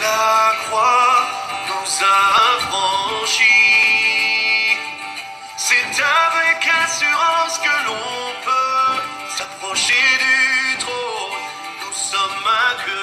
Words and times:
La 0.00 0.52
croix 0.64 1.28
nous 1.68 2.04
a 2.04 2.58
franchis. 2.68 3.44
C'est 5.58 5.74
avec 5.76 6.66
assurance 6.84 7.58
que 7.58 7.74
l'on 7.86 8.32
peut 8.42 8.96
s'approcher 9.36 9.92
du 10.18 10.78
trône. 10.78 11.36
Nous 11.82 11.92
sommes 11.92 12.46
accueillis. 12.70 13.00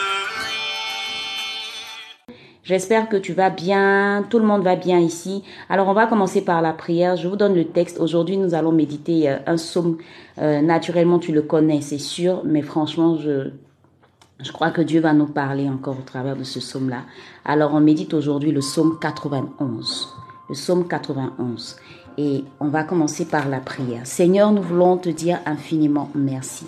J'espère 2.63 3.09
que 3.09 3.17
tu 3.17 3.33
vas 3.33 3.51
bien, 3.51 4.25
tout 4.29 4.39
le 4.39 4.45
monde 4.45 4.63
va 4.63 4.75
bien 4.75 4.97
ici. 4.99 5.43
Alors 5.69 5.89
on 5.89 5.93
va 5.93 6.07
commencer 6.07 6.43
par 6.43 6.63
la 6.63 6.73
prière. 6.73 7.15
Je 7.15 7.27
vous 7.27 7.35
donne 7.35 7.53
le 7.53 7.65
texte. 7.65 7.99
Aujourd'hui 7.99 8.37
nous 8.37 8.55
allons 8.55 8.71
méditer 8.71 9.29
euh, 9.29 9.37
un 9.45 9.57
psaume. 9.57 9.99
Euh, 10.39 10.61
naturellement 10.61 11.19
tu 11.19 11.31
le 11.31 11.43
connais, 11.43 11.81
c'est 11.81 11.99
sûr, 11.99 12.41
mais 12.43 12.63
franchement 12.63 13.17
je 13.17 13.51
je 14.39 14.51
crois 14.51 14.69
que 14.69 14.81
Dieu 14.81 15.01
va 15.01 15.13
nous 15.13 15.25
parler 15.25 15.67
encore 15.67 15.97
au 15.97 16.03
travers 16.03 16.35
de 16.35 16.43
ce 16.43 16.59
psaume-là. 16.59 17.03
Alors 17.43 17.73
on 17.73 17.79
médite 17.79 18.13
aujourd'hui 18.13 18.51
le 18.51 18.59
psaume 18.59 18.99
91. 18.99 20.15
Le 20.49 20.53
psaume 20.53 20.87
91. 20.87 21.77
Et 22.19 22.43
on 22.59 22.67
va 22.67 22.83
commencer 22.83 23.25
par 23.25 23.47
la 23.49 23.59
prière. 23.59 24.05
Seigneur, 24.05 24.51
nous 24.51 24.61
voulons 24.61 24.97
te 24.97 25.09
dire 25.09 25.39
infiniment 25.45 26.09
merci. 26.13 26.65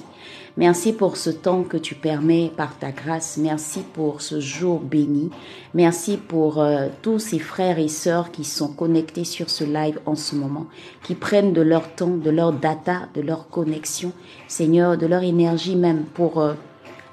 Merci 0.57 0.93
pour 0.93 1.15
ce 1.15 1.29
temps 1.29 1.63
que 1.63 1.77
tu 1.77 1.95
permets 1.95 2.51
par 2.57 2.77
ta 2.77 2.91
grâce. 2.91 3.37
Merci 3.37 3.81
pour 3.93 4.21
ce 4.21 4.39
jour 4.39 4.79
béni. 4.79 5.29
Merci 5.73 6.17
pour 6.17 6.59
euh, 6.59 6.87
tous 7.01 7.19
ces 7.19 7.39
frères 7.39 7.79
et 7.79 7.87
sœurs 7.87 8.31
qui 8.31 8.43
sont 8.43 8.67
connectés 8.67 9.23
sur 9.23 9.49
ce 9.49 9.63
live 9.63 9.99
en 10.05 10.15
ce 10.15 10.35
moment, 10.35 10.65
qui 11.03 11.15
prennent 11.15 11.53
de 11.53 11.61
leur 11.61 11.95
temps, 11.95 12.17
de 12.17 12.29
leur 12.29 12.51
data, 12.51 13.07
de 13.13 13.21
leur 13.21 13.47
connexion, 13.47 14.11
Seigneur, 14.47 14.97
de 14.97 15.05
leur 15.05 15.23
énergie 15.23 15.75
même 15.75 16.03
pour 16.03 16.41
euh, 16.41 16.55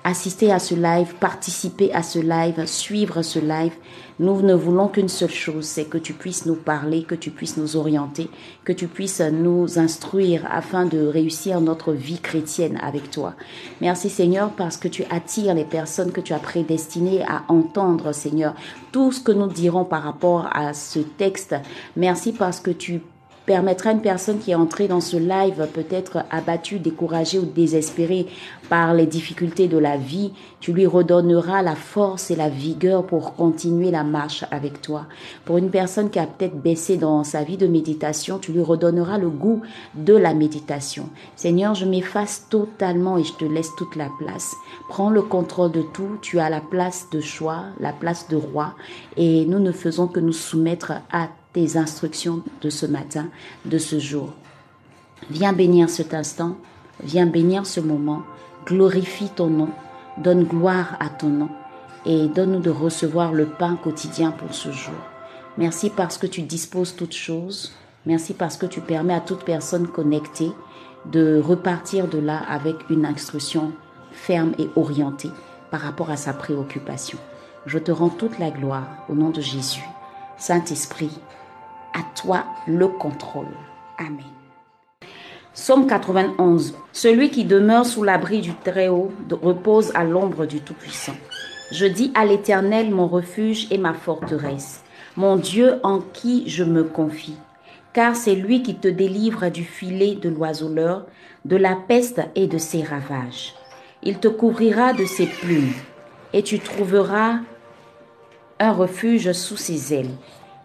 assister 0.06 0.52
à 0.52 0.60
ce 0.60 0.76
live, 0.76 1.16
participer 1.16 1.92
à 1.92 2.00
ce 2.04 2.20
live, 2.20 2.64
suivre 2.66 3.22
ce 3.22 3.40
live. 3.40 3.72
Nous 4.20 4.40
ne 4.40 4.54
voulons 4.54 4.86
qu'une 4.86 5.08
seule 5.08 5.28
chose, 5.28 5.64
c'est 5.64 5.86
que 5.86 5.98
tu 5.98 6.12
puisses 6.12 6.46
nous 6.46 6.54
parler, 6.54 7.02
que 7.02 7.16
tu 7.16 7.32
puisses 7.32 7.56
nous 7.56 7.76
orienter, 7.76 8.30
que 8.64 8.72
tu 8.72 8.86
puisses 8.86 9.20
nous 9.20 9.80
instruire 9.80 10.46
afin 10.48 10.86
de 10.86 11.04
réussir 11.04 11.60
notre 11.60 11.92
vie 11.92 12.20
chrétienne 12.20 12.78
avec 12.84 13.10
toi. 13.10 13.34
Merci 13.80 14.08
Seigneur 14.08 14.52
parce 14.52 14.76
que 14.76 14.86
tu 14.86 15.02
attires 15.10 15.54
les 15.54 15.64
personnes 15.64 16.12
que 16.12 16.20
tu 16.20 16.32
as 16.32 16.38
prédestinées 16.38 17.24
à 17.24 17.42
entendre 17.48 18.12
Seigneur 18.12 18.54
tout 18.92 19.10
ce 19.10 19.20
que 19.20 19.32
nous 19.32 19.48
dirons 19.48 19.84
par 19.84 20.04
rapport 20.04 20.48
à 20.52 20.72
ce 20.72 21.00
texte. 21.00 21.56
Merci 21.96 22.30
parce 22.30 22.60
que 22.60 22.70
tu 22.70 23.00
permettra 23.46 23.90
à 23.90 23.92
une 23.92 24.02
personne 24.02 24.38
qui 24.38 24.50
est 24.50 24.56
entrée 24.56 24.88
dans 24.88 25.00
ce 25.00 25.16
live 25.16 25.68
peut-être 25.72 26.24
abattue, 26.30 26.80
découragée 26.80 27.38
ou 27.38 27.44
désespérée 27.44 28.26
par 28.68 28.94
les 28.94 29.06
difficultés 29.06 29.68
de 29.68 29.78
la 29.78 29.96
vie, 29.96 30.32
tu 30.60 30.72
lui 30.72 30.86
redonneras 30.86 31.62
la 31.62 31.76
force 31.76 32.30
et 32.30 32.36
la 32.36 32.48
vigueur 32.48 33.06
pour 33.06 33.34
continuer 33.36 33.92
la 33.92 34.02
marche 34.02 34.44
avec 34.50 34.82
toi. 34.82 35.06
Pour 35.44 35.58
une 35.58 35.70
personne 35.70 36.10
qui 36.10 36.18
a 36.18 36.26
peut-être 36.26 36.60
baissé 36.60 36.96
dans 36.96 37.22
sa 37.22 37.44
vie 37.44 37.56
de 37.56 37.68
méditation, 37.68 38.38
tu 38.38 38.52
lui 38.52 38.62
redonneras 38.62 39.18
le 39.18 39.28
goût 39.28 39.62
de 39.94 40.14
la 40.14 40.34
méditation. 40.34 41.08
Seigneur, 41.36 41.74
je 41.74 41.86
m'efface 41.86 42.46
totalement 42.50 43.18
et 43.18 43.24
je 43.24 43.34
te 43.34 43.44
laisse 43.44 43.70
toute 43.76 43.94
la 43.94 44.10
place. 44.18 44.54
Prends 44.88 45.10
le 45.10 45.22
contrôle 45.22 45.70
de 45.70 45.82
tout. 45.82 46.18
Tu 46.20 46.40
as 46.40 46.50
la 46.50 46.60
place 46.60 47.06
de 47.12 47.20
choix, 47.20 47.64
la 47.78 47.92
place 47.92 48.28
de 48.28 48.36
roi 48.36 48.74
et 49.16 49.46
nous 49.46 49.60
ne 49.60 49.72
faisons 49.72 50.08
que 50.08 50.20
nous 50.20 50.32
soumettre 50.32 50.92
à 51.12 51.28
tes 51.56 51.78
instructions 51.78 52.42
de 52.60 52.68
ce 52.68 52.84
matin, 52.84 53.28
de 53.64 53.78
ce 53.78 53.98
jour. 53.98 54.34
Viens 55.30 55.54
bénir 55.54 55.88
cet 55.88 56.12
instant, 56.12 56.58
viens 57.02 57.24
bénir 57.24 57.64
ce 57.64 57.80
moment, 57.80 58.24
glorifie 58.66 59.30
ton 59.30 59.46
nom, 59.46 59.70
donne 60.18 60.44
gloire 60.44 60.98
à 61.00 61.08
ton 61.08 61.28
nom 61.28 61.48
et 62.04 62.28
donne-nous 62.28 62.60
de 62.60 62.68
recevoir 62.68 63.32
le 63.32 63.46
pain 63.46 63.76
quotidien 63.76 64.32
pour 64.32 64.52
ce 64.52 64.70
jour. 64.70 65.00
Merci 65.56 65.88
parce 65.88 66.18
que 66.18 66.26
tu 66.26 66.42
disposes 66.42 66.94
toutes 66.94 67.14
choses. 67.14 67.72
Merci 68.04 68.34
parce 68.34 68.58
que 68.58 68.66
tu 68.66 68.82
permets 68.82 69.14
à 69.14 69.20
toute 69.20 69.42
personne 69.42 69.88
connectée 69.88 70.52
de 71.06 71.40
repartir 71.40 72.06
de 72.06 72.18
là 72.18 72.38
avec 72.50 72.76
une 72.90 73.06
instruction 73.06 73.72
ferme 74.12 74.52
et 74.58 74.68
orientée 74.76 75.30
par 75.70 75.80
rapport 75.80 76.10
à 76.10 76.16
sa 76.16 76.34
préoccupation. 76.34 77.18
Je 77.64 77.78
te 77.78 77.92
rends 77.92 78.10
toute 78.10 78.38
la 78.38 78.50
gloire 78.50 78.88
au 79.08 79.14
nom 79.14 79.30
de 79.30 79.40
Jésus. 79.40 79.88
Saint-Esprit, 80.36 81.18
à 81.96 82.02
toi 82.14 82.44
le 82.66 82.88
contrôle. 82.88 83.46
Amen. 83.98 84.20
Psaume 85.54 85.86
91. 85.86 86.74
Celui 86.92 87.30
qui 87.30 87.44
demeure 87.44 87.86
sous 87.86 88.02
l'abri 88.02 88.42
du 88.42 88.54
Très-Haut 88.54 89.10
repose 89.30 89.90
à 89.94 90.04
l'ombre 90.04 90.44
du 90.44 90.60
Tout-Puissant. 90.60 91.16
Je 91.72 91.86
dis 91.86 92.12
à 92.14 92.26
l'Éternel 92.26 92.90
mon 92.90 93.08
refuge 93.08 93.66
et 93.70 93.78
ma 93.78 93.94
forteresse, 93.94 94.84
mon 95.16 95.36
Dieu 95.36 95.80
en 95.82 96.00
qui 96.00 96.48
je 96.48 96.62
me 96.62 96.84
confie. 96.84 97.38
Car 97.94 98.14
c'est 98.14 98.34
lui 98.34 98.62
qui 98.62 98.74
te 98.74 98.88
délivre 98.88 99.48
du 99.48 99.64
filet 99.64 100.16
de 100.16 100.28
l'oiseleur, 100.28 101.06
de 101.46 101.56
la 101.56 101.74
peste 101.74 102.20
et 102.34 102.46
de 102.46 102.58
ses 102.58 102.82
ravages. 102.82 103.54
Il 104.02 104.18
te 104.18 104.28
couvrira 104.28 104.92
de 104.92 105.06
ses 105.06 105.26
plumes, 105.26 105.72
et 106.34 106.42
tu 106.42 106.58
trouveras 106.58 107.38
un 108.60 108.72
refuge 108.72 109.32
sous 109.32 109.56
ses 109.56 109.94
ailes. 109.94 110.14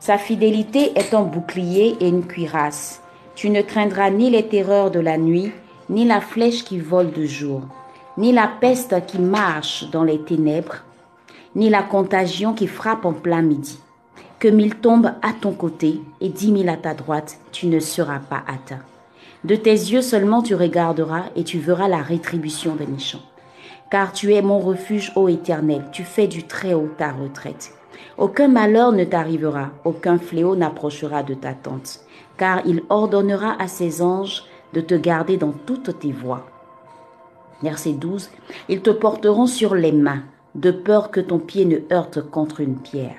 Sa 0.02 0.18
fidélité 0.18 0.94
est 0.98 1.14
un 1.14 1.22
bouclier 1.22 1.96
et 2.00 2.08
une 2.08 2.26
cuirasse. 2.26 3.04
Tu 3.36 3.52
ne 3.52 3.62
craindras 3.62 4.10
ni 4.10 4.32
les 4.32 4.48
terreurs 4.48 4.90
de 4.90 5.00
la 5.00 5.16
nuit, 5.20 5.52
ni 5.92 6.06
la 6.06 6.20
flèche 6.20 6.64
qui 6.64 6.80
vole 6.80 7.12
de 7.12 7.28
jour, 7.28 7.62
ni 8.18 8.32
la 8.32 8.48
peste 8.48 8.96
qui 9.06 9.20
marche 9.20 9.88
dans 9.92 10.04
les 10.04 10.20
ténèbres, 10.20 10.78
ni 11.54 11.70
la 11.70 11.84
contagion 11.84 12.56
qui 12.56 12.66
frappe 12.66 13.06
en 13.06 13.14
plein 13.14 13.44
midi. 13.44 13.78
Que 14.40 14.48
mille 14.48 14.74
tombent 14.74 15.14
à 15.22 15.34
ton 15.40 15.52
côté 15.52 16.02
et 16.20 16.30
dix 16.30 16.52
mille 16.52 16.70
à 16.70 16.78
ta 16.78 16.96
droite, 16.96 17.38
tu 17.52 17.68
ne 17.68 17.80
seras 17.80 18.22
pas 18.22 18.42
atteint. 18.48 18.82
De 19.44 19.56
tes 19.56 19.70
yeux 19.70 20.02
seulement 20.02 20.42
tu 20.42 20.56
regarderas 20.56 21.26
et 21.36 21.44
tu 21.44 21.60
verras 21.60 21.88
la 21.88 22.02
rétribution 22.02 22.74
des 22.74 22.88
méchants. 22.88 23.22
Car 23.92 24.14
tu 24.14 24.34
es 24.34 24.42
mon 24.42 24.58
refuge, 24.58 25.12
ô 25.16 25.30
Éternel, 25.30 25.84
tu 25.92 26.04
fais 26.04 26.26
du 26.26 26.48
Très-Haut 26.48 26.90
ta 26.98 27.12
retraite. 27.12 27.74
Aucun 28.22 28.50
malheur 28.50 28.92
ne 28.92 29.04
t'arrivera, 29.04 29.72
aucun 29.84 30.20
fléau 30.20 30.56
n'approchera 30.56 31.24
de 31.24 31.34
ta 31.34 31.56
tente, 31.56 32.02
car 32.38 32.62
il 32.68 32.84
ordonnera 32.90 33.59
à 33.59 33.68
ses 33.68 34.04
anges 34.04 34.44
de 34.74 34.82
te 34.82 34.94
garder 34.94 35.38
dans 35.38 35.54
toutes 35.54 35.98
tes 35.98 36.12
voies. 36.12 36.46
Verset 37.64 37.94
12. 37.94 38.30
Ils 38.70 38.82
te 38.82 38.92
porteront 38.92 39.48
sur 39.48 39.74
les 39.74 39.92
mains, 39.92 40.22
de 40.54 40.70
peur 40.70 41.09
que 41.09 41.20
ton 41.20 41.40
pied 41.40 41.66
ne 41.66 41.80
heurte 41.92 42.22
contre 42.22 42.59
une 42.59 42.78
pierre. 42.78 43.18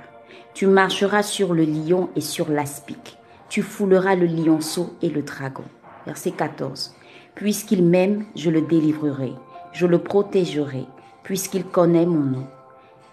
Tu 0.55 0.69
marcheras 0.69 1.25
sur 1.25 1.53
le 1.53 1.65
lion 1.65 2.09
et 2.15 2.21
sur 2.21 2.49
l'aspic. 2.49 3.19
Tu 3.49 3.63
fouleras 3.63 4.15
le 4.15 4.27
lionceau 4.27 4.95
et 5.03 5.09
le 5.09 5.23
dragon. 5.23 5.65
Verset 6.07 6.31
14. 6.31 6.95
Puisqu'il 7.35 7.85
m'aime, 7.85 8.25
je 8.37 8.51
le 8.51 8.61
délivrerai, 8.61 9.33
je 9.73 9.87
le 9.87 9.99
protégerai, 9.99 10.87
puisqu'il 11.25 11.65
connaît 11.65 12.07
mon 12.07 12.21
nom. 12.23 12.47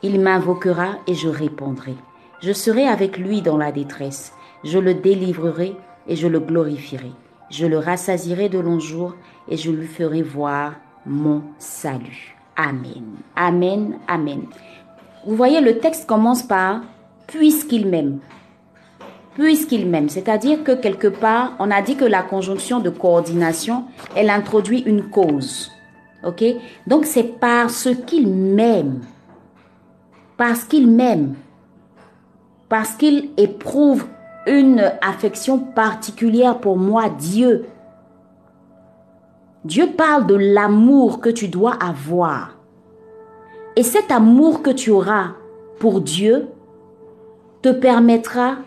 Il 0.02 0.22
m'invoquera 0.22 1.00
et 1.08 1.14
je 1.14 1.28
répondrai. 1.28 1.96
Je 2.42 2.54
serai 2.54 2.88
avec 2.88 3.18
lui 3.18 3.42
dans 3.42 3.58
la 3.58 3.72
détresse. 3.72 4.34
Je 4.64 4.80
le 4.80 4.94
délivrerai 4.94 5.76
et 6.08 6.16
je 6.16 6.28
le 6.28 6.40
glorifierai. 6.40 7.12
Je 7.50 7.66
le 7.66 7.80
rassasierai 7.80 8.48
de 8.48 8.60
longs 8.60 8.80
jours 8.80 9.16
et 9.50 9.58
je 9.58 9.72
lui 9.72 9.88
ferai 9.88 10.22
voir 10.22 10.74
mon 11.06 11.42
salut. 11.58 12.38
Amen. 12.56 13.18
Amen. 13.36 14.00
Amen. 14.08 14.44
Vous 15.26 15.36
voyez, 15.36 15.60
le 15.60 15.80
texte 15.80 16.08
commence 16.08 16.44
par 16.44 16.82
puisqu'il 17.28 17.88
m'aime. 17.88 18.20
Puisqu'il 19.36 19.88
m'aime. 19.90 20.10
C'est-à-dire 20.10 20.64
que 20.64 20.74
quelque 20.74 21.08
part, 21.08 21.54
on 21.60 21.72
a 21.72 21.82
dit 21.82 21.96
que 21.96 22.06
la 22.06 22.22
conjonction 22.22 22.80
de 22.80 22.90
coordination, 22.90 23.86
elle 24.16 24.30
introduit 24.30 24.80
une 24.80 25.10
cause. 25.10 25.72
OK? 26.26 26.44
Donc 26.88 27.06
c'est 27.06 27.40
parce 27.40 27.90
qu'il 28.06 28.28
m'aime. 28.28 29.02
Parce 30.40 30.64
qu'il 30.64 30.90
m'aime. 30.90 31.36
Parce 32.70 32.92
qu'il 32.92 33.32
éprouve 33.36 34.06
une 34.48 34.90
affection 35.02 35.60
particulière 35.60 36.60
pour 36.60 36.78
moi, 36.78 37.10
Dieu. 37.10 37.66
Dieu 39.66 39.90
parle 39.98 40.28
de 40.28 40.36
l'amour 40.36 41.20
que 41.20 41.30
tu 41.30 41.50
dois 41.50 41.74
avoir. 41.74 42.56
Et 43.76 43.84
cet 43.84 44.12
amour 44.12 44.64
que 44.64 44.70
tu 44.70 44.92
auras 44.92 45.32
pour 45.78 46.00
Dieu 46.00 46.48
te 47.62 47.70
permettra 47.70 48.60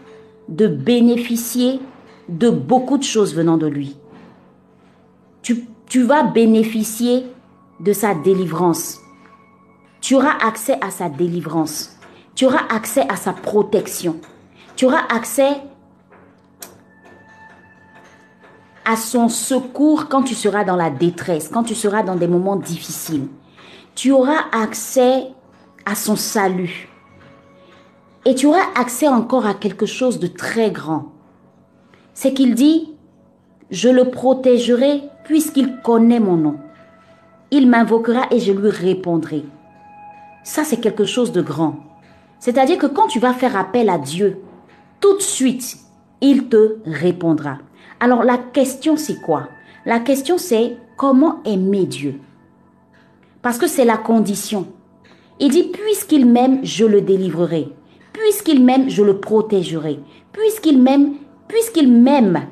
de 0.51 0.67
bénéficier 0.67 1.81
de 2.29 2.51
beaucoup 2.51 2.99
de 2.99 3.03
choses 3.03 3.35
venant 3.35 3.57
de 3.57 3.67
lui. 3.67 3.97
Tu, 5.41 6.03
vas 6.03 6.23
bénéficier 6.23 7.25
de 7.81 7.93
sa 7.95 8.15
délivrance. 8.15 9.02
Tu 10.03 10.17
auras 10.17 10.37
accès 10.45 10.77
à 10.81 10.91
sa 10.91 11.09
délivrance. 11.09 11.97
Tu 12.35 12.45
auras 12.45 12.67
accès 12.69 13.07
à 13.09 13.15
sa 13.15 13.33
protection. 13.33 14.17
Tu 14.75 14.85
auras 14.85 15.07
accès 15.09 15.53
à 18.85 18.97
son 18.97 19.29
secours 19.29 20.09
quand 20.09 20.25
tu 20.25 20.35
seras 20.35 20.65
dans 20.65 20.75
la 20.75 20.91
détresse, 20.91 21.49
quand 21.49 21.63
tu 21.63 21.77
seras 21.77 22.03
dans 22.03 22.17
des 22.17 22.27
moments 22.27 22.57
difficiles. 22.57 23.29
Tu 23.95 24.11
auras 24.11 24.51
accès 24.51 25.29
à 25.87 25.95
son 25.95 26.17
salut. 26.17 26.89
Et 28.25 28.35
tu 28.35 28.47
auras 28.47 28.73
accès 28.75 29.07
encore 29.07 29.47
à 29.47 29.55
quelque 29.55 29.87
chose 29.87 30.19
de 30.19 30.27
très 30.27 30.73
grand. 30.73 31.13
C'est 32.13 32.35
qu'il 32.35 32.57
dit, 32.57 32.93
je 33.71 33.89
le 33.89 34.11
protégerai 34.11 35.05
puisqu'il 35.25 35.81
connaît 35.83 36.21
mon 36.21 36.37
nom. 36.37 36.57
Il 37.53 37.71
m'invoquera 37.71 38.27
et 38.33 38.41
je 38.41 38.51
lui 38.51 38.71
répondrai. 38.71 39.45
Ça, 40.43 40.65
c'est 40.65 40.81
quelque 40.81 41.05
chose 41.05 41.33
de 41.33 41.43
grand. 41.43 41.77
C'est-à-dire 42.39 42.79
que 42.79 42.87
quand 42.87 43.07
tu 43.07 43.21
vas 43.21 43.33
faire 43.33 43.57
appel 43.57 43.89
à 43.89 43.99
Dieu, 43.99 44.39
tout 45.01 45.17
de 45.17 45.23
suite, 45.23 45.79
il 46.21 46.49
te 46.49 46.79
répondra. 46.85 47.59
Alors 48.01 48.25
la 48.25 48.39
question, 48.39 48.97
c'est 48.97 49.21
quoi? 49.21 49.49
La 49.85 50.01
question, 50.01 50.39
c'est 50.39 50.77
comment 50.97 51.41
aimer 51.45 51.87
Dieu? 51.87 52.21
Parce 53.43 53.59
que 53.59 53.67
c'est 53.67 53.85
la 53.85 53.97
condition. 53.97 54.67
Il 55.41 55.51
dit, 55.51 55.65
puisqu'il 55.65 56.27
m'aime, 56.27 56.61
je 56.65 56.85
le 56.85 57.01
délivrerai. 57.01 57.69
Puisqu'il 58.13 58.65
m'aime, 58.65 58.89
je 58.89 59.03
le 59.03 59.19
protégerai. 59.19 60.01
Puisqu'il 60.33 60.81
m'aime, 60.81 61.15
puisqu'il 61.49 61.93
m'aime, 61.93 62.47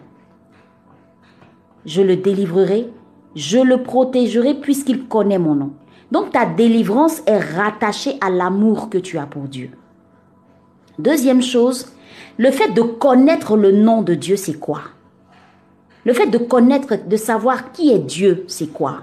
je 1.87 2.03
le 2.03 2.17
délivrerai, 2.17 2.89
je 3.35 3.59
le 3.59 3.83
protégerai 3.83 4.55
puisqu'il 4.55 5.07
connaît 5.07 5.39
mon 5.39 5.55
nom. 5.55 5.73
Donc 6.11 6.33
ta 6.33 6.47
délivrance 6.47 7.23
est 7.27 7.39
rattachée 7.39 8.19
à 8.21 8.31
l'amour 8.31 8.91
que 8.91 8.99
tu 8.99 9.19
as 9.19 9.27
pour 9.27 9.43
Dieu. 9.45 9.71
Deuxième 10.99 11.43
chose, 11.43 11.93
le 12.37 12.51
fait 12.51 12.71
de 12.71 12.83
connaître 12.83 13.57
le 13.57 13.73
nom 13.73 14.03
de 14.03 14.15
Dieu, 14.15 14.37
c'est 14.37 14.59
quoi? 14.59 14.83
Le 16.05 16.13
fait 16.13 16.27
de 16.27 16.39
connaître, 16.39 16.97
de 17.07 17.17
savoir 17.17 17.73
qui 17.73 17.91
est 17.91 17.99
Dieu, 17.99 18.45
c'est 18.49 18.73
quoi? 18.73 19.03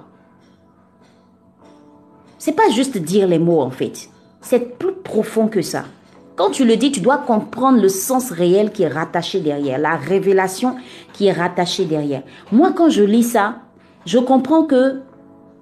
C'est 2.38 2.56
pas 2.56 2.70
juste 2.70 2.98
dire 2.98 3.28
les 3.28 3.40
mots 3.40 3.62
en 3.62 3.72
fait. 3.72 4.10
C'est 4.42 4.78
plus 4.78 4.94
profond 4.94 5.48
que 5.48 5.62
ça. 5.62 5.86
Quand 6.36 6.52
tu 6.52 6.66
le 6.66 6.76
dis, 6.76 6.92
tu 6.92 7.02
dois 7.02 7.18
comprendre 7.18 7.82
le 7.82 7.90
sens 7.90 8.30
réel 8.30 8.72
qui 8.72 8.84
est 8.84 8.88
rattaché 8.88 9.40
derrière, 9.40 9.80
la 9.80 9.96
révélation 9.96 10.76
qui 11.14 11.26
est 11.26 11.32
rattachée 11.32 11.86
derrière. 11.86 12.22
Moi, 12.52 12.74
quand 12.74 12.90
je 12.90 13.04
lis 13.04 13.24
ça, 13.24 13.56
je 14.06 14.20
comprends 14.20 14.64
que 14.64 15.02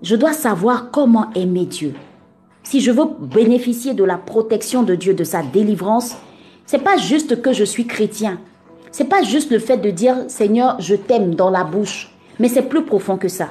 je 0.01 0.15
dois 0.15 0.33
savoir 0.33 0.91
comment 0.91 1.31
aimer 1.33 1.65
Dieu. 1.65 1.93
Si 2.63 2.81
je 2.81 2.91
veux 2.91 3.05
bénéficier 3.19 3.93
de 3.93 4.03
la 4.03 4.17
protection 4.17 4.83
de 4.83 4.95
Dieu, 4.95 5.13
de 5.13 5.23
sa 5.23 5.43
délivrance, 5.43 6.15
c'est 6.65 6.83
pas 6.83 6.97
juste 6.97 7.41
que 7.41 7.53
je 7.53 7.63
suis 7.63 7.85
chrétien. 7.85 8.39
C'est 8.91 9.09
pas 9.09 9.23
juste 9.23 9.51
le 9.51 9.59
fait 9.59 9.77
de 9.77 9.91
dire 9.91 10.15
Seigneur, 10.27 10.77
je 10.79 10.95
t'aime 10.95 11.35
dans 11.35 11.49
la 11.49 11.63
bouche, 11.63 12.11
mais 12.39 12.47
c'est 12.47 12.69
plus 12.69 12.83
profond 12.83 13.17
que 13.17 13.27
ça. 13.27 13.49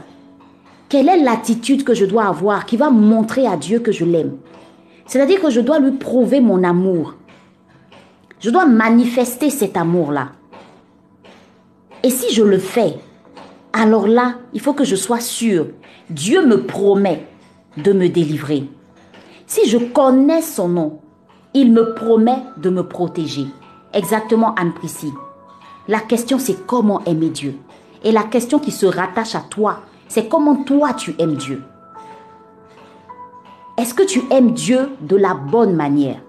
Quelle 0.89 1.09
est 1.09 1.23
l'attitude 1.23 1.85
que 1.85 1.95
je 1.95 2.05
dois 2.05 2.27
avoir 2.27 2.67
qui 2.67 2.77
va 2.77 2.91
montrer 2.91 3.47
à 3.47 3.57
Dieu 3.57 3.79
que 3.79 3.93
je 3.93 4.05
l'aime? 4.05 4.37
C'est-à-dire 5.07 5.41
que 5.41 5.51
je 5.51 5.61
dois 5.61 5.79
lui 5.79 5.93
prouver 5.93 6.41
mon 6.41 6.65
amour. 6.65 7.15
Je 8.41 8.51
dois 8.51 8.67
manifester 8.67 9.51
cet 9.51 9.77
amour-là. 9.77 10.29
Et 12.03 12.11
si 12.11 12.35
je 12.35 12.43
le 12.43 12.59
fais, 12.59 12.97
alors 13.73 14.07
là, 14.07 14.35
il 14.53 14.61
faut 14.61 14.75
que 14.75 14.85
je 14.85 14.97
sois 14.97 15.21
sûr. 15.21 15.69
Dieu 16.11 16.47
me 16.47 16.65
promet 16.65 17.27
de 17.79 17.93
me 17.93 18.09
délivrer. 18.09 18.69
Si 19.47 19.69
je 19.69 19.79
connais 19.79 20.43
son 20.43 20.69
nom, 20.69 21.01
il 21.55 21.73
me 21.73 21.95
promet 21.95 22.43
de 22.59 22.69
me 22.69 22.87
protéger. 22.87 23.47
Exactement, 23.93 24.55
Anne 24.57 24.75
Prissy. 24.75 25.13
La 25.89 26.01
question, 26.01 26.39
c'est 26.39 26.67
comment 26.67 27.03
aimer 27.05 27.31
Dieu. 27.31 27.57
Et 28.03 28.13
la 28.13 28.25
question 28.25 28.59
qui 28.59 28.71
se 28.71 28.85
rattache 28.85 29.35
à 29.35 29.41
toi, 29.41 29.81
c'est 30.09 30.29
comment 30.29 30.65
toi 30.65 30.93
tu 30.93 31.15
aimes 31.19 31.37
Dieu. 31.37 31.63
Est-ce 33.79 33.95
que 33.95 34.03
tu 34.03 34.23
aimes 34.31 34.53
Dieu 34.53 34.91
de 35.01 35.17
la 35.17 35.35
bonne 35.35 35.75
manière? 35.75 36.21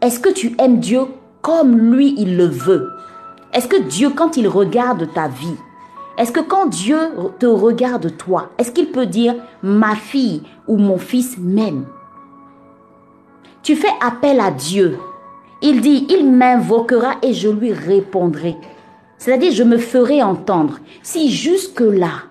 Est-ce 0.00 0.20
que 0.20 0.28
tu 0.28 0.54
aimes 0.58 0.78
Dieu 0.78 1.00
comme 1.42 1.76
lui 1.76 2.14
il 2.16 2.36
le 2.36 2.46
veut? 2.46 2.90
Est-ce 3.52 3.66
que 3.66 3.82
Dieu, 3.82 4.10
quand 4.10 4.36
il 4.36 4.46
regarde 4.46 5.12
ta 5.12 5.26
vie, 5.26 5.56
est-ce 6.18 6.32
que 6.32 6.40
quand 6.40 6.66
Dieu 6.66 6.98
te 7.38 7.46
regarde 7.46 8.16
toi, 8.16 8.50
est-ce 8.58 8.72
qu'il 8.72 8.90
peut 8.90 9.06
dire 9.06 9.36
ma 9.62 9.94
fille 9.94 10.42
ou 10.66 10.76
mon 10.76 10.98
fils 10.98 11.38
m'aime? 11.38 11.86
Tu 13.62 13.76
fais 13.76 13.92
appel 14.00 14.40
à 14.40 14.50
Dieu. 14.50 14.98
Il 15.62 15.80
dit, 15.80 16.08
il 16.10 16.28
m'invoquera 16.28 17.18
et 17.22 17.32
je 17.34 17.48
lui 17.48 17.72
répondrai. 17.72 18.56
C'est-à-dire, 19.16 19.52
je 19.52 19.62
me 19.62 19.78
ferai 19.78 20.20
entendre. 20.20 20.78
Si 21.04 21.30
jusque-là, 21.30 22.24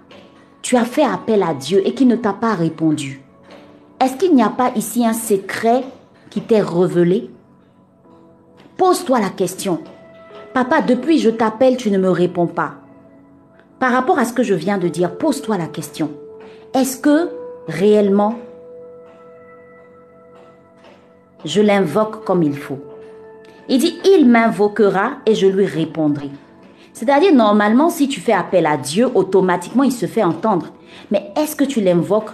tu 0.61 0.75
as 0.75 0.85
fait 0.85 1.03
appel 1.03 1.41
à 1.41 1.53
Dieu 1.53 1.81
et 1.85 1.93
qu'il 1.93 2.09
ne 2.09 2.17
t'a 2.17 2.33
pas 2.33 2.55
répondu, 2.55 3.21
est-ce 4.01 4.17
qu'il 4.17 4.35
n'y 4.35 4.43
a 4.43 4.49
pas 4.49 4.71
ici 4.75 5.05
un 5.05 5.13
secret 5.13 5.85
qui 6.29 6.41
t'est 6.41 6.61
révélé? 6.61 7.29
Pose-toi 8.75 9.21
la 9.21 9.29
question. 9.29 9.79
Papa, 10.53 10.81
depuis 10.81 11.19
je 11.19 11.29
t'appelle, 11.29 11.77
tu 11.77 11.89
ne 11.89 11.97
me 11.97 12.09
réponds 12.09 12.47
pas. 12.47 12.75
Par 13.79 13.91
rapport 13.91 14.17
à 14.17 14.25
ce 14.25 14.33
que 14.33 14.43
je 14.43 14.55
viens 14.55 14.77
de 14.77 14.87
dire, 14.87 15.17
pose-toi 15.17 15.57
la 15.57 15.67
question. 15.67 16.11
Est-ce 16.73 16.97
que 16.97 17.29
réellement 17.67 18.35
je 21.45 21.61
l'invoque 21.61 22.25
comme 22.25 22.41
il 22.41 22.57
faut? 22.57 22.79
Il 23.69 23.79
dit, 23.79 23.99
il 24.05 24.27
m'invoquera 24.27 25.17
et 25.25 25.35
je 25.35 25.45
lui 25.45 25.65
répondrai. 25.65 26.29
C'est-à-dire, 26.93 27.35
normalement, 27.35 27.89
si 27.89 28.07
tu 28.07 28.19
fais 28.19 28.33
appel 28.33 28.65
à 28.65 28.77
Dieu, 28.77 29.07
automatiquement, 29.13 29.83
il 29.83 29.91
se 29.91 30.07
fait 30.07 30.23
entendre. 30.23 30.69
Mais 31.11 31.31
est-ce 31.35 31.55
que 31.55 31.63
tu 31.63 31.79
l'invoques 31.79 32.31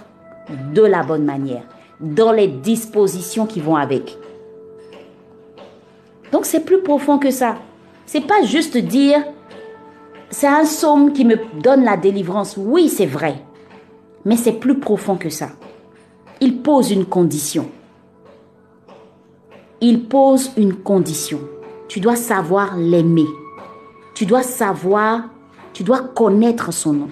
de 0.72 0.82
la 0.82 1.02
bonne 1.02 1.24
manière, 1.24 1.64
dans 2.00 2.32
les 2.32 2.46
dispositions 2.46 3.46
qui 3.46 3.60
vont 3.60 3.76
avec? 3.76 4.16
Donc, 6.32 6.46
c'est 6.46 6.64
plus 6.64 6.80
profond 6.80 7.18
que 7.18 7.30
ça. 7.30 7.56
C'est 8.06 8.26
pas 8.26 8.42
juste 8.44 8.78
dire 8.78 9.22
c'est 10.34 10.48
un 10.48 10.64
somme 10.64 11.12
qui 11.12 11.24
me 11.24 11.36
donne 11.62 11.84
la 11.84 11.96
délivrance. 11.96 12.56
Oui, 12.58 12.88
c'est 12.88 13.06
vrai. 13.06 13.44
Mais 14.24 14.36
c'est 14.36 14.54
plus 14.54 14.80
profond 14.80 15.16
que 15.16 15.30
ça. 15.30 15.50
Il 16.40 16.60
pose 16.60 16.90
une 16.90 17.04
condition. 17.04 17.70
Il 19.80 20.08
pose 20.08 20.50
une 20.56 20.74
condition. 20.74 21.38
Tu 21.86 22.00
dois 22.00 22.16
savoir 22.16 22.76
l'aimer. 22.76 23.28
Tu 24.16 24.26
dois 24.26 24.42
savoir, 24.42 25.22
tu 25.72 25.84
dois 25.84 26.00
connaître 26.00 26.72
son 26.72 26.94
nom. 26.94 27.10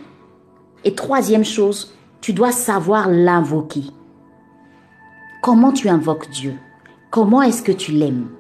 Et 0.82 0.96
troisième 0.96 1.44
chose, 1.44 1.94
tu 2.20 2.32
dois 2.32 2.50
savoir 2.50 3.08
l'invoquer. 3.08 3.84
Comment 5.44 5.70
tu 5.70 5.88
invoques 5.88 6.28
Dieu? 6.30 6.54
Comment 7.10 7.42
est-ce 7.42 7.62
que 7.62 7.70
tu 7.70 7.92
l'aimes? 7.92 8.30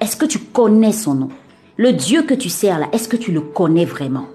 Est-ce 0.00 0.18
que 0.18 0.26
tu 0.26 0.38
connais 0.38 0.92
son 0.92 1.14
nom? 1.14 1.28
Le 1.76 1.92
Dieu 1.92 2.22
que 2.22 2.32
tu 2.32 2.48
sers 2.48 2.78
là, 2.78 2.88
est-ce 2.92 3.06
que 3.06 3.16
tu 3.16 3.32
le 3.32 3.42
connais 3.42 3.84
vraiment? 3.84 4.26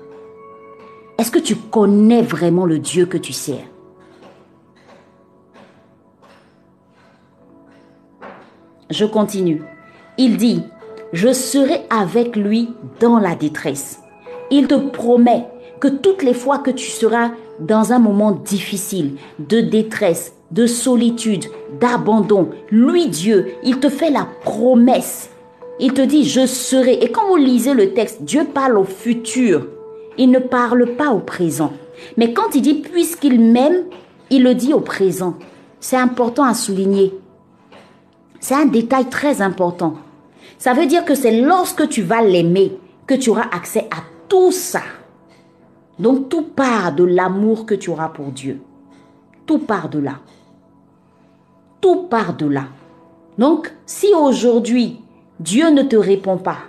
Est-ce 1.17 1.31
que 1.31 1.39
tu 1.39 1.55
connais 1.55 2.21
vraiment 2.21 2.65
le 2.65 2.77
Dieu 2.77 3.07
que 3.07 3.17
tu 3.17 3.33
sers? 3.33 3.65
Je 8.91 9.05
continue. 9.05 9.63
Il 10.19 10.37
dit, 10.37 10.61
je 11.13 11.33
serai 11.33 11.81
avec 11.89 12.35
lui 12.35 12.69
dans 12.99 13.17
la 13.17 13.33
détresse. 13.33 14.01
Il 14.51 14.67
te 14.67 14.75
promet 14.75 15.47
que 15.79 15.87
toutes 15.87 16.21
les 16.21 16.35
fois 16.35 16.59
que 16.59 16.71
tu 16.71 16.91
seras 16.91 17.31
dans 17.59 17.91
un 17.91 17.99
moment 17.99 18.33
difficile, 18.33 19.15
de 19.39 19.61
détresse, 19.61 20.33
de 20.51 20.67
solitude, 20.67 21.45
d'abandon, 21.79 22.49
lui 22.69 23.07
Dieu, 23.07 23.53
il 23.63 23.79
te 23.79 23.89
fait 23.89 24.11
la 24.11 24.27
promesse 24.43 25.30
il 25.81 25.93
te 25.93 26.01
dit, 26.01 26.23
je 26.23 26.45
serai. 26.45 26.93
Et 26.93 27.11
quand 27.11 27.27
vous 27.27 27.37
lisez 27.37 27.73
le 27.73 27.93
texte, 27.93 28.21
Dieu 28.21 28.45
parle 28.45 28.77
au 28.77 28.83
futur. 28.83 29.67
Il 30.17 30.29
ne 30.29 30.37
parle 30.37 30.95
pas 30.95 31.09
au 31.09 31.19
présent. 31.19 31.73
Mais 32.17 32.33
quand 32.33 32.53
il 32.53 32.61
dit, 32.61 32.75
puisqu'il 32.75 33.41
m'aime, 33.41 33.85
il 34.29 34.43
le 34.43 34.53
dit 34.53 34.73
au 34.73 34.79
présent. 34.79 35.33
C'est 35.79 35.97
important 35.97 36.43
à 36.43 36.53
souligner. 36.53 37.13
C'est 38.39 38.53
un 38.53 38.67
détail 38.67 39.09
très 39.09 39.41
important. 39.41 39.95
Ça 40.59 40.73
veut 40.73 40.85
dire 40.85 41.03
que 41.03 41.15
c'est 41.15 41.41
lorsque 41.41 41.89
tu 41.89 42.03
vas 42.03 42.21
l'aimer 42.21 42.77
que 43.07 43.15
tu 43.15 43.31
auras 43.31 43.49
accès 43.51 43.87
à 43.89 44.03
tout 44.29 44.51
ça. 44.51 44.81
Donc 45.97 46.29
tout 46.29 46.43
part 46.43 46.93
de 46.93 47.03
l'amour 47.03 47.65
que 47.65 47.73
tu 47.73 47.89
auras 47.89 48.09
pour 48.09 48.27
Dieu. 48.27 48.61
Tout 49.47 49.59
part 49.59 49.89
de 49.89 49.97
là. 49.97 50.19
Tout 51.81 52.03
part 52.03 52.35
de 52.37 52.45
là. 52.45 52.65
Donc 53.39 53.73
si 53.87 54.07
aujourd'hui 54.13 54.99
Dieu 55.41 55.71
ne 55.71 55.81
te 55.81 55.95
répond 55.95 56.37
pas, 56.37 56.59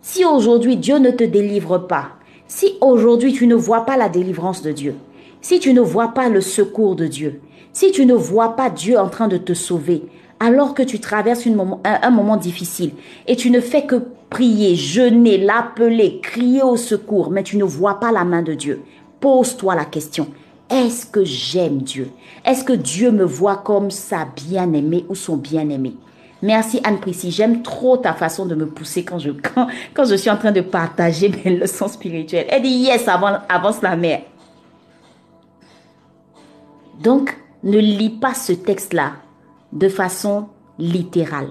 si 0.00 0.24
aujourd'hui 0.24 0.78
Dieu 0.78 0.96
ne 0.96 1.10
te 1.10 1.22
délivre 1.22 1.76
pas, 1.76 2.12
si 2.48 2.78
aujourd'hui 2.80 3.34
tu 3.34 3.46
ne 3.46 3.54
vois 3.54 3.84
pas 3.84 3.98
la 3.98 4.08
délivrance 4.08 4.62
de 4.62 4.72
Dieu, 4.72 4.94
si 5.42 5.60
tu 5.60 5.74
ne 5.74 5.82
vois 5.82 6.14
pas 6.14 6.30
le 6.30 6.40
secours 6.40 6.96
de 6.96 7.06
Dieu, 7.06 7.42
si 7.74 7.92
tu 7.92 8.06
ne 8.06 8.14
vois 8.14 8.56
pas 8.56 8.70
Dieu 8.70 8.98
en 8.98 9.10
train 9.10 9.28
de 9.28 9.36
te 9.36 9.52
sauver, 9.52 10.04
alors 10.40 10.72
que 10.72 10.82
tu 10.82 10.98
traverses 10.98 11.46
un, 11.46 12.10
moment 12.10 12.38
difficile 12.38 12.92
et 13.26 13.36
tu 13.36 13.50
ne 13.50 13.60
fais 13.60 13.84
que 13.84 14.02
prier, 14.30 14.76
jeûner, 14.76 15.36
l'appeler, 15.36 16.18
crier 16.22 16.62
au 16.62 16.78
secours, 16.78 17.30
mais 17.30 17.42
tu 17.42 17.58
ne 17.58 17.64
vois 17.64 18.00
pas 18.00 18.12
la 18.12 18.24
main 18.24 18.40
de 18.40 18.54
Dieu, 18.54 18.80
pose-toi 19.20 19.74
la 19.74 19.84
question. 19.84 20.28
Est-ce 20.70 21.04
que 21.04 21.22
j'aime 21.22 21.82
Dieu? 21.82 22.08
Est-ce 22.46 22.64
que 22.64 22.72
Dieu 22.72 23.10
me 23.10 23.24
voit 23.24 23.58
comme 23.58 23.90
sa 23.90 24.24
bien-aimée 24.24 25.04
ou 25.10 25.14
son 25.14 25.36
bien-aimé? 25.36 25.96
Merci 26.42 26.80
Anne-Priscille. 26.82 27.30
J'aime 27.30 27.62
trop 27.62 27.96
ta 27.96 28.12
façon 28.12 28.46
de 28.46 28.56
me 28.56 28.66
pousser 28.66 29.04
quand 29.04 29.18
je, 29.18 29.30
quand, 29.30 29.68
quand 29.94 30.04
je 30.04 30.16
suis 30.16 30.30
en 30.30 30.36
train 30.36 30.50
de 30.50 30.60
partager 30.60 31.28
mes 31.28 31.56
leçons 31.56 31.88
spirituelles. 31.88 32.46
Elle 32.50 32.62
dit 32.62 32.68
yes, 32.68 33.06
avance 33.08 33.80
la 33.80 33.96
mer. 33.96 34.22
Donc, 37.00 37.36
ne 37.62 37.78
lis 37.78 38.10
pas 38.10 38.34
ce 38.34 38.52
texte-là 38.52 39.12
de 39.72 39.88
façon 39.88 40.48
littérale, 40.78 41.50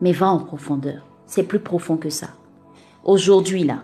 mais 0.00 0.12
va 0.12 0.28
en 0.28 0.38
profondeur. 0.38 1.06
C'est 1.26 1.42
plus 1.42 1.60
profond 1.60 1.96
que 1.96 2.10
ça. 2.10 2.28
Aujourd'hui, 3.04 3.64
là, 3.64 3.80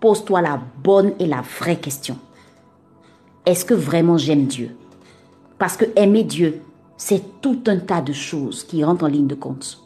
pose-toi 0.00 0.40
la 0.40 0.60
bonne 0.82 1.12
et 1.18 1.26
la 1.26 1.42
vraie 1.60 1.76
question. 1.76 2.18
Est-ce 3.44 3.64
que 3.64 3.74
vraiment 3.74 4.16
j'aime 4.16 4.46
Dieu? 4.46 4.76
Parce 5.58 5.76
que 5.76 5.84
aimer 5.96 6.24
Dieu, 6.24 6.62
c'est 6.96 7.40
tout 7.40 7.60
un 7.66 7.78
tas 7.78 8.00
de 8.00 8.12
choses 8.12 8.64
qui 8.64 8.84
rentrent 8.84 9.04
en 9.04 9.08
ligne 9.08 9.26
de 9.26 9.34
compte. 9.34 9.82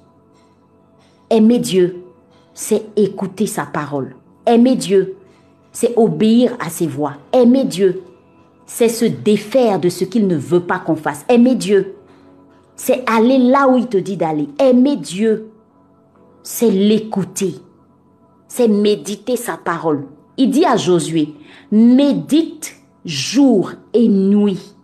Aimer 1.30 1.58
Dieu, 1.58 2.04
c'est 2.54 2.86
écouter 2.96 3.46
sa 3.46 3.66
parole. 3.66 4.16
Aimer 4.46 4.76
Dieu, 4.76 5.16
c'est 5.72 5.96
obéir 5.96 6.56
à 6.60 6.70
ses 6.70 6.86
voix. 6.86 7.14
Aimer 7.32 7.64
Dieu, 7.64 8.02
c'est 8.64 8.88
se 8.88 9.04
défaire 9.04 9.80
de 9.80 9.88
ce 9.88 10.04
qu'il 10.04 10.26
ne 10.26 10.36
veut 10.36 10.60
pas 10.60 10.78
qu'on 10.78 10.96
fasse. 10.96 11.24
Aimer 11.28 11.54
Dieu, 11.54 11.96
c'est 12.76 13.02
aller 13.08 13.38
là 13.38 13.68
où 13.68 13.76
il 13.76 13.86
te 13.86 13.96
dit 13.96 14.16
d'aller. 14.16 14.48
Aimer 14.58 14.96
Dieu, 14.96 15.50
c'est 16.42 16.70
l'écouter. 16.70 17.56
C'est 18.48 18.68
méditer 18.68 19.36
sa 19.36 19.56
parole. 19.56 20.06
Il 20.36 20.50
dit 20.50 20.64
à 20.64 20.76
Josué, 20.76 21.34
médite 21.72 22.76
jour 23.04 23.72
et 23.92 24.08
nuit 24.08 24.75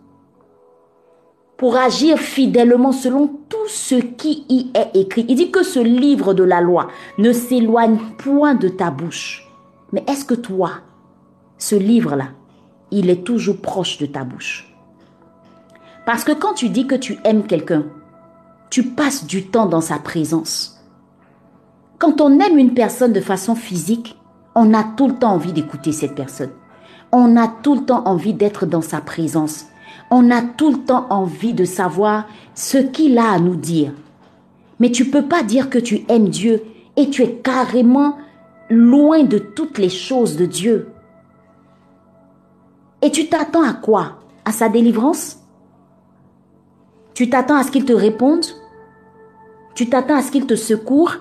pour 1.63 1.77
agir 1.77 2.17
fidèlement 2.17 2.91
selon 2.91 3.39
tout 3.47 3.69
ce 3.69 3.95
qui 3.95 4.45
y 4.49 4.69
est 4.73 4.99
écrit. 4.99 5.25
Il 5.29 5.37
dit 5.37 5.49
que 5.49 5.63
ce 5.63 5.79
livre 5.79 6.33
de 6.33 6.43
la 6.43 6.59
loi 6.59 6.89
ne 7.17 7.31
s'éloigne 7.31 7.99
point 8.17 8.53
de 8.53 8.67
ta 8.67 8.91
bouche. 8.91 9.47
Mais 9.93 10.03
est-ce 10.09 10.25
que 10.25 10.33
toi, 10.33 10.71
ce 11.57 11.77
livre-là, 11.77 12.31
il 12.91 13.09
est 13.09 13.23
toujours 13.23 13.61
proche 13.61 13.97
de 13.97 14.05
ta 14.05 14.25
bouche? 14.25 14.75
Parce 16.05 16.25
que 16.25 16.33
quand 16.33 16.53
tu 16.53 16.67
dis 16.67 16.85
que 16.85 16.95
tu 16.95 17.17
aimes 17.23 17.47
quelqu'un, 17.47 17.85
tu 18.69 18.83
passes 18.83 19.25
du 19.25 19.45
temps 19.45 19.67
dans 19.67 19.79
sa 19.79 19.99
présence. 19.99 20.83
Quand 21.97 22.19
on 22.19 22.41
aime 22.41 22.57
une 22.57 22.73
personne 22.73 23.13
de 23.13 23.21
façon 23.21 23.55
physique, 23.55 24.19
on 24.53 24.73
a 24.73 24.83
tout 24.83 25.07
le 25.07 25.15
temps 25.15 25.31
envie 25.31 25.53
d'écouter 25.53 25.93
cette 25.93 26.15
personne. 26.15 26.51
On 27.13 27.37
a 27.37 27.47
tout 27.47 27.75
le 27.75 27.85
temps 27.85 28.03
envie 28.05 28.33
d'être 28.33 28.65
dans 28.65 28.81
sa 28.81 28.99
présence 28.99 29.67
on 30.11 30.31
a 30.31 30.41
tout 30.41 30.71
le 30.71 30.79
temps 30.79 31.07
envie 31.09 31.53
de 31.53 31.65
savoir 31.65 32.27
ce 32.55 32.77
qu'il 32.77 33.17
a 33.17 33.31
à 33.31 33.39
nous 33.39 33.55
dire. 33.55 33.91
Mais 34.79 34.91
tu 34.91 35.05
peux 35.05 35.25
pas 35.25 35.43
dire 35.43 35.69
que 35.69 35.79
tu 35.79 36.05
aimes 36.09 36.29
Dieu 36.29 36.63
et 36.95 37.09
tu 37.09 37.23
es 37.23 37.35
carrément 37.35 38.17
loin 38.69 39.23
de 39.23 39.37
toutes 39.37 39.77
les 39.77 39.89
choses 39.89 40.35
de 40.35 40.45
Dieu. 40.45 40.89
Et 43.01 43.11
tu 43.11 43.27
t'attends 43.27 43.63
à 43.63 43.73
quoi? 43.73 44.19
À 44.45 44.51
sa 44.51 44.69
délivrance? 44.69 45.39
Tu 47.13 47.29
t'attends 47.29 47.57
à 47.57 47.63
ce 47.63 47.71
qu'il 47.71 47.85
te 47.85 47.93
réponde? 47.93 48.45
Tu 49.75 49.89
t'attends 49.89 50.15
à 50.15 50.21
ce 50.21 50.31
qu'il 50.31 50.45
te 50.45 50.55
secourt 50.55 51.15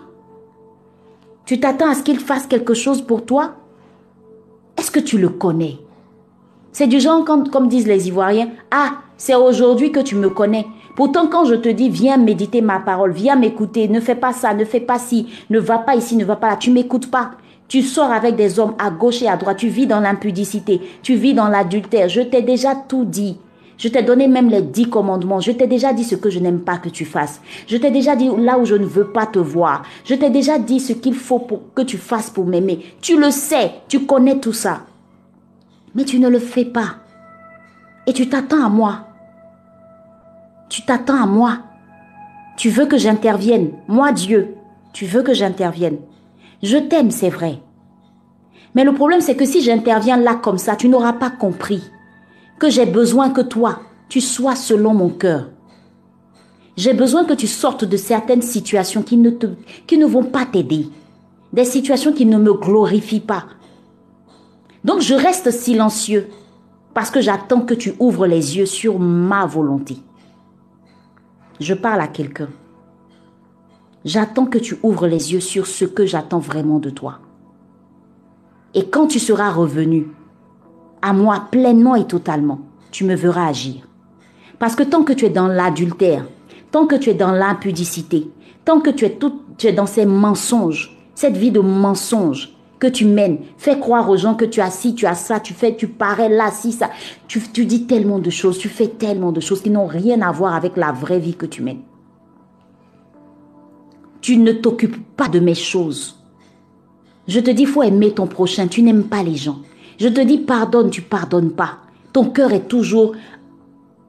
Tu 1.45 1.59
t'attends 1.59 1.91
à 1.91 1.95
ce 1.95 2.03
qu'il 2.03 2.21
fasse 2.21 2.47
quelque 2.47 2.75
chose 2.75 3.03
pour 3.03 3.25
toi? 3.25 3.57
Est-ce 4.77 4.91
que 4.91 5.01
tu 5.01 5.19
le 5.19 5.29
connais? 5.29 5.79
C'est 6.73 6.87
du 6.87 7.01
genre, 7.01 7.25
comme, 7.25 7.69
disent 7.69 7.87
les 7.87 8.09
Ivoiriens, 8.09 8.49
ah, 8.71 8.93
c'est 9.17 9.35
aujourd'hui 9.35 9.93
que 9.93 10.01
tu 10.01 10.17
me 10.17 10.31
connais. 10.31 10.67
Pourtant, 10.97 11.27
quand 11.27 11.45
je 11.45 11.55
te 11.55 11.69
dis, 11.69 11.91
viens 11.91 12.17
méditer 12.17 12.63
ma 12.63 12.81
parole, 12.81 13.13
viens 13.13 13.37
m'écouter, 13.37 13.89
ne 13.89 14.01
fais 14.01 14.15
pas 14.15 14.33
ça, 14.33 14.55
ne 14.55 14.65
fais 14.65 14.81
pas 14.81 14.99
ci, 14.99 15.27
ne 15.51 15.59
va 15.59 15.79
pas 15.79 15.97
ici, 15.97 16.17
ne 16.17 16.25
va 16.25 16.37
pas 16.37 16.49
là, 16.51 16.57
tu 16.57 16.71
m'écoutes 16.71 17.11
pas. 17.11 17.33
Tu 17.69 17.83
sors 17.83 18.11
avec 18.11 18.37
des 18.37 18.59
hommes 18.59 18.75
à 18.79 18.91
gauche 18.91 19.23
et 19.23 19.29
à 19.29 19.37
droite, 19.37 19.59
tu 19.59 19.69
vis 19.69 19.87
dans 19.87 20.01
l'impudicité, 20.01 20.81
tu 21.03 21.15
vis 21.15 21.35
dans 21.35 21.49
l'adultère. 21.49 22.09
Je 22.09 22.21
t'ai 22.21 22.43
déjà 22.43 22.75
tout 22.75 23.05
dit. 23.05 23.39
Je 23.79 23.89
t'ai 23.89 24.03
donné 24.03 24.29
même 24.29 24.49
les 24.49 24.63
dix 24.63 24.89
commandements. 24.89 25.41
Je 25.41 25.53
t'ai 25.53 25.67
déjà 25.67 25.93
dit 25.93 26.05
ce 26.05 26.15
que 26.15 26.31
je 26.31 26.39
n'aime 26.39 26.61
pas 26.61 26.77
que 26.77 26.89
tu 26.89 27.05
fasses. 27.05 27.41
Je 27.67 27.77
t'ai 27.77 27.91
déjà 27.91 28.15
dit 28.15 28.31
là 28.39 28.59
où 28.59 28.65
je 28.65 28.75
ne 28.75 28.85
veux 28.85 29.07
pas 29.09 29.27
te 29.27 29.39
voir. 29.39 29.83
Je 30.05 30.15
t'ai 30.15 30.31
déjà 30.31 30.59
dit 30.59 30.81
ce 30.81 30.93
qu'il 30.93 31.15
faut 31.15 31.39
pour 31.39 31.75
que 31.75 31.83
tu 31.83 31.97
fasses 31.97 32.31
pour 32.31 32.47
m'aimer. 32.47 32.81
Tu 33.01 33.19
le 33.19 33.31
sais, 33.31 33.73
tu 33.89 34.07
connais 34.07 34.39
tout 34.39 34.53
ça. 34.53 34.83
Mais 35.95 36.05
tu 36.05 36.19
ne 36.19 36.29
le 36.29 36.39
fais 36.39 36.65
pas. 36.65 36.97
Et 38.07 38.13
tu 38.13 38.29
t'attends 38.29 38.65
à 38.65 38.69
moi. 38.69 39.09
Tu 40.69 40.83
t'attends 40.83 41.23
à 41.23 41.27
moi. 41.27 41.59
Tu 42.57 42.71
veux 42.71 42.87
que 42.87 42.99
j'intervienne. 42.99 43.73
Moi, 43.89 44.13
Dieu, 44.13 44.57
tu 44.93 45.07
veux 45.07 45.23
que 45.23 45.35
j'intervienne. 45.35 45.99
Je 46.63 46.77
t'aime, 46.77 47.11
c'est 47.11 47.31
vrai. 47.31 47.61
Mais 48.75 48.85
le 48.85 48.95
problème, 48.95 49.21
c'est 49.21 49.37
que 49.37 49.45
si 49.45 49.61
j'interviens 49.61 50.17
là 50.17 50.35
comme 50.35 50.59
ça, 50.59 50.77
tu 50.77 50.89
n'auras 50.89 51.13
pas 51.13 51.31
compris 51.31 51.83
que 52.59 52.71
j'ai 52.71 52.87
besoin 52.87 53.31
que 53.31 53.41
toi, 53.41 53.81
tu 54.09 54.21
sois 54.21 54.57
selon 54.57 54.95
mon 54.95 55.09
cœur. 55.09 55.51
J'ai 56.77 56.95
besoin 56.95 57.25
que 57.25 57.35
tu 57.35 57.47
sortes 57.47 57.85
de 57.85 57.97
certaines 57.97 58.43
situations 58.43 59.03
qui 59.03 59.17
ne, 59.17 59.31
te, 59.31 59.47
qui 59.87 59.99
ne 59.99 60.07
vont 60.07 60.25
pas 60.25 60.47
t'aider. 60.47 60.87
Des 61.53 61.65
situations 61.65 62.13
qui 62.13 62.25
ne 62.25 62.39
me 62.39 62.55
glorifient 62.55 63.21
pas. 63.21 63.45
Donc 64.85 65.01
je 65.01 65.15
reste 65.15 65.51
silencieux 65.51 66.29
parce 66.95 67.11
que 67.11 67.21
j'attends 67.21 67.61
que 67.61 67.75
tu 67.75 67.95
ouvres 67.99 68.27
les 68.27 68.57
yeux 68.57 68.67
sur 68.67 68.99
ma 68.99 69.47
volonté. 69.47 69.97
Je 71.61 71.75
parle 71.75 72.01
à 72.01 72.09
quelqu'un. 72.09 72.49
J'attends 74.05 74.47
que 74.47 74.59
tu 74.59 74.77
ouvres 74.83 75.07
les 75.07 75.33
yeux 75.33 75.41
sur 75.41 75.67
ce 75.67 75.85
que 75.85 76.07
j'attends 76.07 76.41
vraiment 76.41 76.81
de 76.81 76.91
toi. 76.91 77.21
Et 78.75 78.89
quand 78.89 79.07
tu 79.07 79.21
seras 79.21 79.51
revenu 79.51 80.09
à 81.03 81.13
moi 81.13 81.47
pleinement 81.51 81.95
et 81.95 82.07
totalement, 82.07 82.61
tu 82.91 83.05
me 83.05 83.15
verras 83.15 83.47
agir. 83.47 83.87
Parce 84.59 84.75
que 84.75 84.83
tant 84.83 85.05
que 85.05 85.13
tu 85.13 85.27
es 85.27 85.31
dans 85.31 85.49
l'adultère, 85.49 86.27
tant 86.71 86.87
que 86.87 86.97
tu 86.97 87.11
es 87.11 87.15
dans 87.15 87.33
l'impudicité, 87.33 88.31
tant 88.65 88.81
que 88.81 88.91
tu 88.91 89.05
es, 89.05 89.17
tout, 89.17 89.41
dans 89.77 89.87
ces 89.87 90.07
mensonges, 90.07 90.97
cette 91.15 91.37
vie 91.37 91.51
de 91.51 91.61
mensonges, 91.61 92.57
que 92.83 92.89
tu 92.89 93.05
mènes. 93.05 93.39
Fais 93.59 93.79
croire 93.79 94.11
aux 94.11 94.17
gens 94.17 94.35
que 94.35 94.45
tu 94.45 94.61
as 94.61 94.73
ci, 94.73 94.97
tu 94.97 95.07
as 95.07 95.15
ça, 95.15 95.39
tu 95.39 95.55
fais, 95.55 95.77
tu 95.77 95.87
parais 95.87 96.29
là, 96.29 96.51
si, 96.51 96.73
ça. 96.73 96.91
Tu, 97.29 97.39
dis 97.65 97.87
tellement 97.87 98.19
de 98.19 98.29
choses, 98.29 98.59
tu 98.59 98.69
fais 98.69 98.89
tellement 98.89 99.31
de 99.31 99.39
choses 99.39 99.63
qui 99.63 99.71
n'ont 99.71 99.87
rien 99.87 100.21
à 100.21 100.33
voir 100.33 100.57
avec 100.57 100.77
la 100.77 100.91
vraie 100.91 101.21
vie 101.21 101.37
que 101.37 101.47
tu 101.47 101.63
mènes. 101.63 101.83
Tu 104.21 104.37
ne 104.37 104.51
t'occupes 104.51 104.97
pas 105.17 105.29
de 105.29 105.39
mes 105.39 105.55
choses. 105.55 106.19
Je 107.29 107.39
te 107.39 107.53
dis, 107.53 107.67
faut 107.67 107.85
aimer 107.85 108.11
ton 108.11 108.27
prochain. 108.27 108.67
Tu 108.67 108.83
n'aimes 108.83 109.05
pas 109.05 109.23
les 109.23 109.37
gens. 109.37 109.61
Je 110.01 110.09
te 110.09 110.21
dis, 110.21 110.39
pardonne, 110.39 110.91
tu 110.91 111.03
pardonnes 111.03 111.53
pas. 111.53 111.79
Ton 112.13 112.31
cœur 112.31 112.53
est 112.53 112.67
toujours 112.67 113.15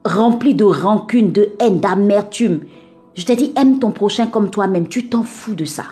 rempli 0.04 0.56
de 0.56 0.64
rancune, 0.64 1.30
de 1.30 1.50
haine, 1.60 1.78
d'amertume. 1.78 2.62
Je 3.14 3.24
te 3.24 3.32
dis, 3.32 3.52
aime 3.54 3.78
ton 3.78 3.92
prochain 3.92 4.26
comme 4.26 4.50
toi-même. 4.50 4.88
Tu 4.88 5.08
t'en 5.08 5.22
fous 5.22 5.54
de 5.54 5.64
ça. 5.64 5.84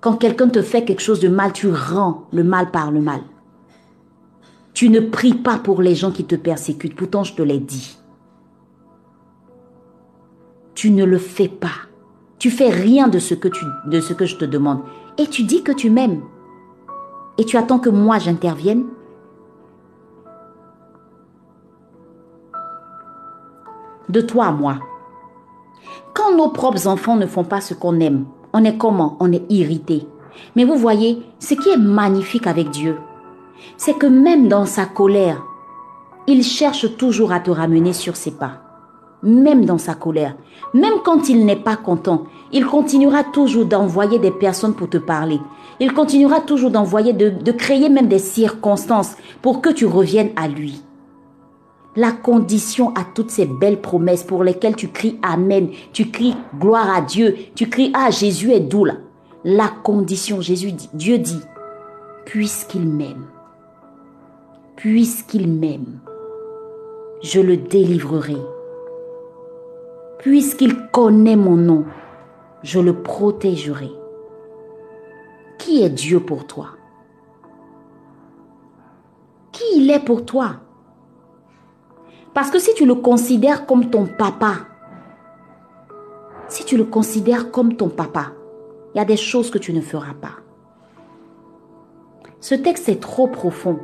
Quand 0.00 0.16
quelqu'un 0.16 0.48
te 0.48 0.62
fait 0.62 0.84
quelque 0.84 1.02
chose 1.02 1.20
de 1.20 1.28
mal, 1.28 1.52
tu 1.52 1.70
rends 1.70 2.26
le 2.32 2.42
mal 2.42 2.70
par 2.70 2.90
le 2.90 3.00
mal. 3.00 3.20
Tu 4.72 4.88
ne 4.88 5.00
pries 5.00 5.34
pas 5.34 5.58
pour 5.58 5.82
les 5.82 5.94
gens 5.94 6.10
qui 6.10 6.24
te 6.24 6.36
persécutent, 6.36 6.96
pourtant 6.96 7.22
je 7.22 7.34
te 7.34 7.42
l'ai 7.42 7.58
dit. 7.58 7.98
Tu 10.74 10.90
ne 10.90 11.04
le 11.04 11.18
fais 11.18 11.48
pas. 11.48 11.88
Tu 12.38 12.50
fais 12.50 12.70
rien 12.70 13.08
de 13.08 13.18
ce 13.18 13.34
que, 13.34 13.48
de 13.86 14.00
ce 14.00 14.14
que 14.14 14.24
je 14.24 14.36
te 14.36 14.46
demande. 14.46 14.80
Et 15.18 15.26
tu 15.26 15.42
dis 15.42 15.62
que 15.62 15.72
tu 15.72 15.90
m'aimes. 15.90 16.22
Et 17.36 17.44
tu 17.44 17.58
attends 17.58 17.78
que 17.78 17.90
moi 17.90 18.18
j'intervienne. 18.18 18.86
De 24.08 24.22
toi 24.22 24.46
à 24.46 24.52
moi. 24.52 24.78
Quand 26.14 26.34
nos 26.34 26.48
propres 26.48 26.86
enfants 26.86 27.16
ne 27.16 27.26
font 27.26 27.44
pas 27.44 27.60
ce 27.60 27.74
qu'on 27.74 28.00
aime, 28.00 28.24
on 28.52 28.64
est 28.64 28.76
comment? 28.76 29.16
On 29.20 29.32
est 29.32 29.44
irrité. 29.50 30.06
Mais 30.56 30.64
vous 30.64 30.76
voyez, 30.76 31.22
ce 31.38 31.54
qui 31.54 31.68
est 31.68 31.76
magnifique 31.76 32.46
avec 32.46 32.70
Dieu, 32.70 32.98
c'est 33.76 33.94
que 33.94 34.06
même 34.06 34.48
dans 34.48 34.66
sa 34.66 34.86
colère, 34.86 35.42
il 36.26 36.42
cherche 36.42 36.96
toujours 36.96 37.32
à 37.32 37.40
te 37.40 37.50
ramener 37.50 37.92
sur 37.92 38.16
ses 38.16 38.32
pas. 38.32 38.62
Même 39.22 39.64
dans 39.66 39.78
sa 39.78 39.94
colère, 39.94 40.34
même 40.72 41.00
quand 41.04 41.28
il 41.28 41.44
n'est 41.44 41.56
pas 41.56 41.76
content, 41.76 42.24
il 42.52 42.64
continuera 42.64 43.22
toujours 43.22 43.66
d'envoyer 43.66 44.18
des 44.18 44.30
personnes 44.30 44.74
pour 44.74 44.88
te 44.88 44.96
parler. 44.96 45.38
Il 45.78 45.92
continuera 45.92 46.40
toujours 46.40 46.70
d'envoyer, 46.70 47.12
de, 47.12 47.28
de 47.28 47.52
créer 47.52 47.88
même 47.88 48.08
des 48.08 48.18
circonstances 48.18 49.16
pour 49.42 49.60
que 49.60 49.70
tu 49.70 49.84
reviennes 49.86 50.30
à 50.36 50.48
lui 50.48 50.82
la 51.96 52.12
condition 52.12 52.94
à 52.94 53.04
toutes 53.04 53.30
ces 53.30 53.46
belles 53.46 53.80
promesses 53.80 54.22
pour 54.22 54.44
lesquelles 54.44 54.76
tu 54.76 54.88
cries 54.88 55.18
Amen, 55.22 55.70
tu 55.92 56.10
cries 56.10 56.36
gloire 56.58 56.94
à 56.94 57.00
Dieu, 57.00 57.36
tu 57.54 57.68
cries 57.68 57.92
Ah, 57.94 58.10
Jésus 58.10 58.52
est 58.52 58.60
doux 58.60 58.84
là. 58.84 58.94
La 59.44 59.68
condition, 59.68 60.40
Jésus 60.40 60.72
dit, 60.72 60.90
Dieu 60.92 61.18
dit, 61.18 61.40
puisqu'il 62.26 62.86
m'aime, 62.86 63.26
puisqu'il 64.76 65.48
m'aime, 65.48 66.00
je 67.22 67.40
le 67.40 67.56
délivrerai. 67.56 68.36
Puisqu'il 70.18 70.76
connaît 70.92 71.36
mon 71.36 71.56
nom, 71.56 71.86
je 72.62 72.78
le 72.78 73.02
protégerai. 73.02 73.90
Qui 75.58 75.82
est 75.82 75.90
Dieu 75.90 76.20
pour 76.20 76.46
toi? 76.46 76.68
Qui 79.52 79.64
il 79.76 79.90
est 79.90 80.04
pour 80.04 80.26
toi? 80.26 80.56
Parce 82.34 82.50
que 82.50 82.58
si 82.58 82.74
tu 82.74 82.86
le 82.86 82.94
considères 82.94 83.66
comme 83.66 83.90
ton 83.90 84.06
papa, 84.06 84.52
si 86.48 86.64
tu 86.64 86.76
le 86.76 86.84
considères 86.84 87.50
comme 87.50 87.74
ton 87.74 87.88
papa, 87.88 88.32
il 88.94 88.98
y 88.98 89.00
a 89.00 89.04
des 89.04 89.16
choses 89.16 89.50
que 89.50 89.58
tu 89.58 89.72
ne 89.72 89.80
feras 89.80 90.14
pas. 90.20 90.36
Ce 92.40 92.54
texte 92.54 92.88
est 92.88 93.00
trop 93.00 93.26
profond. 93.26 93.78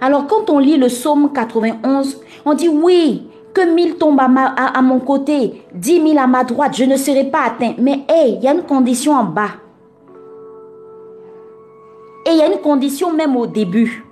Alors 0.00 0.26
quand 0.26 0.50
on 0.50 0.58
lit 0.58 0.76
le 0.76 0.86
psaume 0.86 1.32
91, 1.32 2.20
on 2.44 2.54
dit 2.54 2.68
oui, 2.68 3.28
que 3.52 3.74
mille 3.74 3.96
tombent 3.96 4.20
à, 4.20 4.82
mon 4.82 5.00
côté, 5.00 5.62
dix 5.74 6.00
mille 6.00 6.18
à 6.18 6.26
ma 6.26 6.44
droite, 6.44 6.76
je 6.76 6.84
ne 6.84 6.96
serai 6.96 7.24
pas 7.24 7.42
atteint. 7.46 7.74
Mais 7.78 8.04
hey, 8.08 8.34
il 8.36 8.42
y 8.42 8.48
a 8.48 8.54
une 8.54 8.62
condition 8.62 9.12
en 9.12 9.24
bas. 9.24 9.50
Et 12.26 12.30
il 12.30 12.36
y 12.36 12.42
a 12.42 12.52
une 12.52 12.60
condition 12.60 13.12
même 13.12 13.36
au 13.36 13.46
début. 13.46 14.04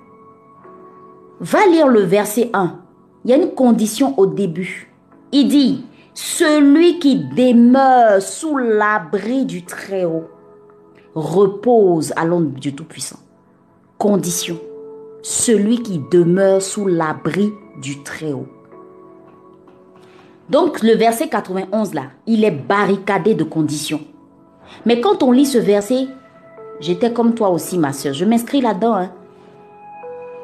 Va 1.39 1.65
lire 1.67 1.87
le 1.87 2.01
verset 2.01 2.49
1. 2.53 2.78
Il 3.23 3.31
y 3.31 3.33
a 3.33 3.37
une 3.37 3.51
condition 3.51 4.17
au 4.17 4.25
début. 4.25 4.91
Il 5.31 5.47
dit, 5.47 5.85
celui 6.13 6.99
qui 6.99 7.17
demeure 7.17 8.21
sous 8.21 8.57
l'abri 8.57 9.45
du 9.45 9.63
Très-Haut 9.63 10.29
repose 11.15 12.13
à 12.15 12.25
l'ombre 12.25 12.59
du 12.59 12.73
Tout-Puissant. 12.73 13.19
Condition. 13.97 14.57
Celui 15.21 15.81
qui 15.81 16.01
demeure 16.11 16.61
sous 16.61 16.87
l'abri 16.87 17.51
du 17.81 18.03
Très-Haut. 18.03 18.47
Donc 20.49 20.81
le 20.81 20.95
verset 20.95 21.27
91 21.27 21.93
là, 21.93 22.03
il 22.25 22.43
est 22.43 22.51
barricadé 22.51 23.35
de 23.35 23.43
conditions. 23.43 24.01
Mais 24.85 24.99
quand 24.99 25.21
on 25.23 25.31
lit 25.31 25.45
ce 25.45 25.57
verset, 25.57 26.07
j'étais 26.79 27.13
comme 27.13 27.35
toi 27.35 27.49
aussi 27.49 27.77
ma 27.77 27.93
soeur, 27.93 28.13
je 28.13 28.25
m'inscris 28.25 28.61
là-dedans. 28.61 28.95
Hein. 28.95 29.11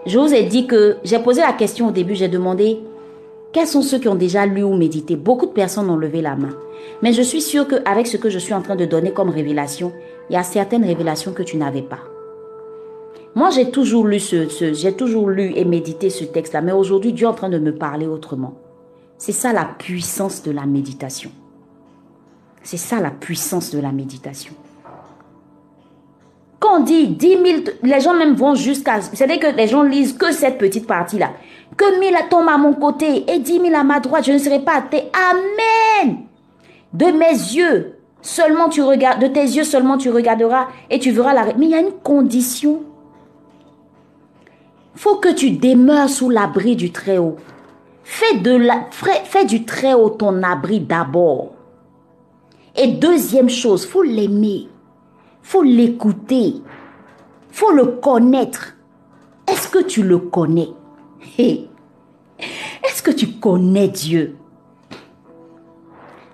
Je 0.05 0.19
vous 0.19 0.33
ai 0.33 0.43
dit 0.43 0.67
que 0.67 0.97
j'ai 1.03 1.17
posé 1.17 1.41
la 1.41 1.53
question 1.53 1.87
au 1.87 1.91
début, 1.91 2.13
j'ai 2.13 2.27
demandé 2.27 2.79
quels 3.51 3.67
sont 3.67 3.81
ceux 3.81 3.97
qui 3.97 4.07
ont 4.07 4.15
déjà 4.15 4.45
lu 4.45 4.63
ou 4.63 4.75
médité? 4.75 5.15
Beaucoup 5.15 5.45
de 5.45 5.51
personnes 5.51 5.89
ont 5.89 5.95
levé 5.95 6.21
la 6.21 6.35
main. 6.35 6.55
Mais 7.01 7.13
je 7.13 7.21
suis 7.21 7.41
sûre 7.41 7.67
qu'avec 7.67 8.05
ce 8.05 8.17
que 8.17 8.29
je 8.29 8.37
suis 8.37 8.53
en 8.53 8.61
train 8.61 8.75
de 8.75 8.85
donner 8.85 9.11
comme 9.11 9.29
révélation, 9.29 9.93
il 10.29 10.33
y 10.33 10.35
a 10.37 10.43
certaines 10.43 10.85
révélations 10.85 11.31
que 11.31 11.41
tu 11.41 11.57
n'avais 11.57 11.81
pas. 11.81 12.01
Moi, 13.33 13.49
j'ai 13.49 13.71
toujours 13.71 14.05
lu 14.05 14.19
ce, 14.19 14.47
ce 14.49 14.73
j'ai 14.73 14.93
toujours 14.93 15.29
lu 15.29 15.53
et 15.55 15.65
médité 15.65 16.09
ce 16.09 16.23
texte-là, 16.23 16.61
mais 16.61 16.71
aujourd'hui, 16.71 17.13
Dieu 17.13 17.25
est 17.25 17.29
en 17.29 17.33
train 17.33 17.49
de 17.49 17.59
me 17.59 17.73
parler 17.73 18.07
autrement. 18.07 18.53
C'est 19.17 19.31
ça 19.31 19.53
la 19.53 19.65
puissance 19.65 20.43
de 20.43 20.51
la 20.51 20.65
méditation. 20.65 21.31
C'est 22.61 22.77
ça 22.77 22.99
la 22.99 23.11
puissance 23.11 23.71
de 23.71 23.79
la 23.79 23.91
méditation. 23.91 24.53
Quand 26.65 26.79
on 26.79 26.83
dit 26.83 27.07
10 27.09 27.27
000, 27.27 27.43
les 27.83 27.99
gens 27.99 28.15
même 28.15 28.33
vont 28.33 28.55
jusqu'à... 28.55 28.99
C'est-à-dire 28.99 29.39
que 29.39 29.55
les 29.55 29.67
gens 29.67 29.83
lisent 29.83 30.13
que 30.13 30.31
cette 30.31 30.57
petite 30.57 30.87
partie-là. 30.87 31.29
Que 31.77 31.99
1000 31.99 32.15
tombent 32.27 32.49
à 32.49 32.57
mon 32.57 32.73
côté 32.73 33.23
et 33.31 33.37
10 33.37 33.61
000 33.61 33.75
à 33.75 33.83
ma 33.83 33.99
droite, 33.99 34.25
je 34.25 34.31
ne 34.31 34.39
serai 34.39 34.59
pas 34.59 34.77
athée. 34.77 35.03
Amen. 35.13 36.17
De 36.91 37.05
mes 37.05 37.29
yeux, 37.29 37.99
seulement 38.21 38.69
tu 38.69 38.81
regardes, 38.81 39.21
de 39.21 39.27
tes 39.27 39.43
yeux 39.43 39.63
seulement 39.63 39.97
tu 39.97 40.09
regarderas 40.09 40.67
et 40.89 40.97
tu 40.97 41.11
verras 41.11 41.35
la... 41.35 41.53
Mais 41.55 41.65
il 41.65 41.71
y 41.71 41.75
a 41.75 41.81
une 41.81 41.91
condition. 41.91 42.81
faut 44.95 45.17
que 45.17 45.29
tu 45.29 45.51
demeures 45.51 46.09
sous 46.09 46.31
l'abri 46.31 46.75
du 46.75 46.91
Très-Haut. 46.91 47.35
Fais, 48.03 48.39
de 48.39 48.55
la, 48.55 48.87
fais 48.91 49.45
du 49.45 49.65
très 49.65 49.93
haut 49.93 50.09
ton 50.09 50.41
abri 50.41 50.79
d'abord. 50.79 51.51
Et 52.75 52.87
deuxième 52.87 53.49
chose, 53.49 53.85
faut 53.85 54.03
l'aimer. 54.03 54.67
Faut 55.47 55.61
l'écouter. 55.61 56.55
Faut 57.51 57.69
le 57.69 57.85
connaître. 57.85 58.75
Est-ce 59.47 59.67
que 59.67 59.83
tu 59.83 60.01
le 60.01 60.17
connais? 60.17 60.69
Est-ce 61.37 63.03
que 63.03 63.11
tu 63.11 63.27
connais 63.27 63.87
Dieu? 63.87 64.37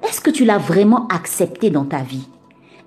Est-ce 0.01 0.21
que 0.21 0.29
tu 0.29 0.45
l'as 0.45 0.59
vraiment 0.59 1.09
accepté 1.09 1.69
dans 1.69 1.83
ta 1.83 1.97
vie? 1.97 2.25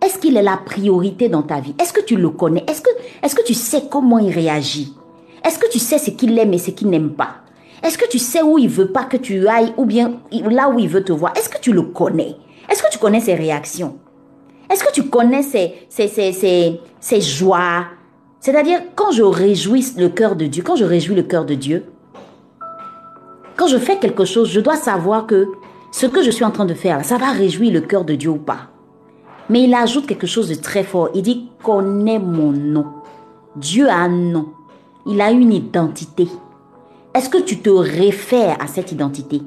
Est-ce 0.02 0.18
qu'il 0.18 0.38
est 0.38 0.42
la 0.42 0.56
priorité 0.56 1.28
dans 1.28 1.42
ta 1.42 1.60
vie? 1.60 1.74
Est-ce 1.78 1.92
que 1.92 2.00
tu 2.00 2.16
le 2.16 2.30
connais? 2.30 2.64
Est-ce 2.68 2.80
que, 2.80 2.90
est-ce 3.22 3.34
que 3.34 3.44
tu 3.44 3.52
sais 3.52 3.82
comment 3.90 4.18
il 4.18 4.32
réagit? 4.32 4.96
Est-ce 5.44 5.58
que 5.58 5.70
tu 5.70 5.78
sais 5.78 5.98
ce 5.98 6.10
qu'il 6.10 6.38
aime 6.38 6.54
et 6.54 6.58
ce 6.58 6.70
qu'il 6.70 6.88
n'aime 6.88 7.12
pas? 7.12 7.36
Est-ce 7.82 7.98
que 7.98 8.08
tu 8.08 8.18
sais 8.18 8.40
où 8.40 8.56
il 8.56 8.70
veut 8.70 8.90
pas 8.92 9.04
que 9.04 9.18
tu 9.18 9.46
ailles 9.46 9.74
ou 9.76 9.84
bien 9.84 10.22
là 10.32 10.70
où 10.70 10.78
il 10.78 10.88
veut 10.88 11.04
te 11.04 11.12
voir 11.12 11.34
Est-ce 11.36 11.50
que 11.50 11.60
tu 11.60 11.74
le 11.74 11.82
connais 11.82 12.34
Est-ce 12.70 12.82
que 12.82 12.90
tu 12.90 12.98
connais 12.98 13.20
ses 13.20 13.34
réactions 13.34 13.98
Est-ce 14.70 14.84
que 14.84 14.92
tu 14.92 15.04
connais 15.04 15.42
ses, 15.42 15.74
ses, 15.88 16.08
ses, 16.08 16.80
ses, 17.00 17.20
joies? 17.20 17.84
C'est-à-dire, 18.40 18.80
quand 18.94 19.10
je 19.10 19.22
réjouis 19.22 19.86
le 19.96 20.08
cœur 20.08 20.36
de 20.36 20.46
Dieu, 20.46 20.62
quand 20.62 20.76
je 20.76 20.84
réjouis 20.84 21.14
le 21.14 21.22
cœur 21.22 21.44
de 21.44 21.54
Dieu, 21.54 21.84
quand 23.56 23.66
je 23.66 23.78
fais 23.78 23.98
quelque 23.98 24.24
chose, 24.24 24.50
je 24.50 24.60
dois 24.60 24.76
savoir 24.76 25.26
que 25.26 25.48
ce 25.92 26.06
que 26.06 26.22
je 26.22 26.30
suis 26.30 26.44
en 26.44 26.50
train 26.50 26.64
de 26.64 26.74
faire, 26.74 27.04
ça 27.04 27.18
va 27.18 27.30
réjouir 27.30 27.72
le 27.72 27.80
cœur 27.80 28.04
de 28.04 28.14
Dieu 28.14 28.30
ou 28.30 28.38
pas. 28.38 28.68
Mais 29.48 29.62
il 29.62 29.74
ajoute 29.74 30.06
quelque 30.06 30.26
chose 30.26 30.48
de 30.48 30.54
très 30.54 30.82
fort. 30.82 31.10
Il 31.14 31.22
dit, 31.22 31.48
connais 31.62 32.18
mon 32.18 32.50
nom. 32.50 32.86
Dieu 33.56 33.88
a 33.88 33.96
un 33.96 34.08
nom. 34.08 34.48
Il 35.06 35.20
a 35.20 35.30
une 35.30 35.52
identité. 35.52 36.26
Est-ce 37.14 37.28
que 37.28 37.38
tu 37.38 37.60
te 37.60 37.70
réfères 37.70 38.56
à 38.60 38.66
cette 38.66 38.90
identité? 38.90 39.42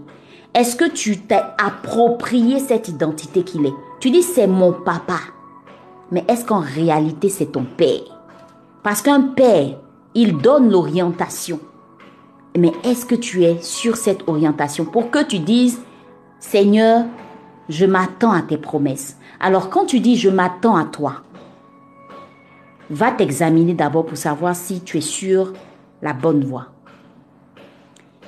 Est-ce 0.53 0.75
que 0.75 0.89
tu 0.89 1.17
t'es 1.19 1.41
approprié 1.57 2.59
cette 2.59 2.87
identité 2.87 3.43
qu'il 3.43 3.65
est? 3.65 3.73
Tu 3.99 4.11
dis 4.11 4.23
c'est 4.23 4.47
mon 4.47 4.73
papa. 4.73 5.19
Mais 6.11 6.23
est-ce 6.27 6.45
qu'en 6.45 6.59
réalité 6.59 7.29
c'est 7.29 7.47
ton 7.47 7.63
père? 7.63 8.21
Parce 8.83 9.01
qu'un 9.01 9.21
père, 9.21 9.77
il 10.15 10.37
donne 10.37 10.71
l'orientation. 10.71 11.59
Mais 12.57 12.71
est-ce 12.83 13.05
que 13.05 13.15
tu 13.15 13.43
es 13.43 13.61
sur 13.61 13.97
cette 13.97 14.27
orientation? 14.27 14.85
Pour 14.85 15.11
que 15.11 15.23
tu 15.23 15.39
dises, 15.39 15.81
Seigneur, 16.39 17.05
je 17.69 17.85
m'attends 17.85 18.31
à 18.31 18.41
tes 18.41 18.57
promesses. 18.57 19.17
Alors 19.39 19.69
quand 19.69 19.85
tu 19.85 19.99
dis 19.99 20.15
je 20.15 20.29
m'attends 20.29 20.75
à 20.75 20.85
toi, 20.85 21.23
va 22.89 23.11
t'examiner 23.11 23.73
d'abord 23.73 24.05
pour 24.05 24.17
savoir 24.17 24.55
si 24.55 24.81
tu 24.81 24.97
es 24.97 25.01
sur 25.01 25.53
la 26.01 26.13
bonne 26.13 26.43
voie 26.43 26.67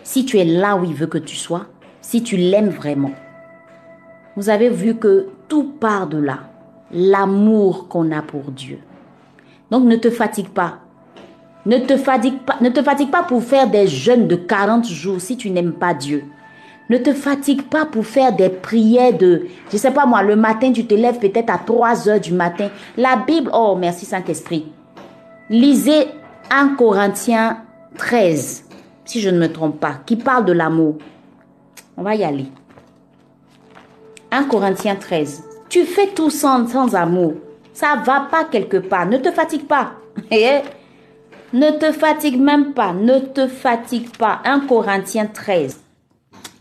si 0.09 0.25
tu 0.25 0.39
es 0.39 0.43
là 0.43 0.75
où 0.75 0.83
il 0.83 0.95
veut 0.95 1.05
que 1.05 1.19
tu 1.19 1.35
sois, 1.35 1.67
si 2.01 2.23
tu 2.23 2.35
l'aimes 2.35 2.69
vraiment. 2.69 3.11
Vous 4.35 4.49
avez 4.49 4.69
vu 4.69 4.95
que 4.95 5.27
tout 5.49 5.73
part 5.79 6.07
de 6.07 6.17
là, 6.17 6.39
l'amour 6.91 7.87
qu'on 7.89 8.11
a 8.11 8.21
pour 8.21 8.51
Dieu. 8.51 8.79
Donc 9.71 9.83
ne 9.83 9.95
te 9.97 10.09
fatigue 10.09 10.49
pas. 10.49 10.79
Ne 11.65 11.79
te 11.79 11.97
fatigue 11.97 12.39
pas, 12.39 12.55
ne 12.61 12.69
te 12.69 12.81
fatigue 12.81 13.11
pas 13.11 13.23
pour 13.23 13.43
faire 13.43 13.69
des 13.69 13.87
jeûnes 13.87 14.27
de 14.27 14.35
40 14.35 14.87
jours 14.87 15.19
si 15.19 15.35
tu 15.35 15.49
n'aimes 15.49 15.73
pas 15.73 15.93
Dieu. 15.93 16.23
Ne 16.89 16.97
te 16.97 17.13
fatigue 17.13 17.63
pas 17.63 17.85
pour 17.85 18.05
faire 18.05 18.33
des 18.33 18.49
prières 18.49 19.15
de, 19.15 19.47
je 19.71 19.77
sais 19.77 19.91
pas 19.91 20.05
moi, 20.05 20.23
le 20.23 20.35
matin 20.35 20.71
tu 20.71 20.85
te 20.85 20.95
lèves 20.95 21.19
peut-être 21.19 21.49
à 21.49 21.57
3 21.57 22.07
heures 22.07 22.19
du 22.19 22.31
matin. 22.31 22.69
La 22.95 23.17
Bible, 23.17 23.51
oh 23.53 23.75
merci 23.77 24.05
Saint-Esprit. 24.05 24.71
Lisez 25.49 26.07
1 26.49 26.75
Corinthiens 26.75 27.63
13 27.97 28.65
si 29.03 29.21
je 29.21 29.29
ne 29.29 29.39
me 29.39 29.51
trompe 29.51 29.79
pas, 29.79 29.95
qui 30.05 30.15
parle 30.15 30.45
de 30.45 30.53
l'amour. 30.53 30.97
On 31.97 32.03
va 32.03 32.15
y 32.15 32.23
aller. 32.23 32.45
1 34.31 34.43
Corinthiens 34.43 34.95
13. 34.95 35.43
Tu 35.69 35.85
fais 35.85 36.07
tout 36.07 36.29
sans, 36.29 36.95
amour. 36.95 37.35
Ça 37.73 37.95
va 38.03 38.27
pas 38.31 38.45
quelque 38.45 38.77
part. 38.77 39.05
Ne 39.05 39.17
te 39.17 39.31
fatigue 39.31 39.67
pas. 39.67 39.93
Eh? 40.31 40.61
ne 41.53 41.71
te 41.71 41.91
fatigue 41.91 42.39
même 42.39 42.73
pas. 42.73 42.93
Ne 42.93 43.19
te 43.19 43.47
fatigue 43.47 44.15
pas. 44.17 44.41
1 44.45 44.61
Corinthiens 44.61 45.27
13. 45.27 45.79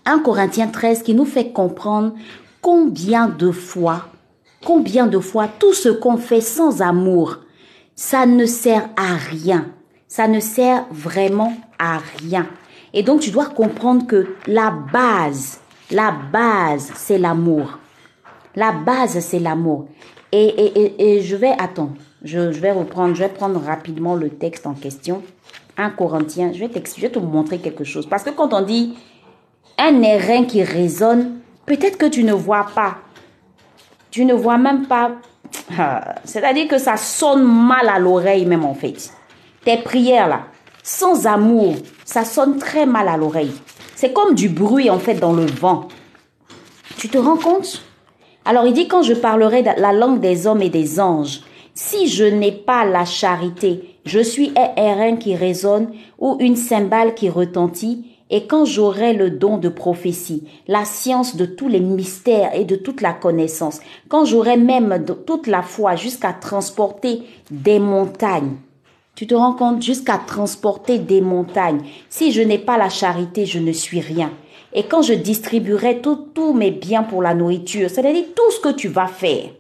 1 0.07 0.19
Corinthiens 0.21 0.69
13 0.69 1.03
qui 1.03 1.15
nous 1.15 1.27
fait 1.27 1.51
comprendre 1.51 2.15
combien 2.63 3.29
de 3.29 3.51
fois, 3.51 4.07
combien 4.65 5.07
de 5.07 5.19
fois 5.19 5.49
tout 5.59 5.75
ce 5.75 5.91
qu'on 5.91 6.17
fait 6.17 6.41
sans 6.41 6.81
amour, 6.81 7.39
ça 7.95 8.27
ne 8.27 8.47
sert 8.47 8.89
à 8.97 9.15
rien. 9.17 9.67
Ça 10.07 10.27
ne 10.29 10.41
sert 10.41 10.87
vraiment 10.91 11.53
à 11.79 11.99
rien. 12.19 12.47
Et 12.95 13.03
donc, 13.03 13.21
tu 13.21 13.31
dois 13.31 13.47
comprendre 13.47 14.07
que 14.07 14.35
la 14.47 14.71
base, 14.71 15.61
la 15.91 16.11
base, 16.11 16.93
c'est 16.95 17.19
l'amour. 17.19 17.79
La 18.55 18.73
base, 18.73 19.19
c'est 19.21 19.39
l'amour. 19.39 19.89
Et, 20.33 20.47
et, 20.47 21.17
et, 21.17 21.23
je 21.23 21.37
vais, 21.37 21.53
attends, 21.59 21.91
je, 22.23 22.53
je, 22.53 22.61
vais 22.61 22.73
reprendre, 22.73 23.15
je 23.15 23.23
vais 23.23 23.29
prendre 23.29 23.61
rapidement 23.63 24.15
le 24.15 24.29
texte 24.29 24.67
en 24.67 24.75
question. 24.75 25.23
Un 25.77 25.91
Corinthien, 25.91 26.53
je 26.53 26.59
vais, 26.59 26.71
je 26.75 27.01
vais 27.01 27.09
te 27.09 27.19
montrer 27.19 27.59
quelque 27.59 27.85
chose. 27.85 28.07
Parce 28.07 28.25
que 28.25 28.31
quand 28.31 28.53
on 28.53 28.63
dit 28.63 28.99
un 29.79 30.03
airain 30.03 30.45
qui 30.45 30.63
résonne, 30.63 31.39
peut-être 31.65 31.97
que 31.97 32.07
tu 32.07 32.25
ne 32.25 32.33
vois 32.33 32.67
pas. 32.75 32.99
Tu 34.11 34.25
ne 34.25 34.35
vois 34.35 34.59
même 34.59 34.87
pas. 34.87 35.13
C'est-à-dire 36.25 36.69
que 36.69 36.79
ça 36.79 36.97
sonne 36.97 37.45
mal 37.45 37.89
à 37.89 37.99
l'oreille 37.99 38.45
même 38.45 38.65
en 38.65 38.75
fait. 38.75 39.11
Tes 39.65 39.79
prières 39.79 40.29
là, 40.29 40.43
sans 40.83 41.27
amour, 41.27 41.77
ça 42.05 42.25
sonne 42.25 42.59
très 42.59 42.85
mal 42.85 43.09
à 43.09 43.17
l'oreille. 43.17 43.53
C'est 44.01 44.13
comme 44.13 44.37
du 44.37 44.49
bruit 44.49 44.91
en 44.91 45.01
fait 45.01 45.15
dans 45.15 45.33
le 45.33 45.45
vent. 45.45 45.89
Tu 46.99 47.09
te 47.09 47.19
rends 47.19 47.37
compte? 47.37 47.83
Alors 48.45 48.65
il 48.65 48.73
dit, 48.73 48.87
quand 48.87 49.03
je 49.03 49.13
parlerai 49.13 49.63
la 49.63 49.93
langue 49.93 50.21
des 50.21 50.47
hommes 50.47 50.63
et 50.63 50.69
des 50.69 51.01
anges, 51.01 51.41
si 51.75 52.07
je 52.07 52.23
n'ai 52.23 52.53
pas 52.53 52.85
la 52.85 53.05
charité, 53.05 53.97
je 54.05 54.21
suis 54.21 54.53
un 54.57 54.81
airain 54.81 55.17
qui 55.17 55.35
résonne 55.35 55.89
ou 56.21 56.37
une 56.39 56.55
cymbale 56.55 57.17
qui 57.17 57.29
retentit, 57.29 58.05
et 58.31 58.47
quand 58.47 58.65
j'aurai 58.65 59.15
le 59.15 59.31
don 59.31 59.59
de 59.59 59.69
prophétie, 59.69 60.47
la 60.69 60.85
science 60.85 61.35
de 61.35 61.45
tous 61.45 61.67
les 61.67 61.81
mystères 61.81 62.55
et 62.55 62.65
de 62.65 62.77
toute 62.77 63.01
la 63.01 63.15
connaissance, 63.15 63.81
quand 64.09 64.25
j'aurai 64.25 64.57
même 64.57 65.05
toute 65.27 65.49
la 65.49 65.63
foi 65.63 65.97
jusqu'à 65.97 66.33
transporter 66.33 67.23
des 67.51 67.81
montagnes, 67.81 68.59
tu 69.19 69.27
te 69.27 69.35
rends 69.35 69.55
compte 69.55 69.83
jusqu'à 69.83 70.17
transporter 70.17 71.01
des 71.01 71.21
montagnes. 71.21 71.81
Si 72.09 72.31
je 72.31 72.41
n'ai 72.41 72.57
pas 72.57 72.79
la 72.79 72.89
charité, 72.89 73.47
je 73.47 73.59
ne 73.59 73.73
suis 73.73 73.99
rien. 73.99 74.31
Et 74.73 74.85
quand 74.85 75.03
je 75.03 75.13
distribuerai 75.13 76.01
tous 76.01 76.53
mes 76.53 76.71
biens 76.71 77.03
pour 77.03 77.21
la 77.21 77.35
nourriture, 77.35 77.91
c'est-à-dire 77.91 78.27
tout 78.37 78.53
ce 78.53 78.61
que 78.61 78.73
tu 78.73 78.87
vas 78.87 79.09
faire, 79.09 79.51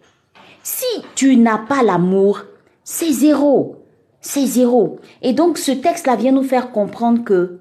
si 0.63 0.87
tu 1.17 1.37
n'as 1.37 1.59
pas 1.59 1.83
l'amour, 1.83 2.43
c'est 2.85 3.11
zéro. 3.11 3.85
C'est 4.21 4.47
zéro. 4.47 5.01
Et 5.23 5.33
donc 5.33 5.59
ce 5.59 5.73
texte-là 5.73 6.15
vient 6.15 6.31
nous 6.31 6.45
faire 6.45 6.71
comprendre 6.71 7.25
que 7.25 7.59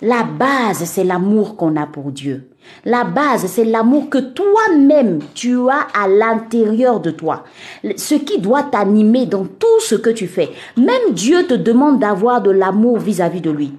la 0.00 0.22
base, 0.22 0.84
c'est 0.84 1.02
l'amour 1.02 1.56
qu'on 1.56 1.74
a 1.74 1.88
pour 1.88 2.12
Dieu. 2.12 2.51
La 2.84 3.04
base, 3.04 3.46
c'est 3.46 3.64
l'amour 3.64 4.10
que 4.10 4.18
toi-même, 4.18 5.20
tu 5.34 5.56
as 5.68 5.86
à 5.94 6.08
l'intérieur 6.08 7.00
de 7.00 7.10
toi. 7.10 7.44
Ce 7.96 8.14
qui 8.14 8.40
doit 8.40 8.64
t'animer 8.64 9.26
dans 9.26 9.44
tout 9.44 9.80
ce 9.80 9.94
que 9.94 10.10
tu 10.10 10.26
fais. 10.26 10.50
Même 10.76 11.12
Dieu 11.12 11.46
te 11.46 11.54
demande 11.54 12.00
d'avoir 12.00 12.40
de 12.42 12.50
l'amour 12.50 12.98
vis-à-vis 12.98 13.40
de 13.40 13.50
lui. 13.50 13.74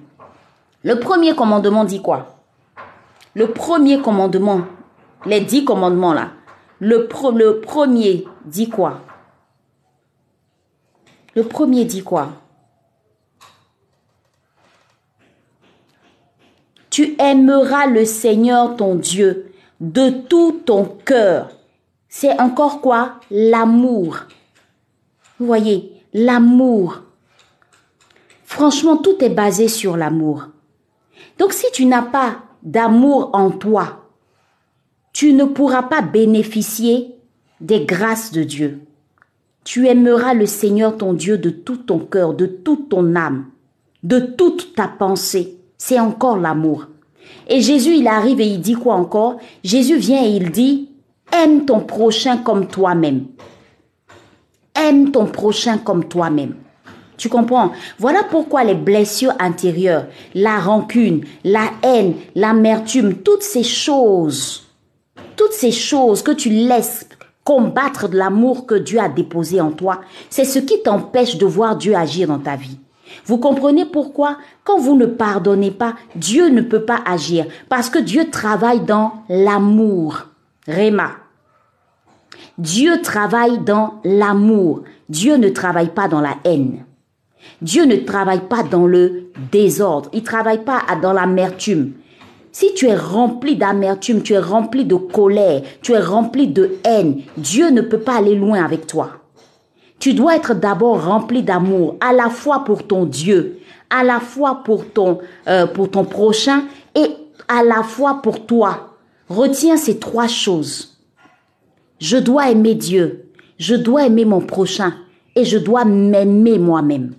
Le 0.82 0.98
premier 1.00 1.34
commandement 1.34 1.84
dit 1.84 2.00
quoi? 2.02 2.36
Le 3.34 3.48
premier 3.48 4.00
commandement, 4.00 4.62
les 5.26 5.40
dix 5.40 5.64
commandements 5.64 6.14
là. 6.14 6.30
Le, 6.78 7.08
le 7.36 7.60
premier 7.60 8.24
dit 8.44 8.68
quoi? 8.68 9.00
Le 11.34 11.42
premier 11.42 11.84
dit 11.84 12.02
quoi? 12.02 12.28
Tu 16.94 17.16
aimeras 17.18 17.88
le 17.88 18.04
Seigneur 18.04 18.76
ton 18.76 18.94
Dieu 18.94 19.50
de 19.80 20.10
tout 20.10 20.60
ton 20.64 20.84
cœur. 20.84 21.50
C'est 22.08 22.40
encore 22.40 22.80
quoi? 22.80 23.18
L'amour. 23.32 24.20
Vous 25.40 25.46
voyez, 25.46 25.92
l'amour. 26.12 27.02
Franchement, 28.44 28.96
tout 28.96 29.16
est 29.24 29.34
basé 29.34 29.66
sur 29.66 29.96
l'amour. 29.96 30.46
Donc 31.40 31.52
si 31.52 31.66
tu 31.72 31.84
n'as 31.84 32.02
pas 32.02 32.36
d'amour 32.62 33.30
en 33.32 33.50
toi, 33.50 34.04
tu 35.12 35.32
ne 35.32 35.46
pourras 35.46 35.82
pas 35.82 36.00
bénéficier 36.00 37.16
des 37.60 37.84
grâces 37.84 38.30
de 38.30 38.44
Dieu. 38.44 38.82
Tu 39.64 39.88
aimeras 39.88 40.32
le 40.32 40.46
Seigneur 40.46 40.96
ton 40.96 41.12
Dieu 41.12 41.38
de 41.38 41.50
tout 41.50 41.78
ton 41.78 41.98
cœur, 41.98 42.34
de 42.34 42.46
toute 42.46 42.88
ton 42.88 43.16
âme, 43.16 43.46
de 44.04 44.20
toute 44.20 44.76
ta 44.76 44.86
pensée 44.86 45.58
c'est 45.78 46.00
encore 46.00 46.36
l'amour. 46.36 46.86
Et 47.48 47.60
Jésus, 47.60 47.96
il 47.96 48.06
arrive 48.06 48.40
et 48.40 48.46
il 48.46 48.60
dit 48.60 48.74
quoi 48.74 48.94
encore? 48.94 49.36
Jésus 49.62 49.96
vient 49.96 50.24
et 50.24 50.30
il 50.30 50.50
dit, 50.50 50.90
aime 51.32 51.64
ton 51.64 51.80
prochain 51.80 52.38
comme 52.38 52.66
toi-même. 52.66 53.26
Aime 54.74 55.10
ton 55.10 55.26
prochain 55.26 55.78
comme 55.78 56.06
toi-même. 56.06 56.54
Tu 57.16 57.28
comprends? 57.28 57.72
Voilà 57.98 58.24
pourquoi 58.24 58.64
les 58.64 58.74
blessures 58.74 59.34
intérieures, 59.38 60.06
la 60.34 60.58
rancune, 60.58 61.24
la 61.44 61.70
haine, 61.82 62.14
l'amertume, 62.34 63.14
toutes 63.18 63.42
ces 63.42 63.62
choses, 63.62 64.64
toutes 65.36 65.52
ces 65.52 65.70
choses 65.70 66.22
que 66.22 66.32
tu 66.32 66.50
laisses 66.50 67.06
combattre 67.44 68.08
de 68.08 68.16
l'amour 68.16 68.66
que 68.66 68.74
Dieu 68.74 68.98
a 68.98 69.08
déposé 69.08 69.60
en 69.60 69.70
toi, 69.70 70.00
c'est 70.30 70.44
ce 70.44 70.58
qui 70.58 70.82
t'empêche 70.82 71.36
de 71.36 71.46
voir 71.46 71.76
Dieu 71.76 71.94
agir 71.94 72.28
dans 72.28 72.38
ta 72.38 72.56
vie. 72.56 72.78
Vous 73.26 73.38
comprenez 73.38 73.84
pourquoi? 73.84 74.38
Quand 74.64 74.78
vous 74.78 74.96
ne 74.96 75.06
pardonnez 75.06 75.70
pas, 75.70 75.94
Dieu 76.14 76.48
ne 76.48 76.60
peut 76.60 76.84
pas 76.84 77.00
agir 77.06 77.46
parce 77.68 77.90
que 77.90 77.98
Dieu 77.98 78.30
travaille 78.30 78.80
dans 78.80 79.12
l'amour. 79.28 80.26
Réma. 80.66 81.10
Dieu 82.58 83.02
travaille 83.02 83.58
dans 83.58 84.00
l'amour. 84.04 84.82
Dieu 85.08 85.36
ne 85.36 85.48
travaille 85.48 85.90
pas 85.90 86.08
dans 86.08 86.20
la 86.20 86.36
haine. 86.44 86.84
Dieu 87.60 87.84
ne 87.84 87.96
travaille 87.96 88.46
pas 88.48 88.62
dans 88.62 88.86
le 88.86 89.30
désordre. 89.52 90.10
Il 90.12 90.22
travaille 90.22 90.64
pas 90.64 90.82
dans 91.00 91.12
l'amertume. 91.12 91.92
Si 92.52 92.72
tu 92.74 92.86
es 92.86 92.94
rempli 92.94 93.56
d'amertume, 93.56 94.22
tu 94.22 94.34
es 94.34 94.38
rempli 94.38 94.84
de 94.84 94.94
colère, 94.94 95.62
tu 95.82 95.92
es 95.92 95.98
rempli 95.98 96.46
de 96.46 96.76
haine, 96.84 97.22
Dieu 97.36 97.70
ne 97.70 97.80
peut 97.80 97.98
pas 97.98 98.18
aller 98.18 98.36
loin 98.36 98.64
avec 98.64 98.86
toi. 98.86 99.23
Tu 100.04 100.12
dois 100.12 100.36
être 100.36 100.52
d'abord 100.54 101.02
rempli 101.02 101.42
d'amour, 101.42 101.96
à 101.98 102.12
la 102.12 102.28
fois 102.28 102.62
pour 102.64 102.86
ton 102.86 103.06
Dieu, 103.06 103.60
à 103.88 104.04
la 104.04 104.20
fois 104.20 104.62
pour 104.62 104.86
ton, 104.92 105.20
euh, 105.48 105.66
pour 105.66 105.90
ton 105.90 106.04
prochain 106.04 106.64
et 106.94 107.06
à 107.48 107.62
la 107.64 107.82
fois 107.82 108.20
pour 108.20 108.44
toi. 108.44 108.98
Retiens 109.30 109.78
ces 109.78 109.98
trois 109.98 110.26
choses. 110.26 110.98
Je 112.00 112.18
dois 112.18 112.50
aimer 112.50 112.74
Dieu, 112.74 113.30
je 113.56 113.74
dois 113.74 114.04
aimer 114.04 114.26
mon 114.26 114.42
prochain 114.42 114.92
et 115.36 115.46
je 115.46 115.56
dois 115.56 115.86
m'aimer 115.86 116.58
moi-même. 116.58 117.14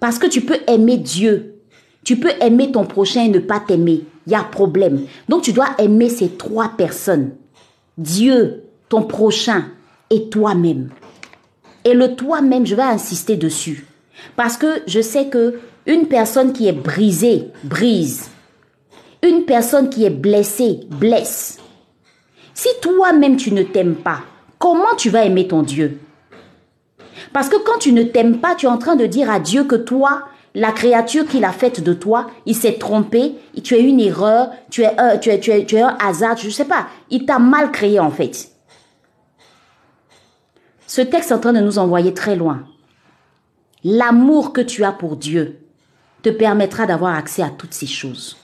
Parce 0.00 0.18
que 0.18 0.28
tu 0.28 0.40
peux 0.40 0.60
aimer 0.66 0.96
Dieu, 0.96 1.60
tu 2.04 2.16
peux 2.16 2.32
aimer 2.40 2.72
ton 2.72 2.86
prochain 2.86 3.24
et 3.24 3.28
ne 3.28 3.38
pas 3.38 3.60
t'aimer. 3.60 4.06
Il 4.26 4.32
y 4.32 4.34
a 4.34 4.42
problème. 4.44 5.02
Donc 5.28 5.42
tu 5.42 5.52
dois 5.52 5.68
aimer 5.76 6.08
ces 6.08 6.30
trois 6.30 6.70
personnes. 6.70 7.32
Dieu, 7.98 8.62
ton 8.88 9.02
prochain 9.02 9.66
et 10.08 10.30
toi-même. 10.30 10.88
Et 11.84 11.94
le 11.94 12.14
toi-même, 12.14 12.66
je 12.66 12.74
vais 12.74 12.82
insister 12.82 13.36
dessus. 13.36 13.86
Parce 14.36 14.56
que 14.56 14.82
je 14.86 15.00
sais 15.00 15.26
que 15.26 15.58
une 15.86 16.06
personne 16.06 16.52
qui 16.52 16.68
est 16.68 16.72
brisée, 16.72 17.48
brise. 17.64 18.30
Une 19.22 19.44
personne 19.44 19.88
qui 19.88 20.04
est 20.04 20.10
blessée, 20.10 20.80
blesse. 20.88 21.58
Si 22.54 22.68
toi-même 22.80 23.36
tu 23.36 23.52
ne 23.52 23.62
t'aimes 23.62 23.96
pas, 23.96 24.20
comment 24.58 24.94
tu 24.96 25.10
vas 25.10 25.24
aimer 25.24 25.48
ton 25.48 25.62
Dieu? 25.62 25.98
Parce 27.32 27.48
que 27.48 27.56
quand 27.56 27.78
tu 27.78 27.92
ne 27.92 28.02
t'aimes 28.02 28.38
pas, 28.38 28.54
tu 28.54 28.66
es 28.66 28.68
en 28.68 28.78
train 28.78 28.96
de 28.96 29.06
dire 29.06 29.30
à 29.30 29.40
Dieu 29.40 29.64
que 29.64 29.76
toi, 29.76 30.24
la 30.54 30.70
créature 30.70 31.26
qu'il 31.26 31.44
a 31.44 31.52
faite 31.52 31.82
de 31.82 31.94
toi, 31.94 32.28
il 32.46 32.54
s'est 32.54 32.74
trompé, 32.74 33.34
tu 33.64 33.74
es 33.74 33.82
une 33.82 34.00
erreur, 34.00 34.50
tu 34.70 34.82
es 34.82 35.00
un, 35.00 35.16
tu 35.16 35.30
es, 35.30 35.40
tu 35.40 35.50
es, 35.50 35.64
tu 35.64 35.76
es 35.76 35.80
un 35.80 35.96
hasard, 35.98 36.36
je 36.36 36.46
ne 36.46 36.52
sais 36.52 36.66
pas. 36.66 36.86
Il 37.10 37.24
t'a 37.24 37.38
mal 37.38 37.72
créé 37.72 37.98
en 37.98 38.10
fait. 38.10 38.51
Ce 40.94 41.00
texte 41.00 41.30
est 41.30 41.34
en 41.34 41.38
train 41.38 41.54
de 41.54 41.60
nous 41.60 41.78
envoyer 41.78 42.12
très 42.12 42.36
loin. 42.36 42.64
L'amour 43.82 44.52
que 44.52 44.60
tu 44.60 44.84
as 44.84 44.92
pour 44.92 45.16
Dieu 45.16 45.58
te 46.20 46.28
permettra 46.28 46.84
d'avoir 46.84 47.14
accès 47.14 47.40
à 47.40 47.48
toutes 47.48 47.72
ces 47.72 47.86
choses. 47.86 48.36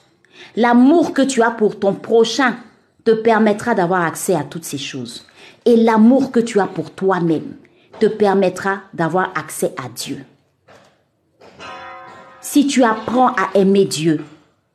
L'amour 0.57 1.13
que 1.13 1.21
tu 1.21 1.43
as 1.43 1.51
pour 1.51 1.79
ton 1.79 1.93
prochain 1.93 2.57
te 3.05 3.11
permettra 3.11 3.75
d'avoir 3.75 4.01
accès 4.01 4.35
à 4.35 4.45
toutes 4.45 4.65
ces 4.65 4.79
choses. 4.79 5.27
Et 5.67 5.77
l'amour 5.77 6.33
que 6.33 6.41
tu 6.41 6.59
as 6.59 6.67
pour 6.67 6.91
toi-même 6.91 7.53
te 8.01 8.07
permettra 8.07 8.79
d'avoir 8.95 9.31
accès 9.37 9.75
à 9.77 9.91
Dieu. 9.91 10.25
Si 12.41 12.67
tu 12.67 12.83
apprends 12.83 13.29
à 13.29 13.51
aimer 13.57 13.85
Dieu, 13.85 14.25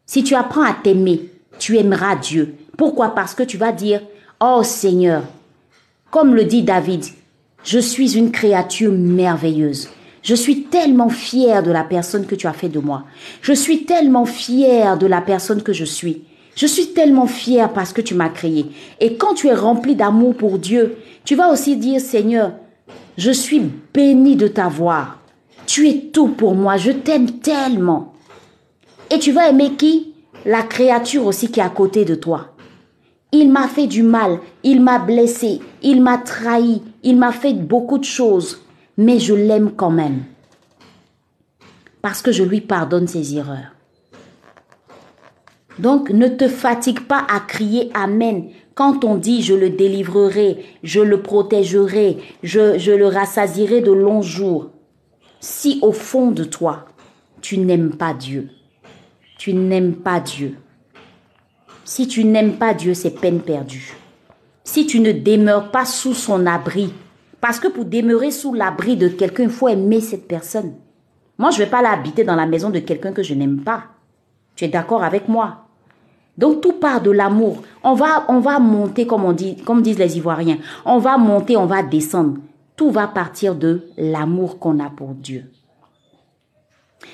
si 0.05 0.23
tu 0.23 0.36
apprends 0.36 0.62
à 0.62 0.73
t'aimer, 0.73 1.31
tu 1.57 1.79
aimeras 1.79 2.17
Dieu. 2.17 2.53
Pourquoi? 2.77 3.15
Parce 3.15 3.33
que 3.33 3.41
tu 3.41 3.57
vas 3.57 3.71
dire, 3.71 3.99
oh 4.39 4.62
Seigneur, 4.62 5.23
comme 6.12 6.36
le 6.36 6.45
dit 6.45 6.62
David, 6.62 7.03
je 7.63 7.80
suis 7.80 8.17
une 8.17 8.32
créature 8.32 8.91
merveilleuse. 8.91 9.89
Je 10.21 10.36
suis 10.36 10.63
tellement 10.63 11.10
fière 11.10 11.63
de 11.63 11.71
la 11.71 11.84
personne 11.84 12.26
que 12.26 12.36
tu 12.36 12.47
as 12.47 12.54
fait 12.54 12.69
de 12.69 12.80
moi. 12.80 13.04
Je 13.41 13.54
suis 13.54 13.86
tellement 13.86 14.26
fière 14.26 14.97
de 14.97 15.08
la 15.08 15.21
personne 15.21 15.63
que 15.63 15.73
je 15.73 15.86
suis. 15.86 16.23
Je 16.56 16.65
suis 16.67 16.88
tellement 16.93 17.28
fière 17.28 17.73
parce 17.73 17.93
que 17.93 18.02
tu 18.02 18.15
m'as 18.15 18.30
créé. 18.30 18.67
Et 18.99 19.15
quand 19.15 19.34
tu 19.34 19.47
es 19.47 19.54
rempli 19.54 19.95
d'amour 19.95 20.36
pour 20.36 20.60
Dieu, 20.60 20.97
tu 21.26 21.36
vas 21.36 21.52
aussi 21.52 21.76
dire, 21.76 21.99
Seigneur, 21.99 22.54
je 23.17 23.32
suis 23.32 23.62
béni 23.93 24.36
de 24.36 24.47
t'avoir. 24.47 25.19
Tu 25.65 25.89
es 25.89 26.10
tout 26.13 26.30
pour 26.30 26.56
moi. 26.56 26.78
Je 26.78 26.91
t'aime 26.91 27.32
tellement. 27.39 28.13
Et 29.10 29.19
tu 29.19 29.32
vas 29.32 29.49
aimer 29.49 29.73
qui? 29.73 30.13
La 30.45 30.62
créature 30.62 31.26
aussi 31.26 31.49
qui 31.49 31.60
est 31.60 31.63
à 31.63 31.69
côté 31.69 32.06
de 32.06 32.15
toi. 32.15 32.56
Il 33.32 33.52
m'a 33.52 33.67
fait 33.67 33.88
du 33.88 34.04
mal, 34.04 34.39
il 34.63 34.82
m'a 34.82 34.99
blessé, 34.99 35.60
il 35.82 36.04
m'a 36.04 36.19
trahi, 36.19 36.84
il 37.04 37.18
m'a 37.18 37.32
fait 37.32 37.54
beaucoup 37.54 37.98
de 37.98 38.04
choses, 38.04 38.62
mais 38.98 39.20
je 39.20 39.34
l'aime 39.34 39.72
quand 39.76 39.92
même. 39.92 40.24
Parce 42.02 42.22
que 42.22 42.32
je 42.32 42.44
lui 42.44 42.62
pardonne 42.62 43.08
ses 43.08 43.36
erreurs. 43.36 43.74
Donc 45.80 46.10
ne 46.10 46.28
te 46.28 46.48
fatigue 46.48 47.02
pas 47.02 47.26
à 47.30 47.39
crier 47.39 47.89
Amen 47.94 48.50
quand 48.76 49.04
on 49.04 49.16
dit 49.16 49.42
je 49.42 49.54
le 49.54 49.70
délivrerai, 49.70 50.66
je 50.84 51.00
le 51.00 51.22
protégerai, 51.22 52.18
je, 52.42 52.92
le 52.92 53.08
rassasierai 53.08 53.82
de 53.82 53.92
longs 53.92 54.22
jours. 54.22 54.72
Si 55.39 55.80
au 55.82 55.92
fond 55.92 56.32
de 56.32 56.44
toi, 56.44 56.86
tu 57.42 57.58
n'aimes 57.58 57.96
pas 57.96 58.13
Dieu, 58.13 58.50
tu 59.38 59.54
n'aimes 59.54 59.96
pas 59.96 60.20
Dieu, 60.20 60.58
si 61.84 62.08
tu 62.08 62.24
n'aimes 62.24 62.54
pas 62.54 62.74
Dieu, 62.74 62.94
c'est 62.94 63.12
peine 63.12 63.42
perdue. 63.42 63.96
Si 64.63 64.86
tu 64.86 64.99
ne 64.99 65.12
demeures 65.12 65.71
pas 65.71 65.86
sous 65.86 66.13
son 66.13 66.45
abri. 66.45 66.93
Parce 67.41 67.60
que 67.60 67.67
pour 67.67 67.86
demeurer 67.86 68.32
sous 68.32 68.54
l'abri 68.54 68.95
de 68.95 69.08
quelqu'un, 69.08 69.43
il 69.43 69.49
faut 69.49 69.67
aimer 69.67 69.99
cette 69.99 70.28
personne. 70.28 70.73
Moi, 71.38 71.52
je 71.52 71.60
ne 71.60 71.65
vais 71.65 71.69
pas 71.69 71.82
l'habiter 71.82 72.23
dans 72.23 72.36
la 72.36 72.45
maison 72.45 72.69
de 72.69 72.80
quelqu'un 72.80 73.12
que 73.12 73.23
je 73.23 73.34
n'aime 73.34 73.62
pas. 73.62 73.84
Tu 74.56 74.65
es 74.65 74.69
d'accord 74.69 75.04
avec 75.04 75.28
moi? 75.28 75.67
Donc 76.38 76.62
tout 76.62 76.73
part 76.73 77.02
de 77.02 77.12
l'amour. 77.12 77.63
On 77.84 77.93
va, 77.93 78.26
on 78.30 78.39
va 78.39 78.60
monter, 78.60 79.06
comme 79.06 79.26
on 79.26 79.34
dit, 79.34 79.58
comme 79.58 79.82
disent 79.82 79.99
les 79.99 80.17
Ivoiriens. 80.17 80.58
On 80.86 80.97
va 80.99 81.17
monter, 81.17 81.58
on 81.58 81.65
va 81.65 81.84
descendre. 81.84 82.38
Tout 82.76 82.91
va 82.91 83.08
partir 83.08 83.56
de 83.56 83.88
l'amour 83.97 84.58
qu'on 84.58 84.80
a 84.80 84.89
pour 84.89 85.10
Dieu. 85.10 85.52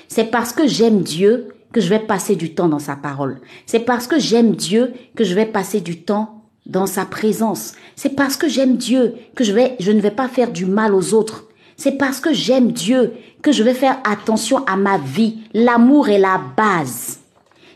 C'est 0.08 0.30
parce 0.30 0.52
que 0.52 0.66
j'aime 0.66 1.02
Dieu 1.02 1.48
que 1.72 1.80
je 1.80 1.88
vais 1.88 1.98
passer 1.98 2.34
du 2.34 2.54
temps 2.54 2.68
dans 2.68 2.78
sa 2.78 2.96
parole. 2.96 3.40
C'est 3.66 3.80
parce 3.80 4.06
que 4.06 4.18
j'aime 4.18 4.54
Dieu 4.56 4.92
que 5.14 5.24
je 5.24 5.34
vais 5.34 5.46
passer 5.46 5.80
du 5.80 6.02
temps 6.02 6.39
dans 6.70 6.86
sa 6.86 7.04
présence. 7.04 7.74
C'est 7.96 8.16
parce 8.16 8.36
que 8.36 8.48
j'aime 8.48 8.76
Dieu 8.76 9.14
que 9.34 9.44
je 9.44 9.52
vais, 9.52 9.76
je 9.80 9.90
ne 9.92 10.00
vais 10.00 10.10
pas 10.10 10.28
faire 10.28 10.52
du 10.52 10.64
mal 10.64 10.94
aux 10.94 11.12
autres. 11.14 11.44
C'est 11.76 11.98
parce 11.98 12.20
que 12.20 12.32
j'aime 12.32 12.72
Dieu 12.72 13.12
que 13.42 13.52
je 13.52 13.62
vais 13.62 13.74
faire 13.74 13.98
attention 14.04 14.64
à 14.66 14.76
ma 14.76 14.98
vie. 14.98 15.38
L'amour 15.52 16.08
est 16.08 16.18
la 16.18 16.40
base. 16.56 17.18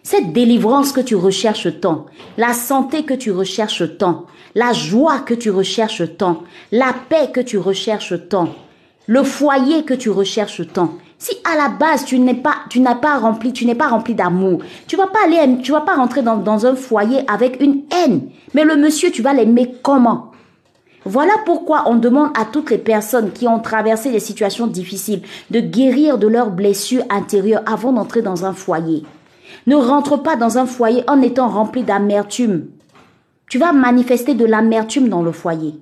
Cette 0.02 0.32
délivrance 0.32 0.92
que 0.92 1.00
tu 1.00 1.16
recherches 1.16 1.80
tant, 1.80 2.06
la 2.36 2.52
santé 2.52 3.04
que 3.04 3.14
tu 3.14 3.30
recherches 3.30 3.96
tant, 3.98 4.26
la 4.54 4.72
joie 4.72 5.20
que 5.20 5.34
tu 5.34 5.50
recherches 5.50 6.16
tant, 6.16 6.42
la 6.70 6.94
paix 7.08 7.30
que 7.32 7.40
tu 7.40 7.58
recherches 7.58 8.14
tant, 8.28 8.54
le 9.06 9.22
foyer 9.22 9.84
que 9.84 9.94
tu 9.94 10.10
recherches 10.10 10.62
tant, 10.72 10.98
si 11.24 11.38
à 11.50 11.56
la 11.56 11.70
base 11.70 12.04
tu 12.04 12.18
n'es 12.18 12.34
pas, 12.34 13.18
rempli, 13.18 13.54
tu 13.54 13.64
n'es 13.64 13.74
pas 13.74 13.88
rempli 13.88 14.14
d'amour, 14.14 14.58
tu 14.86 14.94
vas 14.96 15.06
pas 15.06 15.20
aller, 15.24 15.58
tu 15.62 15.72
vas 15.72 15.80
pas 15.80 15.94
rentrer 15.94 16.20
dans, 16.20 16.36
dans 16.36 16.66
un 16.66 16.76
foyer 16.76 17.20
avec 17.28 17.62
une 17.62 17.84
haine. 17.90 18.28
Mais 18.52 18.62
le 18.62 18.76
monsieur, 18.76 19.10
tu 19.10 19.22
vas 19.22 19.32
l'aimer 19.32 19.74
comment? 19.82 20.32
Voilà 21.06 21.32
pourquoi 21.46 21.84
on 21.86 21.94
demande 21.94 22.28
à 22.38 22.44
toutes 22.44 22.70
les 22.70 22.76
personnes 22.76 23.32
qui 23.32 23.48
ont 23.48 23.58
traversé 23.58 24.12
des 24.12 24.20
situations 24.20 24.66
difficiles 24.66 25.22
de 25.50 25.60
guérir 25.60 26.18
de 26.18 26.26
leurs 26.26 26.50
blessures 26.50 27.04
intérieures 27.08 27.62
avant 27.64 27.92
d'entrer 27.92 28.20
dans 28.20 28.44
un 28.44 28.52
foyer. 28.52 29.02
Ne 29.66 29.76
rentre 29.76 30.18
pas 30.18 30.36
dans 30.36 30.58
un 30.58 30.66
foyer 30.66 31.04
en 31.08 31.22
étant 31.22 31.48
rempli 31.48 31.84
d'amertume. 31.84 32.66
Tu 33.48 33.56
vas 33.58 33.72
manifester 33.72 34.34
de 34.34 34.44
l'amertume 34.44 35.08
dans 35.08 35.22
le 35.22 35.32
foyer. 35.32 35.74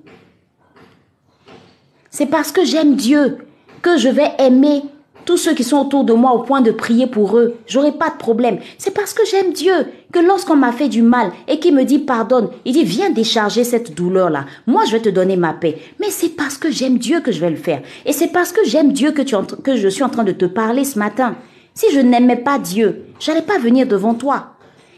C'est 2.09 2.27
parce 2.27 2.53
que 2.53 2.63
j'aime 2.63 2.95
Dieu 2.95 3.39
que 3.81 3.97
je 3.97 4.07
vais 4.07 4.31
aimer 4.39 4.83
tous 5.25 5.37
ceux 5.37 5.53
qui 5.53 5.63
sont 5.63 5.77
autour 5.77 6.03
de 6.03 6.13
moi 6.13 6.33
au 6.33 6.39
point 6.39 6.61
de 6.61 6.71
prier 6.71 7.07
pour 7.07 7.37
eux, 7.37 7.55
j'aurai 7.67 7.91
pas 7.91 8.09
de 8.09 8.17
problème. 8.17 8.59
C'est 8.77 8.93
parce 8.93 9.13
que 9.13 9.25
j'aime 9.25 9.53
Dieu 9.53 9.73
que 10.11 10.19
lorsqu'on 10.19 10.55
m'a 10.55 10.71
fait 10.71 10.89
du 10.89 11.01
mal 11.01 11.31
et 11.47 11.59
qu'il 11.59 11.75
me 11.75 11.83
dit 11.83 11.99
pardonne, 11.99 12.49
il 12.65 12.73
dit 12.73 12.83
viens 12.83 13.09
décharger 13.09 13.63
cette 13.63 13.95
douleur-là. 13.95 14.45
Moi, 14.67 14.83
je 14.85 14.91
vais 14.91 15.01
te 15.01 15.09
donner 15.09 15.37
ma 15.37 15.53
paix. 15.53 15.77
Mais 15.99 16.09
c'est 16.09 16.35
parce 16.35 16.57
que 16.57 16.71
j'aime 16.71 16.97
Dieu 16.97 17.21
que 17.21 17.31
je 17.31 17.39
vais 17.39 17.49
le 17.49 17.55
faire. 17.55 17.81
Et 18.05 18.13
c'est 18.13 18.27
parce 18.27 18.51
que 18.51 18.65
j'aime 18.65 18.93
Dieu 18.93 19.11
que, 19.11 19.21
tu, 19.21 19.35
que 19.63 19.75
je 19.75 19.87
suis 19.87 20.03
en 20.03 20.09
train 20.09 20.23
de 20.23 20.31
te 20.31 20.45
parler 20.45 20.83
ce 20.83 20.99
matin. 20.99 21.35
Si 21.73 21.87
je 21.91 21.99
n'aimais 21.99 22.37
pas 22.37 22.59
Dieu, 22.59 23.05
j'allais 23.19 23.41
pas 23.41 23.57
venir 23.57 23.87
devant 23.87 24.13
toi. 24.13 24.53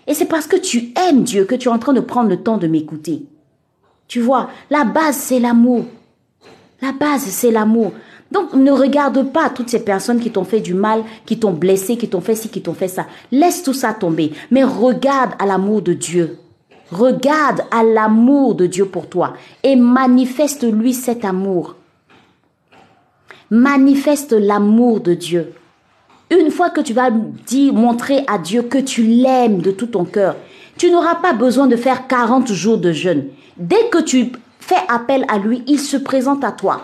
Et 0.07 0.13
c'est 0.13 0.25
parce 0.25 0.47
que 0.47 0.57
tu 0.57 0.93
aimes 1.07 1.23
Dieu 1.23 1.45
que 1.45 1.55
tu 1.55 1.67
es 1.67 1.71
en 1.71 1.79
train 1.79 1.93
de 1.93 2.01
prendre 2.01 2.29
le 2.29 2.43
temps 2.43 2.57
de 2.57 2.67
m'écouter. 2.67 3.23
Tu 4.07 4.19
vois, 4.19 4.49
la 4.69 4.83
base, 4.83 5.15
c'est 5.15 5.39
l'amour. 5.39 5.85
La 6.81 6.91
base, 6.91 7.23
c'est 7.23 7.51
l'amour. 7.51 7.93
Donc 8.31 8.53
ne 8.53 8.71
regarde 8.71 9.31
pas 9.31 9.49
toutes 9.49 9.69
ces 9.69 9.83
personnes 9.83 10.19
qui 10.19 10.31
t'ont 10.31 10.43
fait 10.43 10.59
du 10.59 10.73
mal, 10.73 11.03
qui 11.25 11.39
t'ont 11.39 11.53
blessé, 11.53 11.97
qui 11.97 12.09
t'ont 12.09 12.21
fait 12.21 12.35
ci, 12.35 12.49
qui 12.49 12.61
t'ont 12.61 12.73
fait 12.73 12.88
ça. 12.88 13.05
Laisse 13.31 13.63
tout 13.63 13.73
ça 13.73 13.93
tomber. 13.93 14.31
Mais 14.51 14.63
regarde 14.63 15.33
à 15.39 15.45
l'amour 15.45 15.81
de 15.81 15.93
Dieu. 15.93 16.39
Regarde 16.91 17.61
à 17.71 17.83
l'amour 17.83 18.55
de 18.55 18.67
Dieu 18.67 18.85
pour 18.85 19.07
toi 19.07 19.33
et 19.63 19.75
manifeste-lui 19.75 20.93
cet 20.93 21.25
amour. 21.25 21.75
Manifeste 23.49 24.33
l'amour 24.33 25.01
de 25.01 25.13
Dieu. 25.13 25.53
Une 26.31 26.49
fois 26.49 26.71
que 26.71 26.81
tu 26.81 26.93
vas 26.93 27.11
dire, 27.11 27.73
montrer 27.73 28.23
à 28.27 28.39
Dieu 28.39 28.63
que 28.63 28.79
tu 28.79 29.03
l'aimes 29.03 29.61
de 29.61 29.71
tout 29.71 29.88
ton 29.88 30.05
cœur, 30.05 30.35
tu 30.77 30.91
n'auras 30.91 31.15
pas 31.15 31.33
besoin 31.33 31.67
de 31.67 31.75
faire 31.75 32.07
40 32.07 32.51
jours 32.51 32.79
de 32.79 32.91
jeûne. 32.91 33.25
Dès 33.57 33.89
que 33.91 34.01
tu 34.01 34.31
fais 34.59 34.75
appel 34.88 35.25
à 35.27 35.38
lui, 35.38 35.63
il 35.67 35.79
se 35.79 35.97
présente 35.97 36.43
à 36.43 36.51
toi 36.51 36.81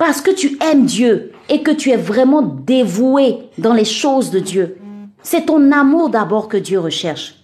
parce 0.00 0.22
que 0.22 0.30
tu 0.30 0.56
aimes 0.62 0.86
Dieu 0.86 1.32
et 1.50 1.62
que 1.62 1.70
tu 1.70 1.90
es 1.90 1.96
vraiment 1.98 2.40
dévoué 2.40 3.36
dans 3.58 3.74
les 3.74 3.84
choses 3.84 4.30
de 4.30 4.38
Dieu. 4.38 4.78
C'est 5.22 5.44
ton 5.44 5.70
amour 5.72 6.08
d'abord 6.08 6.48
que 6.48 6.56
Dieu 6.56 6.80
recherche. 6.80 7.34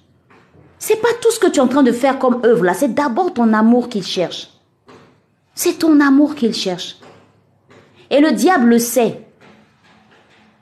C'est 0.78 1.02
pas 1.02 1.12
tout 1.20 1.30
ce 1.30 1.38
que 1.38 1.48
tu 1.48 1.58
es 1.58 1.62
en 1.62 1.68
train 1.68 1.82
de 1.82 1.92
faire 1.92 2.18
comme 2.18 2.40
œuvre 2.46 2.64
là, 2.64 2.72
c'est 2.72 2.94
d'abord 2.94 3.34
ton 3.34 3.52
amour 3.52 3.90
qu'il 3.90 4.04
cherche. 4.04 4.48
C'est 5.54 5.80
ton 5.80 6.00
amour 6.00 6.34
qu'il 6.34 6.54
cherche. 6.54 6.96
Et 8.08 8.20
le 8.20 8.32
diable 8.32 8.70
le 8.70 8.78
sait. 8.78 9.26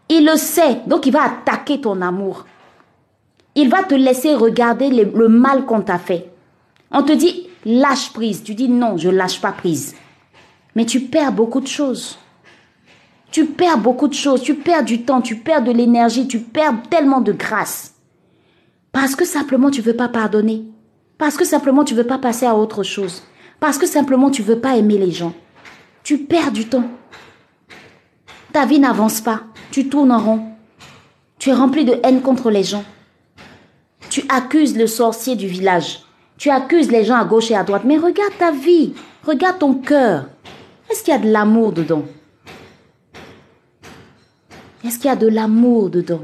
Il 0.08 0.26
le 0.26 0.36
sait, 0.36 0.80
donc 0.88 1.06
il 1.06 1.12
va 1.12 1.22
attaquer 1.22 1.80
ton 1.80 2.02
amour. 2.02 2.44
Il 3.54 3.68
va 3.68 3.84
te 3.84 3.94
laisser 3.94 4.34
regarder 4.34 4.90
le, 4.90 5.28
mal 5.28 5.64
qu'on 5.64 5.82
t'a 5.82 5.98
fait. 6.00 6.28
On 6.90 7.04
te 7.04 7.12
dit 7.12 7.46
lâche 7.64 8.12
prise, 8.12 8.42
tu 8.42 8.56
dis 8.56 8.68
non, 8.68 8.96
je 8.96 9.10
lâche 9.10 9.40
pas 9.40 9.52
prise. 9.52 9.94
Mais 10.74 10.86
tu 10.86 11.00
perds 11.00 11.32
beaucoup 11.32 11.60
de 11.60 11.66
choses. 11.66 12.18
Tu 13.30 13.46
perds 13.46 13.78
beaucoup 13.78 14.06
de 14.06 14.14
choses, 14.14 14.42
tu 14.42 14.54
perds 14.54 14.84
du 14.84 15.02
temps, 15.02 15.20
tu 15.20 15.36
perds 15.36 15.64
de 15.64 15.72
l'énergie, 15.72 16.28
tu 16.28 16.38
perds 16.38 16.74
tellement 16.88 17.20
de 17.20 17.32
grâce. 17.32 17.94
Parce 18.92 19.16
que 19.16 19.24
simplement 19.24 19.70
tu 19.70 19.80
veux 19.80 19.96
pas 19.96 20.08
pardonner. 20.08 20.62
Parce 21.18 21.36
que 21.36 21.44
simplement 21.44 21.84
tu 21.84 21.94
veux 21.94 22.06
pas 22.06 22.18
passer 22.18 22.46
à 22.46 22.54
autre 22.54 22.84
chose. 22.84 23.24
Parce 23.58 23.76
que 23.76 23.86
simplement 23.86 24.30
tu 24.30 24.42
veux 24.42 24.60
pas 24.60 24.76
aimer 24.76 24.98
les 24.98 25.10
gens. 25.10 25.34
Tu 26.04 26.18
perds 26.18 26.52
du 26.52 26.68
temps. 26.68 26.84
Ta 28.52 28.66
vie 28.66 28.78
n'avance 28.78 29.20
pas. 29.20 29.40
Tu 29.72 29.88
tournes 29.88 30.12
en 30.12 30.18
rond. 30.20 30.42
Tu 31.40 31.50
es 31.50 31.54
rempli 31.54 31.84
de 31.84 31.98
haine 32.04 32.22
contre 32.22 32.50
les 32.50 32.62
gens. 32.62 32.84
Tu 34.10 34.22
accuses 34.28 34.76
le 34.76 34.86
sorcier 34.86 35.34
du 35.34 35.48
village. 35.48 36.02
Tu 36.38 36.50
accuses 36.50 36.90
les 36.90 37.04
gens 37.04 37.16
à 37.16 37.24
gauche 37.24 37.50
et 37.50 37.56
à 37.56 37.64
droite. 37.64 37.82
Mais 37.84 37.96
regarde 37.96 38.38
ta 38.38 38.52
vie. 38.52 38.94
Regarde 39.26 39.58
ton 39.58 39.74
cœur. 39.74 40.28
Est-ce 40.94 41.02
qu'il 41.02 41.12
y 41.12 41.16
a 41.16 41.20
de 41.20 41.28
l'amour 41.28 41.72
dedans? 41.72 42.04
Est-ce 44.84 44.96
qu'il 44.96 45.06
y 45.06 45.12
a 45.12 45.16
de 45.16 45.26
l'amour 45.26 45.90
dedans? 45.90 46.22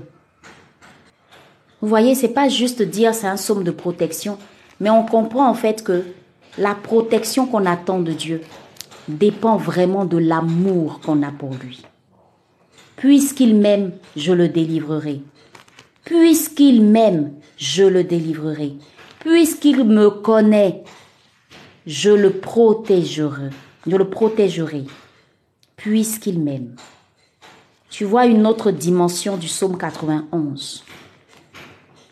Vous 1.80 1.88
voyez, 1.88 2.14
c'est 2.14 2.28
pas 2.28 2.48
juste 2.48 2.80
dire 2.80 3.12
c'est 3.12 3.26
un 3.26 3.36
somme 3.36 3.64
de 3.64 3.72
protection, 3.72 4.38
mais 4.78 4.88
on 4.88 5.04
comprend 5.04 5.50
en 5.50 5.54
fait 5.54 5.82
que 5.82 6.04
la 6.56 6.76
protection 6.76 7.46
qu'on 7.46 7.66
attend 7.66 7.98
de 7.98 8.12
Dieu 8.12 8.42
dépend 9.08 9.56
vraiment 9.56 10.04
de 10.04 10.18
l'amour 10.18 11.00
qu'on 11.00 11.24
a 11.24 11.32
pour 11.32 11.52
lui. 11.54 11.82
Puisqu'il 12.94 13.56
m'aime, 13.56 13.90
je 14.14 14.32
le 14.32 14.48
délivrerai. 14.48 15.20
Puisqu'il 16.04 16.84
m'aime, 16.84 17.32
je 17.56 17.82
le 17.82 18.04
délivrerai. 18.04 18.74
Puisqu'il 19.18 19.82
me 19.82 20.10
connaît, 20.10 20.84
je 21.88 22.10
le 22.10 22.30
protégerai 22.30 23.50
je 23.86 23.96
le 23.96 24.10
protégerai, 24.10 24.84
puisqu'il 25.76 26.38
m'aime. 26.40 26.76
Tu 27.88 28.04
vois 28.04 28.26
une 28.26 28.46
autre 28.46 28.70
dimension 28.70 29.36
du 29.36 29.46
psaume 29.46 29.78
91. 29.78 30.84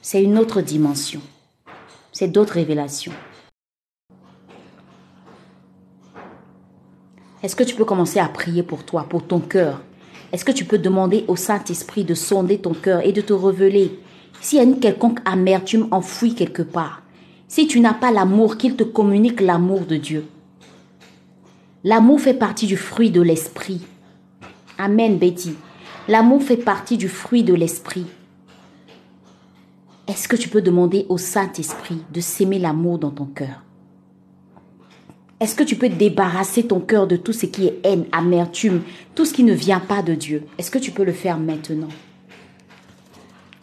C'est 0.00 0.22
une 0.22 0.38
autre 0.38 0.61
dimension. 0.61 1.20
C'est 2.11 2.28
d'autres 2.28 2.54
révélations. 2.54 3.12
Est-ce 7.42 7.54
que 7.54 7.62
tu 7.62 7.76
peux 7.76 7.85
commencer 7.85 8.18
à 8.18 8.28
prier 8.28 8.62
pour 8.62 8.85
toi, 8.85 9.07
pour 9.09 9.26
ton 9.26 9.38
cœur? 9.38 9.83
Est-ce 10.33 10.44
que 10.44 10.52
tu 10.52 10.64
peux 10.64 10.78
demander 10.78 11.24
au 11.28 11.37
Saint-Esprit 11.37 12.04
de 12.04 12.14
sonder 12.14 12.59
ton 12.59 12.74
cœur 12.74 13.07
et 13.07 13.12
de 13.12 13.20
te 13.20 13.33
révéler? 13.33 14.00
S'il 14.40 14.59
y 14.59 14.61
a 14.61 14.64
une 14.64 14.81
quelconque 14.81 15.20
amertume 15.24 15.88
enfouie 15.90 16.35
quelque 16.35 16.62
part 16.62 17.02
Si 17.46 17.66
tu 17.66 17.81
n'as 17.81 17.94
pas 17.94 18.11
l'amour, 18.11 18.57
qu'il 18.57 18.74
te 18.74 18.85
communique 18.85 19.40
l'amour 19.40 19.83
de 19.83 19.96
Dieu. 19.96 20.26
L'amour 21.88 22.20
fait 22.20 22.35
partie 22.35 22.66
du 22.66 22.77
fruit 22.77 23.11
de 23.11 23.22
l'esprit. 23.22 23.81
Amen, 24.77 25.16
Betty. 25.16 25.55
L'amour 26.07 26.42
fait 26.42 26.59
partie 26.59 26.98
du 26.98 27.09
fruit 27.09 27.42
de 27.42 27.55
l'esprit. 27.55 28.05
Est-ce 30.07 30.29
que 30.29 30.37
tu 30.37 30.51
peux 30.51 30.61
demander 30.61 31.07
au 31.09 31.16
Saint-Esprit 31.16 32.05
de 32.12 32.20
s'aimer 32.20 32.59
l'amour 32.59 32.98
dans 32.98 33.11
ton 33.11 33.24
cœur? 33.24 33.64
Est-ce 35.40 35.55
que 35.55 35.64
tu 35.64 35.77
peux 35.77 35.88
débarrasser 35.88 36.66
ton 36.66 36.81
cœur 36.81 37.07
de 37.07 37.16
tout 37.16 37.33
ce 37.33 37.46
qui 37.46 37.68
est 37.68 37.81
haine, 37.83 38.05
amertume, 38.12 38.83
tout 39.14 39.24
ce 39.24 39.33
qui 39.33 39.42
ne 39.42 39.55
vient 39.55 39.81
pas 39.81 40.03
de 40.03 40.14
Dieu? 40.14 40.44
Est-ce 40.59 40.70
que 40.70 40.79
tu 40.79 40.90
peux 40.90 41.05
le 41.05 41.14
faire 41.14 41.38
maintenant? 41.38 41.88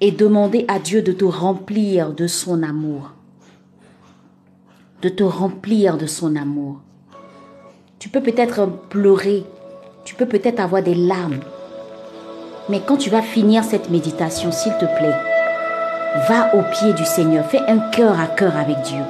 Et 0.02 0.10
demander 0.10 0.66
à 0.68 0.80
Dieu 0.80 1.04
de 1.04 1.12
te 1.12 1.26
remplir 1.26 2.12
de 2.12 2.26
son 2.26 2.64
amour. 2.64 3.14
De 5.04 5.10
te 5.10 5.22
remplir 5.22 6.00
de 6.00 6.08
son 6.08 6.36
amour. 6.36 6.82
Tu 8.06 8.10
peux 8.10 8.22
peut-être 8.22 8.70
pleurer, 8.91 9.44
tu 10.04 10.13
peux 10.13 10.28
peut-être 10.28 10.60
avoir 10.60 10.84
des 10.84 10.94
larmes. 10.94 11.39
Mais 12.70 12.80
quand 12.86 12.98
tu 12.98 13.10
vas 13.10 13.24
finir 13.24 13.63
cette 13.63 13.89
méditation, 13.89 14.52
s'il 14.52 14.74
te 14.74 14.86
plaît, 14.86 15.15
va 16.30 16.54
au 16.54 16.62
pied 16.72 16.94
du 16.94 17.04
Seigneur, 17.04 17.44
fais 17.48 17.62
un 17.68 17.80
cœur 17.89 18.20
à 18.20 18.28
cœur 18.28 18.56
avec 18.58 18.80
Dieu. 18.84 19.02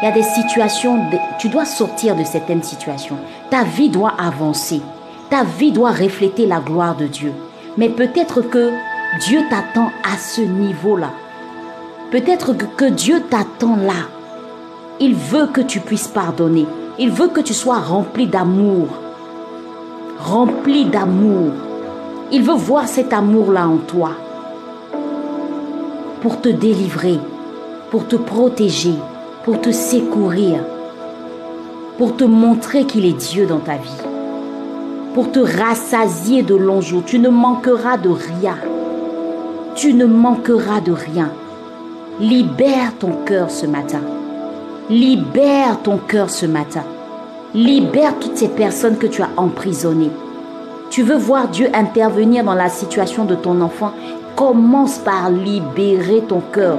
Il 0.00 0.06
y 0.06 0.08
a 0.08 0.12
des 0.12 0.22
situations, 0.22 0.98
tu 1.38 1.50
dois 1.50 1.66
sortir 1.66 2.16
de 2.16 2.24
certaines 2.24 2.62
situations. 2.62 3.18
Ta 3.50 3.64
vie 3.64 3.90
doit 3.90 4.14
avancer. 4.18 4.80
Ta 5.28 5.44
vie 5.44 5.72
doit 5.72 5.92
refléter 5.92 6.46
la 6.46 6.60
gloire 6.60 6.96
de 6.96 7.08
Dieu. 7.08 7.34
Mais 7.76 7.90
peut-être 7.90 8.40
que 8.40 8.72
Dieu 9.20 9.42
t'attend 9.50 9.90
à 10.10 10.16
ce 10.16 10.40
niveau-là. 10.40 11.10
Peut-être 12.10 12.54
que, 12.54 12.86
Dieu 12.86 13.22
t'attend 13.28 13.76
là. 13.76 14.08
Il 15.00 15.14
veut 15.14 15.48
que 15.48 15.60
tu 15.60 15.80
puisses 15.80 16.08
pardonner. 16.08 16.66
Il 16.98 17.10
veut 17.10 17.28
que 17.28 17.42
tu 17.42 17.52
sois 17.52 17.78
rempli 17.78 18.26
d'amour. 18.26 18.88
Rempli 20.18 20.86
d'amour. 20.86 21.52
Il 22.32 22.42
veut 22.42 22.54
voir 22.54 22.88
cet 22.88 23.12
amour-là 23.12 23.68
en 23.68 23.76
toi. 23.76 24.12
Pour 26.22 26.40
te 26.40 26.48
délivrer, 26.48 27.18
pour 27.90 28.08
te 28.08 28.16
protéger, 28.16 28.94
pour 29.44 29.60
te 29.60 29.72
secourir, 29.72 30.60
pour 31.98 32.16
te 32.16 32.24
montrer 32.24 32.84
qu'il 32.84 33.04
est 33.04 33.12
Dieu 33.12 33.46
dans 33.46 33.60
ta 33.60 33.76
vie, 33.76 34.02
pour 35.12 35.30
te 35.30 35.40
rassasier 35.40 36.42
de 36.42 36.54
longs 36.54 36.80
jours. 36.80 37.02
Tu 37.04 37.18
ne 37.18 37.28
manqueras 37.28 37.98
de 37.98 38.08
rien. 38.08 38.56
Tu 39.74 39.92
ne 39.92 40.06
manqueras 40.06 40.80
de 40.80 40.92
rien. 40.92 41.30
Libère 42.20 42.96
ton 42.98 43.12
cœur 43.26 43.50
ce 43.50 43.66
matin. 43.66 44.00
Libère 44.88 45.82
ton 45.82 45.96
cœur 45.96 46.30
ce 46.30 46.46
matin. 46.46 46.84
Libère 47.54 48.20
toutes 48.20 48.36
ces 48.36 48.46
personnes 48.46 48.98
que 48.98 49.08
tu 49.08 49.20
as 49.20 49.30
emprisonnées. 49.36 50.12
Tu 50.90 51.02
veux 51.02 51.16
voir 51.16 51.48
Dieu 51.48 51.68
intervenir 51.74 52.44
dans 52.44 52.54
la 52.54 52.68
situation 52.68 53.24
de 53.24 53.34
ton 53.34 53.60
enfant? 53.62 53.90
Commence 54.36 54.98
par 54.98 55.28
libérer 55.28 56.22
ton 56.28 56.40
cœur. 56.40 56.78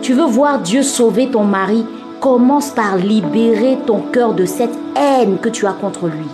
Tu 0.00 0.14
veux 0.14 0.24
voir 0.24 0.60
Dieu 0.60 0.82
sauver 0.82 1.28
ton 1.28 1.44
mari? 1.44 1.84
Commence 2.18 2.70
par 2.70 2.96
libérer 2.96 3.76
ton 3.84 3.98
cœur 4.00 4.32
de 4.32 4.46
cette 4.46 4.78
haine 4.96 5.36
que 5.36 5.50
tu 5.50 5.66
as 5.66 5.74
contre 5.74 6.06
lui. 6.06 6.28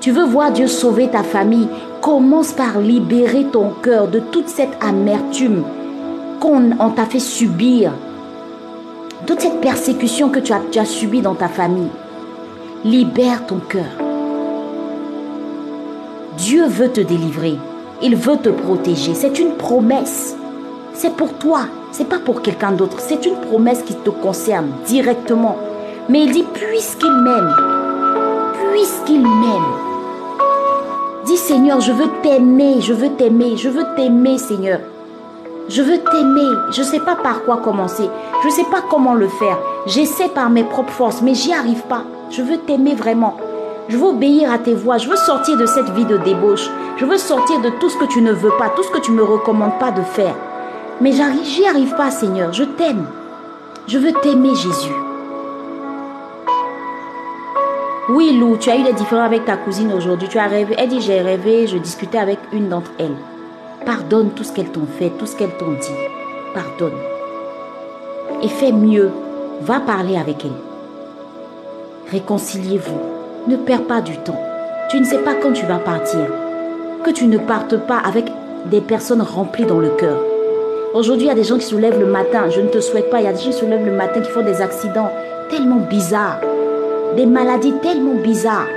Tu 0.00 0.12
veux 0.12 0.26
voir 0.26 0.52
Dieu 0.52 0.68
sauver 0.68 1.08
ta 1.08 1.24
famille? 1.24 1.66
Commence 2.00 2.52
par 2.52 2.78
libérer 2.78 3.46
ton 3.50 3.70
cœur 3.82 4.06
de 4.06 4.20
toute 4.20 4.48
cette 4.48 4.78
amertume 4.80 5.64
qu'on 6.38 6.90
t'a 6.94 7.06
fait 7.06 7.18
subir. 7.18 7.90
Toute 9.26 9.40
cette 9.40 9.60
persécution 9.60 10.30
que 10.30 10.40
tu 10.40 10.52
as, 10.52 10.84
subie 10.84 11.20
dans 11.20 11.34
ta 11.34 11.48
famille. 11.48 11.90
Libère 12.84 13.46
ton 13.46 13.58
cœur. 13.58 13.84
Dieu 16.38 16.66
veut 16.66 16.90
te 16.90 17.00
délivrer. 17.00 17.56
Il 18.02 18.16
veut 18.16 18.38
te 18.38 18.48
protéger. 18.48 19.14
C'est 19.14 19.38
une 19.38 19.52
promesse. 19.52 20.34
C'est 20.94 21.14
pour 21.14 21.34
toi. 21.34 21.66
C'est 21.92 22.08
pas 22.08 22.18
pour 22.18 22.40
quelqu'un 22.40 22.72
d'autre. 22.72 22.98
C'est 23.00 23.26
une 23.26 23.36
promesse 23.36 23.82
qui 23.82 23.94
te 23.94 24.10
concerne 24.10 24.72
directement. 24.86 25.58
Mais 26.08 26.24
il 26.24 26.32
dit 26.32 26.46
puisqu'il 26.54 27.12
m'aime. 27.12 27.54
Puisqu'il 28.72 29.20
m'aime. 29.20 29.90
Dis 31.26 31.36
Seigneur, 31.36 31.80
je 31.80 31.92
veux 31.92 32.08
t'aimer. 32.22 32.80
Je 32.80 32.94
veux 32.94 33.10
t'aimer. 33.10 33.56
Je 33.56 33.68
veux 33.68 33.84
t'aimer, 33.96 34.38
Seigneur. 34.38 34.80
Je 35.68 35.82
veux 35.82 35.98
t'aimer. 35.98 36.50
Je 36.70 36.80
ne 36.80 36.86
sais 36.86 37.00
pas 37.00 37.16
par 37.16 37.44
quoi 37.44 37.58
commencer. 37.58 38.08
Je 38.42 38.46
ne 38.46 38.52
sais 38.52 38.64
pas 38.64 38.82
comment 38.88 39.14
le 39.14 39.28
faire. 39.28 39.58
J'essaie 39.86 40.28
par 40.28 40.50
mes 40.50 40.64
propres 40.64 40.92
forces, 40.92 41.22
mais 41.22 41.34
j'y 41.34 41.52
arrive 41.52 41.82
pas. 41.82 42.02
Je 42.30 42.42
veux 42.42 42.58
t'aimer 42.58 42.94
vraiment. 42.94 43.36
Je 43.88 43.96
veux 43.96 44.06
obéir 44.06 44.52
à 44.52 44.58
tes 44.58 44.74
voix. 44.74 44.98
Je 44.98 45.08
veux 45.08 45.16
sortir 45.16 45.56
de 45.56 45.66
cette 45.66 45.90
vie 45.90 46.04
de 46.04 46.16
débauche. 46.16 46.68
Je 46.96 47.04
veux 47.04 47.18
sortir 47.18 47.60
de 47.60 47.70
tout 47.70 47.88
ce 47.88 47.96
que 47.98 48.04
tu 48.04 48.20
ne 48.22 48.32
veux 48.32 48.52
pas, 48.58 48.70
tout 48.70 48.82
ce 48.82 48.90
que 48.90 49.00
tu 49.00 49.12
ne 49.12 49.16
me 49.16 49.22
recommandes 49.22 49.78
pas 49.78 49.90
de 49.90 50.02
faire. 50.02 50.34
Mais 51.00 51.12
j'y 51.12 51.66
arrive 51.66 51.94
pas, 51.94 52.10
Seigneur. 52.10 52.52
Je 52.52 52.64
t'aime. 52.64 53.06
Je 53.86 53.98
veux 53.98 54.12
t'aimer, 54.12 54.54
Jésus. 54.54 54.92
Oui, 58.10 58.36
Lou, 58.36 58.56
tu 58.56 58.70
as 58.70 58.76
eu 58.76 58.82
des 58.82 58.92
différends 58.92 59.22
avec 59.22 59.44
ta 59.44 59.56
cousine 59.56 59.92
aujourd'hui. 59.92 60.28
Tu 60.28 60.38
as 60.38 60.46
rêvé. 60.46 60.74
Elle 60.76 60.88
dit 60.88 61.00
j'ai 61.00 61.20
rêvé, 61.20 61.68
je 61.68 61.78
discutais 61.78 62.18
avec 62.18 62.38
une 62.52 62.68
d'entre 62.68 62.90
elles. 62.98 63.16
Pardonne 63.90 64.30
tout 64.30 64.44
ce 64.44 64.52
qu'elles 64.52 64.70
t'ont 64.70 64.86
fait, 64.86 65.10
tout 65.18 65.26
ce 65.26 65.34
qu'elles 65.34 65.56
t'ont 65.58 65.72
dit. 65.72 65.88
Pardonne. 66.54 66.96
Et 68.40 68.46
fais 68.46 68.70
mieux. 68.70 69.10
Va 69.62 69.80
parler 69.80 70.16
avec 70.16 70.44
elle. 70.44 70.52
Réconciliez-vous. 72.12 73.00
Ne 73.48 73.56
perds 73.56 73.88
pas 73.88 74.00
du 74.00 74.16
temps. 74.18 74.40
Tu 74.90 75.00
ne 75.00 75.04
sais 75.04 75.18
pas 75.18 75.34
quand 75.34 75.52
tu 75.54 75.66
vas 75.66 75.80
partir. 75.80 76.20
Que 77.02 77.10
tu 77.10 77.26
ne 77.26 77.36
partes 77.36 77.78
pas 77.78 77.98
avec 77.98 78.30
des 78.66 78.80
personnes 78.80 79.22
remplies 79.22 79.66
dans 79.66 79.80
le 79.80 79.90
cœur. 79.90 80.22
Aujourd'hui, 80.94 81.26
il 81.26 81.30
y 81.30 81.32
a 81.32 81.34
des 81.34 81.42
gens 81.42 81.58
qui 81.58 81.66
se 81.66 81.74
lèvent 81.74 81.98
le 81.98 82.06
matin. 82.06 82.48
Je 82.48 82.60
ne 82.60 82.68
te 82.68 82.78
souhaite 82.78 83.10
pas. 83.10 83.18
Il 83.18 83.24
y 83.24 83.26
a 83.26 83.32
des 83.32 83.40
gens 83.40 83.50
qui 83.50 83.54
se 83.54 83.64
lèvent 83.64 83.86
le 83.86 83.96
matin 83.96 84.20
qui 84.20 84.30
font 84.30 84.44
des 84.44 84.62
accidents 84.62 85.10
tellement 85.48 85.80
bizarres. 85.90 86.38
Des 87.16 87.26
maladies 87.26 87.74
tellement 87.82 88.14
bizarres. 88.22 88.68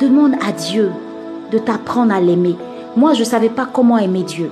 Demande 0.00 0.32
à 0.36 0.50
Dieu 0.52 0.90
de 1.52 1.58
t'apprendre 1.58 2.14
à 2.14 2.20
l'aimer. 2.22 2.56
Moi, 2.98 3.14
je 3.14 3.20
ne 3.20 3.26
savais 3.26 3.48
pas 3.48 3.64
comment 3.64 3.96
aimer 3.96 4.24
Dieu. 4.24 4.50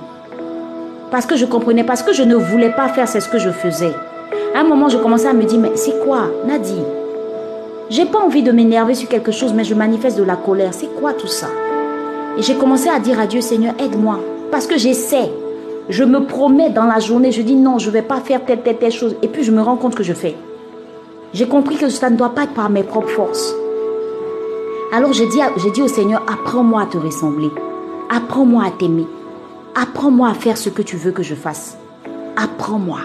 Parce 1.11 1.25
que 1.25 1.35
je 1.35 1.45
comprenais, 1.45 1.83
parce 1.83 2.01
que 2.01 2.13
je 2.13 2.23
ne 2.23 2.37
voulais 2.37 2.71
pas 2.71 2.87
faire, 2.87 3.05
ce 3.09 3.27
que 3.27 3.39
je 3.39 3.49
faisais. 3.49 3.91
À 4.55 4.61
un 4.61 4.63
moment, 4.63 4.87
je 4.87 4.97
commençais 4.97 5.27
à 5.27 5.33
me 5.33 5.43
dire, 5.43 5.59
mais 5.59 5.75
c'est 5.75 5.99
quoi, 6.05 6.29
Nadie 6.45 6.81
j'ai 7.89 8.05
pas 8.05 8.19
envie 8.19 8.43
de 8.43 8.51
m'énerver 8.51 8.95
sur 8.95 9.07
quelque 9.07 9.31
chose, 9.31 9.53
mais 9.53 9.63
je 9.63 9.73
manifeste 9.73 10.17
de 10.17 10.23
la 10.23 10.35
colère. 10.35 10.73
C'est 10.73 10.93
quoi 10.93 11.13
tout 11.13 11.27
ça? 11.27 11.47
Et 12.37 12.41
j'ai 12.41 12.55
commencé 12.55 12.89
à 12.89 12.99
dire 12.99 13.19
à 13.19 13.27
Dieu, 13.27 13.39
Seigneur, 13.39 13.75
aide-moi. 13.79 14.19
Parce 14.51 14.67
que 14.67 14.77
j'essaie. 14.77 15.29
Je 15.89 16.03
me 16.03 16.25
promets 16.25 16.69
dans 16.69 16.85
la 16.85 16.99
journée, 16.99 17.31
je 17.31 17.41
dis 17.41 17.55
non, 17.55 17.79
je 17.79 17.87
ne 17.87 17.93
vais 17.93 18.01
pas 18.01 18.19
faire 18.19 18.43
telle, 18.45 18.61
telle, 18.61 18.77
telle 18.77 18.91
chose. 18.91 19.15
Et 19.21 19.29
puis 19.29 19.43
je 19.43 19.51
me 19.51 19.61
rends 19.61 19.77
compte 19.77 19.95
que 19.95 20.03
je 20.03 20.13
fais. 20.13 20.35
J'ai 21.33 21.47
compris 21.47 21.75
que 21.75 21.87
ça 21.87 22.09
ne 22.09 22.17
doit 22.17 22.35
pas 22.35 22.43
être 22.43 22.53
par 22.53 22.69
mes 22.69 22.83
propres 22.83 23.09
forces. 23.09 23.53
Alors 24.93 25.13
j'ai 25.13 25.27
dit, 25.27 25.39
dit 25.73 25.81
au 25.81 25.87
Seigneur, 25.87 26.23
apprends-moi 26.31 26.81
à 26.81 26.85
te 26.87 26.97
ressembler. 26.97 27.51
Apprends-moi 28.09 28.63
à 28.65 28.71
t'aimer. 28.71 29.05
Apprends-moi 29.75 30.29
à 30.29 30.33
faire 30.33 30.57
ce 30.57 30.69
que 30.69 30.81
tu 30.81 30.95
veux 30.95 31.11
que 31.11 31.23
je 31.23 31.35
fasse. 31.35 31.77
Apprends-moi. 32.37 32.99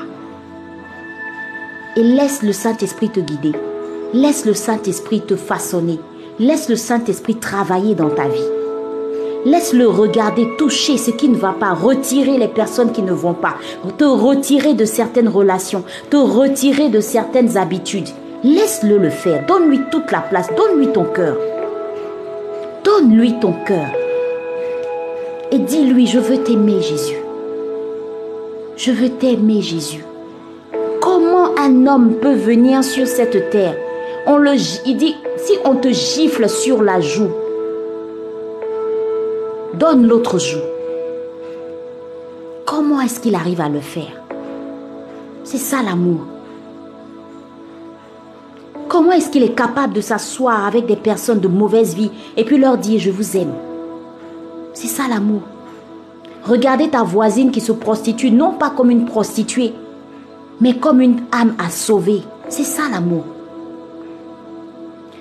Et 1.96 2.02
laisse 2.02 2.42
le 2.42 2.52
Saint-Esprit 2.52 3.10
te 3.10 3.20
guider. 3.20 3.52
Laisse 4.14 4.46
le 4.46 4.54
Saint-Esprit 4.54 5.20
te 5.20 5.34
façonner. 5.34 5.98
Laisse 6.38 6.68
le 6.68 6.76
Saint-Esprit 6.76 7.36
travailler 7.36 7.94
dans 7.94 8.10
ta 8.10 8.28
vie. 8.28 8.48
Laisse-le 9.44 9.88
regarder, 9.88 10.46
toucher 10.56 10.96
ce 10.96 11.10
qui 11.10 11.28
ne 11.28 11.36
va 11.36 11.52
pas, 11.52 11.74
retirer 11.74 12.38
les 12.38 12.46
personnes 12.46 12.92
qui 12.92 13.02
ne 13.02 13.12
vont 13.12 13.34
pas, 13.34 13.56
te 13.98 14.04
retirer 14.04 14.74
de 14.74 14.84
certaines 14.84 15.28
relations, 15.28 15.82
te 16.10 16.16
retirer 16.16 16.90
de 16.90 17.00
certaines 17.00 17.56
habitudes. 17.56 18.08
Laisse-le 18.44 18.98
le 18.98 19.10
faire. 19.10 19.44
Donne-lui 19.46 19.80
toute 19.90 20.12
la 20.12 20.20
place. 20.20 20.48
Donne-lui 20.56 20.92
ton 20.92 21.04
cœur. 21.04 21.36
Donne-lui 22.84 23.40
ton 23.40 23.54
cœur. 23.66 23.88
Dis-lui, 25.72 26.06
je 26.06 26.18
veux 26.18 26.36
t'aimer 26.36 26.82
Jésus. 26.82 27.16
Je 28.76 28.92
veux 28.92 29.08
t'aimer 29.08 29.62
Jésus. 29.62 30.04
Comment 31.00 31.48
un 31.58 31.86
homme 31.86 32.16
peut 32.20 32.34
venir 32.34 32.84
sur 32.84 33.06
cette 33.06 33.48
terre? 33.48 33.74
On 34.26 34.36
le, 34.36 34.52
il 34.84 34.98
dit, 34.98 35.16
si 35.38 35.54
on 35.64 35.76
te 35.76 35.88
gifle 35.88 36.46
sur 36.46 36.82
la 36.82 37.00
joue, 37.00 37.30
donne 39.72 40.06
l'autre 40.06 40.38
joue. 40.38 40.60
Comment 42.66 43.00
est-ce 43.00 43.20
qu'il 43.20 43.34
arrive 43.34 43.62
à 43.62 43.70
le 43.70 43.80
faire? 43.80 44.20
C'est 45.42 45.56
ça 45.56 45.78
l'amour. 45.82 46.26
Comment 48.88 49.12
est-ce 49.12 49.30
qu'il 49.30 49.42
est 49.42 49.56
capable 49.56 49.94
de 49.94 50.02
s'asseoir 50.02 50.66
avec 50.66 50.84
des 50.84 50.96
personnes 50.96 51.40
de 51.40 51.48
mauvaise 51.48 51.94
vie 51.94 52.10
et 52.36 52.44
puis 52.44 52.58
leur 52.58 52.76
dire 52.76 53.00
je 53.00 53.10
vous 53.10 53.38
aime? 53.38 53.54
C'est 54.74 54.88
ça 54.88 55.04
l'amour. 55.08 55.40
Regardez 56.44 56.88
ta 56.88 57.02
voisine 57.02 57.50
qui 57.50 57.60
se 57.60 57.72
prostitue, 57.72 58.30
non 58.30 58.52
pas 58.52 58.70
comme 58.70 58.90
une 58.90 59.04
prostituée, 59.04 59.74
mais 60.60 60.74
comme 60.74 61.00
une 61.00 61.20
âme 61.30 61.54
à 61.58 61.70
sauver. 61.70 62.22
C'est 62.48 62.64
ça 62.64 62.82
l'amour. 62.90 63.24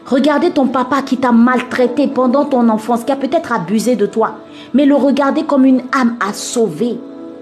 Regardez 0.07 0.49
ton 0.49 0.67
papa 0.67 1.03
qui 1.03 1.17
t'a 1.17 1.31
maltraité 1.31 2.07
pendant 2.07 2.45
ton 2.45 2.67
enfance, 2.69 3.03
qui 3.03 3.11
a 3.11 3.15
peut-être 3.15 3.51
abusé 3.53 3.95
de 3.95 4.07
toi, 4.07 4.37
mais 4.73 4.85
le 4.85 4.95
regarder 4.95 5.43
comme 5.43 5.63
une 5.63 5.83
âme 5.93 6.15
à 6.19 6.33
sauver. 6.33 6.99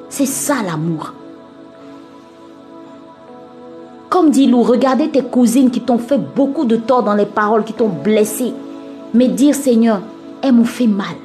C'est 0.10 0.26
ça 0.26 0.56
l'amour. 0.66 1.14
Comme 4.10 4.32
dit 4.32 4.48
Lou, 4.48 4.64
regardez 4.64 5.10
tes 5.10 5.24
cousines 5.24 5.72
qui 5.72 5.82
t'ont 5.82 6.00
fait 6.00 6.18
beaucoup 6.18 6.66
de 6.66 6.76
tort 6.76 7.04
dans 7.04 7.14
les 7.14 7.26
paroles, 7.26 7.64
qui 7.64 7.74
t'ont 7.74 7.90
blessé. 7.90 8.54
Mais 9.14 9.30
dire 9.30 9.56
Seigneur, 9.56 10.02
elles 10.42 10.54
m'ont 10.54 10.66
fait 10.66 10.88
mal. 10.88 11.16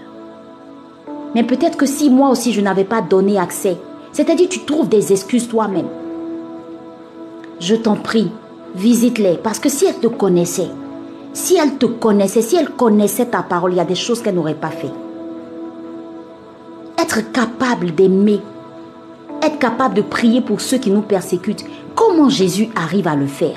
Mais 1.35 1.43
peut-être 1.43 1.77
que 1.77 1.87
si 1.87 2.11
moi 2.11 2.31
aussi 2.31 2.53
je 2.53 2.61
n'avais 2.61 2.85
pas 2.85 3.03
donné 3.03 3.39
accès, 3.39 3.77
c'est-à-dire 4.13 4.49
tu 4.49 4.61
trouves 4.61 4.89
des 4.89 5.13
excuses 5.13 5.49
toi-même. 5.49 5.89
Je 7.61 7.75
t'en 7.75 7.97
prie, 7.97 8.31
visite-les 8.75 9.39
parce 9.43 9.59
que 9.59 9.69
si 9.69 9.87
elles 9.87 10.01
te 10.01 10.07
connaissaient, 10.07 10.71
si 11.33 11.57
elle 11.57 11.77
te 11.77 11.87
connaissait, 11.87 12.43
si 12.43 12.57
elle 12.57 12.71
connaissait 12.71 13.27
ta 13.27 13.43
parole, 13.43 13.73
il 13.73 13.77
y 13.77 13.81
a 13.81 13.85
des 13.85 13.95
choses 13.95 14.23
qu'elle 14.23 14.37
n'aurait 14.37 14.55
pas 14.55 14.71
fait. 14.71 14.93
Être 16.99 17.33
capable 17.33 17.95
d'aimer, 17.95 18.41
être 19.43 19.59
capable 19.59 19.95
de 19.95 20.03
prier 20.03 20.41
pour 20.41 20.61
ceux 20.61 20.79
qui 20.79 20.91
nous 20.91 21.03
persécutent, 21.03 21.65
Comment 21.95 22.29
Jésus 22.29 22.71
arrive 22.75 23.07
à 23.07 23.15
le 23.15 23.27
faire? 23.27 23.57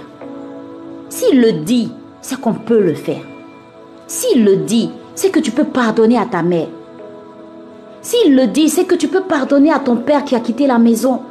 S'il 1.09 1.41
le 1.41 1.53
dit, 1.53 1.91
c'est 2.21 2.39
qu'on 2.39 2.53
peut 2.53 2.79
le 2.79 2.93
faire. 2.93 3.21
S'il 4.05 4.45
le 4.45 4.57
dit, 4.57 4.91
c'est 5.15 5.31
que 5.31 5.39
tu 5.39 5.49
peux 5.49 5.63
pardonner 5.63 6.19
à 6.19 6.25
ta 6.25 6.43
mère. 6.43 6.67
S'il 8.01 8.35
le 8.35 8.47
dit, 8.47 8.69
c'est 8.69 8.85
que 8.85 8.95
tu 8.95 9.07
peux 9.07 9.21
pardonner 9.21 9.71
à 9.71 9.79
ton 9.79 9.97
père 9.97 10.23
qui 10.23 10.35
a 10.35 10.39
quitté 10.39 10.67
la 10.67 10.79
maison 10.79 11.21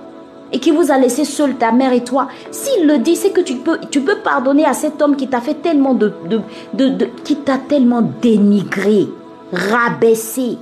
et 0.53 0.59
qui 0.59 0.71
vous 0.71 0.91
a 0.91 0.99
laissé 0.99 1.25
seul, 1.25 1.57
ta 1.57 1.73
mère 1.73 1.93
et 1.93 2.05
toi. 2.05 2.29
S'il 2.51 2.87
le 2.87 2.99
dit, 2.99 3.17
c'est 3.17 3.31
que 3.31 3.41
tu 3.41 3.57
peux, 3.57 3.79
tu 3.91 4.01
peux 4.01 4.17
pardonner 4.17 4.65
à 4.65 4.75
cet 4.75 5.03
homme 5.03 5.17
qui 5.17 5.29
t'a 5.29 5.41
tellement 5.41 5.95
de, 5.95 6.13
de, 6.29 6.89
de 6.89 7.09
qui 7.25 7.37
t'a 7.37 7.59
tellement 7.59 8.03
dénigré, 8.23 9.09
rabaissé. 9.53 10.59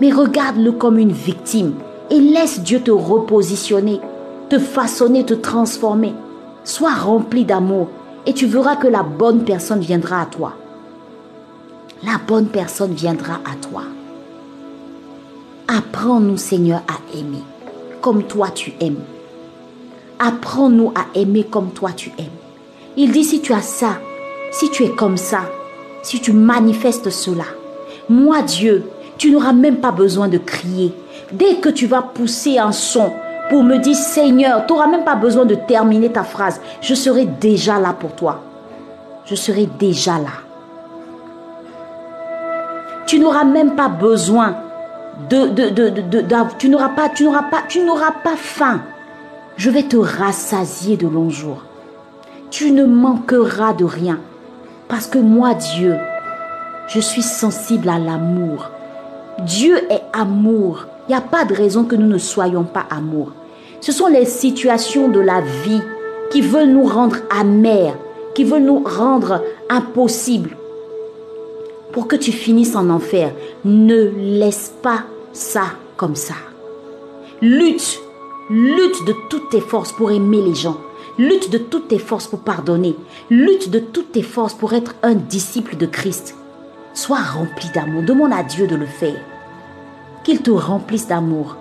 Mais 0.00 0.12
regarde-le 0.12 0.72
comme 0.72 0.98
une 0.98 1.12
victime 1.12 1.74
et 2.10 2.20
laisse 2.20 2.60
Dieu 2.60 2.80
te 2.80 2.90
repositionner, 2.90 4.00
te 4.48 4.58
façonner, 4.58 5.24
te 5.24 5.34
transformer. 5.34 6.14
Sois 6.64 6.94
rempli 6.94 7.44
d'amour 7.44 7.88
et 8.26 8.32
tu 8.32 8.46
verras 8.46 8.76
que 8.76 8.88
la 8.88 9.02
bonne 9.02 9.44
personne 9.44 9.80
viendra 9.80 10.22
à 10.22 10.26
toi. 10.26 10.52
La 12.02 12.18
bonne 12.26 12.46
personne 12.46 12.92
viendra 12.92 13.34
à 13.34 13.56
toi. 13.68 13.82
Apprends-nous, 15.76 16.38
Seigneur, 16.38 16.80
à 16.88 17.18
aimer 17.18 17.42
comme 18.00 18.22
toi 18.22 18.48
tu 18.54 18.72
aimes. 18.80 19.02
Apprends-nous 20.18 20.92
à 20.94 21.18
aimer 21.18 21.44
comme 21.44 21.70
toi 21.70 21.90
tu 21.94 22.12
aimes. 22.18 22.26
Il 22.96 23.12
dit, 23.12 23.24
si 23.24 23.40
tu 23.40 23.52
as 23.52 23.60
ça, 23.60 23.98
si 24.52 24.70
tu 24.70 24.84
es 24.84 24.90
comme 24.90 25.16
ça, 25.16 25.40
si 26.02 26.20
tu 26.20 26.32
manifestes 26.32 27.10
cela, 27.10 27.44
moi 28.08 28.42
Dieu, 28.42 28.84
tu 29.18 29.30
n'auras 29.30 29.52
même 29.52 29.78
pas 29.78 29.90
besoin 29.90 30.28
de 30.28 30.38
crier. 30.38 30.94
Dès 31.32 31.56
que 31.56 31.68
tu 31.68 31.86
vas 31.86 32.02
pousser 32.02 32.58
un 32.58 32.72
son 32.72 33.12
pour 33.50 33.62
me 33.62 33.78
dire 33.78 33.96
Seigneur, 33.96 34.66
tu 34.66 34.72
n'auras 34.72 34.86
même 34.86 35.04
pas 35.04 35.16
besoin 35.16 35.44
de 35.44 35.56
terminer 35.56 36.10
ta 36.10 36.22
phrase. 36.22 36.60
Je 36.80 36.94
serai 36.94 37.26
déjà 37.26 37.78
là 37.78 37.92
pour 37.92 38.14
toi. 38.14 38.40
Je 39.26 39.34
serai 39.34 39.68
déjà 39.78 40.12
là. 40.12 40.30
Tu 43.06 43.18
n'auras 43.18 43.44
même 43.44 43.74
pas 43.74 43.88
besoin 43.88 44.54
tu 46.58 46.68
n'auras 46.68 46.90
pas, 46.90 47.08
tu 47.08 47.24
n'auras 47.24 47.42
pas, 47.42 47.62
tu 47.68 47.82
n'auras 47.82 48.12
pas 48.12 48.36
faim. 48.36 48.82
Je 49.56 49.70
vais 49.70 49.84
te 49.84 49.96
rassasier 49.96 50.96
de 50.96 51.06
longs 51.06 51.30
jours. 51.30 51.64
Tu 52.50 52.70
ne 52.70 52.84
manqueras 52.84 53.72
de 53.72 53.84
rien. 53.84 54.20
Parce 54.88 55.06
que 55.06 55.18
moi, 55.18 55.54
Dieu, 55.54 55.96
je 56.88 57.00
suis 57.00 57.22
sensible 57.22 57.88
à 57.88 57.98
l'amour. 57.98 58.70
Dieu 59.40 59.78
est 59.90 60.02
amour. 60.12 60.86
Il 61.08 61.12
n'y 61.12 61.18
a 61.18 61.22
pas 61.22 61.44
de 61.44 61.54
raison 61.54 61.84
que 61.84 61.96
nous 61.96 62.06
ne 62.06 62.18
soyons 62.18 62.64
pas 62.64 62.86
amour. 62.90 63.32
Ce 63.80 63.92
sont 63.92 64.06
les 64.06 64.26
situations 64.26 65.08
de 65.08 65.20
la 65.20 65.40
vie 65.40 65.82
qui 66.30 66.40
veulent 66.40 66.70
nous 66.70 66.84
rendre 66.84 67.16
amers, 67.30 67.96
qui 68.34 68.44
veulent 68.44 68.62
nous 68.64 68.82
rendre 68.84 69.42
impossibles 69.70 70.56
pour 71.96 72.08
que 72.08 72.16
tu 72.16 72.30
finisses 72.30 72.76
en 72.76 72.90
enfer. 72.90 73.32
Ne 73.64 74.10
laisse 74.18 74.70
pas 74.82 75.04
ça 75.32 75.64
comme 75.96 76.14
ça. 76.14 76.34
Lutte, 77.40 77.98
lutte 78.50 79.06
de 79.06 79.14
toutes 79.30 79.48
tes 79.48 79.62
forces 79.62 79.92
pour 79.92 80.10
aimer 80.10 80.42
les 80.42 80.54
gens. 80.54 80.76
Lutte 81.16 81.50
de 81.50 81.56
toutes 81.56 81.88
tes 81.88 81.98
forces 81.98 82.26
pour 82.26 82.40
pardonner. 82.40 82.96
Lutte 83.30 83.70
de 83.70 83.78
toutes 83.78 84.12
tes 84.12 84.20
forces 84.20 84.52
pour 84.52 84.74
être 84.74 84.94
un 85.02 85.14
disciple 85.14 85.78
de 85.78 85.86
Christ. 85.86 86.34
Sois 86.92 87.16
rempli 87.16 87.70
d'amour. 87.74 88.02
Demande 88.02 88.34
à 88.34 88.42
Dieu 88.42 88.66
de 88.66 88.76
le 88.76 88.84
faire. 88.84 89.18
Qu'il 90.22 90.42
te 90.42 90.50
remplisse 90.50 91.08
d'amour. 91.08 91.56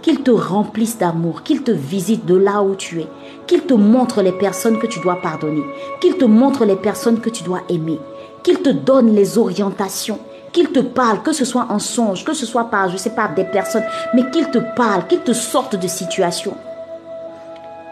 Qu'il 0.00 0.22
te 0.22 0.30
remplisse 0.30 0.96
d'amour. 0.96 1.42
Qu'il 1.42 1.62
te 1.62 1.72
visite 1.72 2.24
de 2.24 2.36
là 2.36 2.62
où 2.62 2.74
tu 2.74 3.00
es. 3.00 3.08
Qu'il 3.46 3.60
te 3.60 3.74
montre 3.74 4.22
les 4.22 4.32
personnes 4.32 4.78
que 4.78 4.86
tu 4.86 5.00
dois 5.00 5.20
pardonner. 5.20 5.64
Qu'il 6.00 6.16
te 6.16 6.24
montre 6.24 6.64
les 6.64 6.76
personnes 6.76 7.20
que 7.20 7.28
tu 7.28 7.44
dois 7.44 7.60
aimer 7.68 7.98
qu'il 8.44 8.60
te 8.60 8.68
donne 8.68 9.14
les 9.14 9.38
orientations, 9.38 10.20
qu'il 10.52 10.70
te 10.70 10.78
parle, 10.78 11.22
que 11.22 11.32
ce 11.32 11.44
soit 11.44 11.66
en 11.70 11.80
songe, 11.80 12.24
que 12.24 12.34
ce 12.34 12.46
soit 12.46 12.70
par, 12.70 12.88
je 12.88 12.92
ne 12.92 12.98
sais 12.98 13.14
pas, 13.14 13.26
des 13.26 13.44
personnes, 13.44 13.82
mais 14.14 14.30
qu'il 14.30 14.48
te 14.50 14.58
parle, 14.76 15.08
qu'il 15.08 15.20
te 15.20 15.32
sorte 15.32 15.74
de 15.74 15.88
situation. 15.88 16.54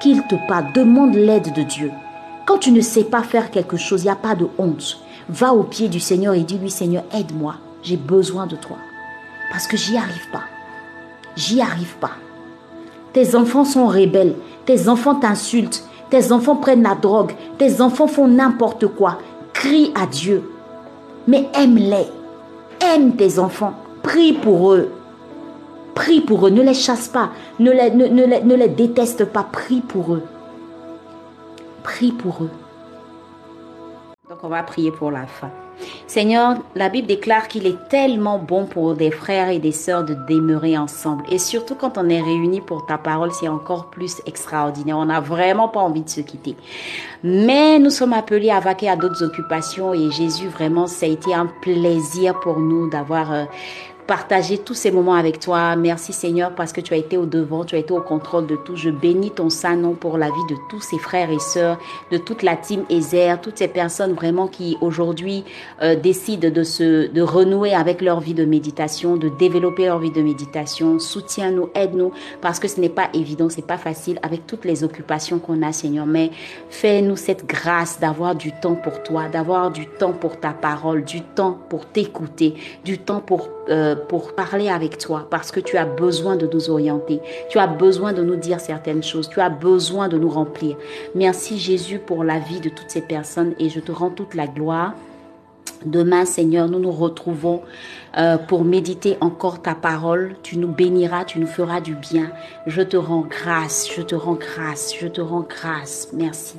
Qu'il 0.00 0.24
te 0.28 0.36
parle, 0.46 0.72
demande 0.72 1.14
l'aide 1.14 1.53
de 1.55 1.62
Dieu. 1.62 1.90
Quand 2.46 2.59
tu 2.59 2.70
ne 2.70 2.80
sais 2.80 3.05
pas 3.05 3.22
faire 3.22 3.50
quelque 3.50 3.76
chose, 3.76 4.03
il 4.03 4.07
n'y 4.07 4.12
a 4.12 4.16
pas 4.16 4.34
de 4.34 4.46
honte. 4.59 4.98
Va 5.28 5.55
au 5.55 5.62
pied 5.62 5.88
du 5.88 6.00
Seigneur 6.00 6.34
et 6.34 6.40
dis-lui, 6.40 6.70
Seigneur, 6.70 7.05
aide-moi, 7.12 7.55
j'ai 7.82 7.96
besoin 7.96 8.46
de 8.46 8.57
toi. 8.57 8.76
Parce 9.50 9.66
que 9.66 9.76
j'y 9.76 9.96
arrive 9.96 10.30
pas. 10.30 10.42
J'y 11.34 11.61
arrive 11.62 11.96
pas. 11.96 12.12
Tes 13.12 13.34
enfants 13.36 13.64
sont 13.64 13.86
rebelles, 13.86 14.34
tes 14.66 14.88
enfants 14.88 15.14
t'insultent, 15.14 15.84
tes 16.11 16.32
enfants 16.32 16.57
prennent 16.57 16.82
la 16.82 16.94
drogue, 16.94 17.32
tes 17.59 17.80
enfants 17.80 18.07
font 18.07 18.28
n'importe 18.28 18.86
quoi 18.86 19.18
crie 19.53 19.92
à 19.94 20.07
Dieu, 20.07 20.50
mais 21.26 21.48
aime-les. 21.55 22.07
Aime 22.80 23.14
tes 23.16 23.38
enfants. 23.38 23.74
Prie 24.03 24.32
pour 24.32 24.72
eux. 24.72 24.90
Prie 25.94 26.20
pour 26.20 26.46
eux. 26.46 26.50
Ne 26.50 26.62
les 26.62 26.74
chasse 26.74 27.09
pas. 27.09 27.30
Ne 27.61 27.70
les, 27.70 28.68
déteste 28.68 29.26
pas. 29.26 29.44
Prie 29.44 29.80
pour 29.80 30.14
eux. 30.14 30.24
Prie 31.84 32.12
pour 32.12 32.44
eux. 32.44 32.50
Donc 34.28 34.38
on 34.42 34.48
va 34.48 34.62
prier 34.62 34.90
pour 34.90 35.11
la 35.11 35.26
fin. 35.26 35.50
Seigneur, 36.07 36.57
la 36.74 36.89
Bible 36.89 37.07
déclare 37.07 37.49
qu'il 37.49 37.66
est 37.66 37.89
tellement 37.89 38.39
bon 38.39 38.66
pour 38.66 38.95
des 38.95 39.11
frères 39.11 39.49
et 39.49 39.59
des 39.59 39.72
sœurs 39.72 40.05
de 40.05 40.14
demeurer 40.28 40.76
ensemble. 40.76 41.24
Et 41.30 41.39
surtout 41.39 41.74
quand 41.74 41.99
on 41.99 42.09
est 42.09 42.20
réunis 42.20 42.61
pour 42.61 42.87
ta 42.87 42.99
parole, 42.99 43.33
c'est 43.33 43.49
encore 43.49 43.91
plus 43.91 44.20
extraordinaire. 44.26 44.99
On 44.99 45.07
n'a 45.07 45.20
vraiment 45.20 45.68
pas 45.68 45.80
envie 45.80 46.03
de 46.03 46.09
se 46.09 46.20
quitter. 46.20 46.57
Mais 47.24 47.78
nous 47.78 47.91
sommes 47.91 48.12
appelés 48.12 48.51
à 48.51 48.61
vaquer 48.61 48.89
à 48.89 48.97
d'autres 48.97 49.22
occupations 49.22 49.95
et 49.95 50.11
Jésus, 50.11 50.49
vraiment, 50.49 50.87
ça 50.87 51.07
a 51.07 51.09
été 51.09 51.33
un 51.33 51.47
plaisir 51.47 52.39
pour 52.41 52.59
nous 52.59 52.91
d'avoir 52.91 53.33
euh, 53.33 53.45
partager 54.07 54.59
tous 54.59 54.74
ces 54.74 54.90
moments 54.90 55.14
avec 55.14 55.38
toi. 55.38 55.76
Merci 55.76 56.12
Seigneur 56.12 56.55
parce 56.55 56.72
que 56.72 56.80
tu 56.80 56.94
as 56.94 56.96
été 56.96 57.16
au 57.16 57.26
devant, 57.26 57.64
tu 57.64 57.74
as 57.74 57.78
été 57.78 57.92
au 57.92 58.00
contrôle 58.00 58.46
de 58.46 58.57
tout. 58.57 58.76
Je 58.76 58.90
bénis 58.90 59.30
ton 59.30 59.50
saint 59.50 59.76
nom 59.76 59.94
pour 59.94 60.18
la 60.18 60.26
vie 60.26 60.46
de 60.48 60.57
tous 60.68 60.80
ces 60.80 60.98
frères 60.98 61.30
et 61.30 61.38
sœurs, 61.38 61.78
de 62.11 62.18
toute 62.18 62.42
la 62.42 62.57
team 62.57 62.84
Ezer, 62.90 63.40
toutes 63.40 63.59
ces 63.59 63.68
personnes 63.68 64.12
vraiment 64.12 64.48
qui 64.48 64.76
aujourd'hui 64.80 65.44
euh, 65.82 65.94
décident 65.94 66.50
de 66.50 66.62
se 66.62 67.11
de 67.11 67.22
renouer 67.22 67.74
avec 67.74 68.00
leur 68.00 68.20
vie 68.20 68.34
de 68.34 68.44
méditation, 68.44 69.16
de 69.16 69.28
développer 69.28 69.86
leur 69.86 69.98
vie 69.98 70.11
de 70.11 70.22
méditation. 70.22 70.98
Soutiens-nous, 70.98 71.70
aide-nous 71.74 72.12
parce 72.40 72.59
que 72.59 72.68
ce 72.68 72.80
n'est 72.80 72.88
pas 72.88 73.09
évident, 73.14 73.48
c'est 73.48 73.66
pas 73.66 73.78
facile 73.78 74.18
avec 74.22 74.46
toutes 74.46 74.64
les 74.64 74.84
occupations 74.84 75.38
qu'on 75.38 75.62
a 75.62 75.72
Seigneur, 75.72 76.07
mais 76.07 76.30
fais-nous 76.70 77.16
cette 77.16 77.46
grâce 77.46 78.00
d'avoir 78.00 78.34
du 78.34 78.53
temps 78.53 78.74
pour 78.74 79.03
toi, 79.03 79.28
d'avoir 79.28 79.70
du 79.70 79.86
temps 79.86 80.12
pour 80.12 80.40
ta 80.40 80.50
parole, 80.50 81.05
du 81.05 81.22
temps 81.22 81.59
pour 81.68 81.86
t'écouter, 81.86 82.55
du 82.84 82.98
temps 82.98 83.20
pour 83.20 83.48
euh, 83.69 83.95
pour 83.95 84.35
parler 84.35 84.69
avec 84.69 84.99
toi 84.99 85.27
parce 85.31 85.53
que 85.53 85.61
tu 85.61 85.77
as 85.77 85.85
besoin 85.85 86.37
de 86.37 86.49
nous 86.53 86.71
orienter. 86.71 87.21
Tu 87.49 87.59
as 87.59 87.69
besoin 87.69 88.13
de 88.13 88.23
nous 88.23 88.37
dire 88.37 88.59
certaines 88.59 89.03
choses. 89.03 89.29
Tu 89.29 89.41
as 89.41 89.51
besoin 89.51 90.09
de 90.09 90.19
nous 90.19 90.29
remplir. 90.29 90.77
Merci 91.15 91.59
Jésus 91.59 91.99
pour 91.99 92.25
la 92.25 92.39
vie 92.39 92.61
de 92.61 92.69
toutes 92.69 92.91
ces 92.91 93.03
personnes 93.03 93.55
et 93.59 93.69
je 93.69 93.79
te 93.79 93.93
rends 93.93 94.11
toute 94.11 94.35
la 94.35 94.47
gloire. 94.47 94.95
Demain, 95.85 96.25
Seigneur, 96.25 96.69
nous 96.69 96.79
nous 96.79 96.93
retrouvons 96.93 97.63
euh, 98.17 98.37
pour 98.37 98.65
méditer 98.65 99.17
encore 99.21 99.63
ta 99.63 99.75
parole. 99.75 100.37
Tu 100.43 100.59
nous 100.59 100.69
béniras, 100.69 101.25
tu 101.25 101.39
nous 101.39 101.47
feras 101.47 101.81
du 101.81 101.95
bien. 101.95 102.31
Je 102.67 102.83
te 102.83 102.97
rends 102.97 103.27
grâce, 103.29 103.89
je 103.95 104.03
te 104.03 104.15
rends 104.15 104.35
grâce, 104.35 104.93
je 104.99 105.07
te 105.07 105.21
rends 105.21 105.47
grâce. 105.49 106.09
Merci. 106.13 106.57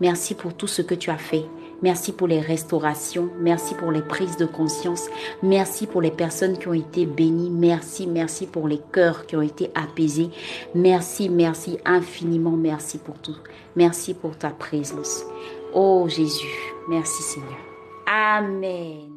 Merci 0.00 0.34
pour 0.34 0.54
tout 0.54 0.66
ce 0.66 0.82
que 0.82 0.94
tu 0.94 1.10
as 1.10 1.18
fait. 1.18 1.44
Merci 1.82 2.12
pour 2.12 2.28
les 2.28 2.40
restaurations. 2.40 3.28
Merci 3.38 3.74
pour 3.74 3.90
les 3.90 4.02
prises 4.02 4.36
de 4.36 4.46
conscience. 4.46 5.08
Merci 5.42 5.86
pour 5.86 6.00
les 6.00 6.10
personnes 6.10 6.58
qui 6.58 6.68
ont 6.68 6.74
été 6.74 7.06
bénies. 7.06 7.50
Merci, 7.50 8.06
merci 8.06 8.46
pour 8.46 8.68
les 8.68 8.80
cœurs 8.92 9.26
qui 9.26 9.36
ont 9.36 9.42
été 9.42 9.70
apaisés. 9.74 10.30
Merci, 10.74 11.28
merci 11.28 11.78
infiniment. 11.84 12.52
Merci 12.52 12.98
pour 12.98 13.18
tout. 13.18 13.36
Merci 13.76 14.14
pour 14.14 14.36
ta 14.36 14.50
présence. 14.50 15.24
Oh 15.74 16.06
Jésus, 16.08 16.74
merci 16.88 17.22
Seigneur. 17.22 17.58
Amen. 18.06 19.11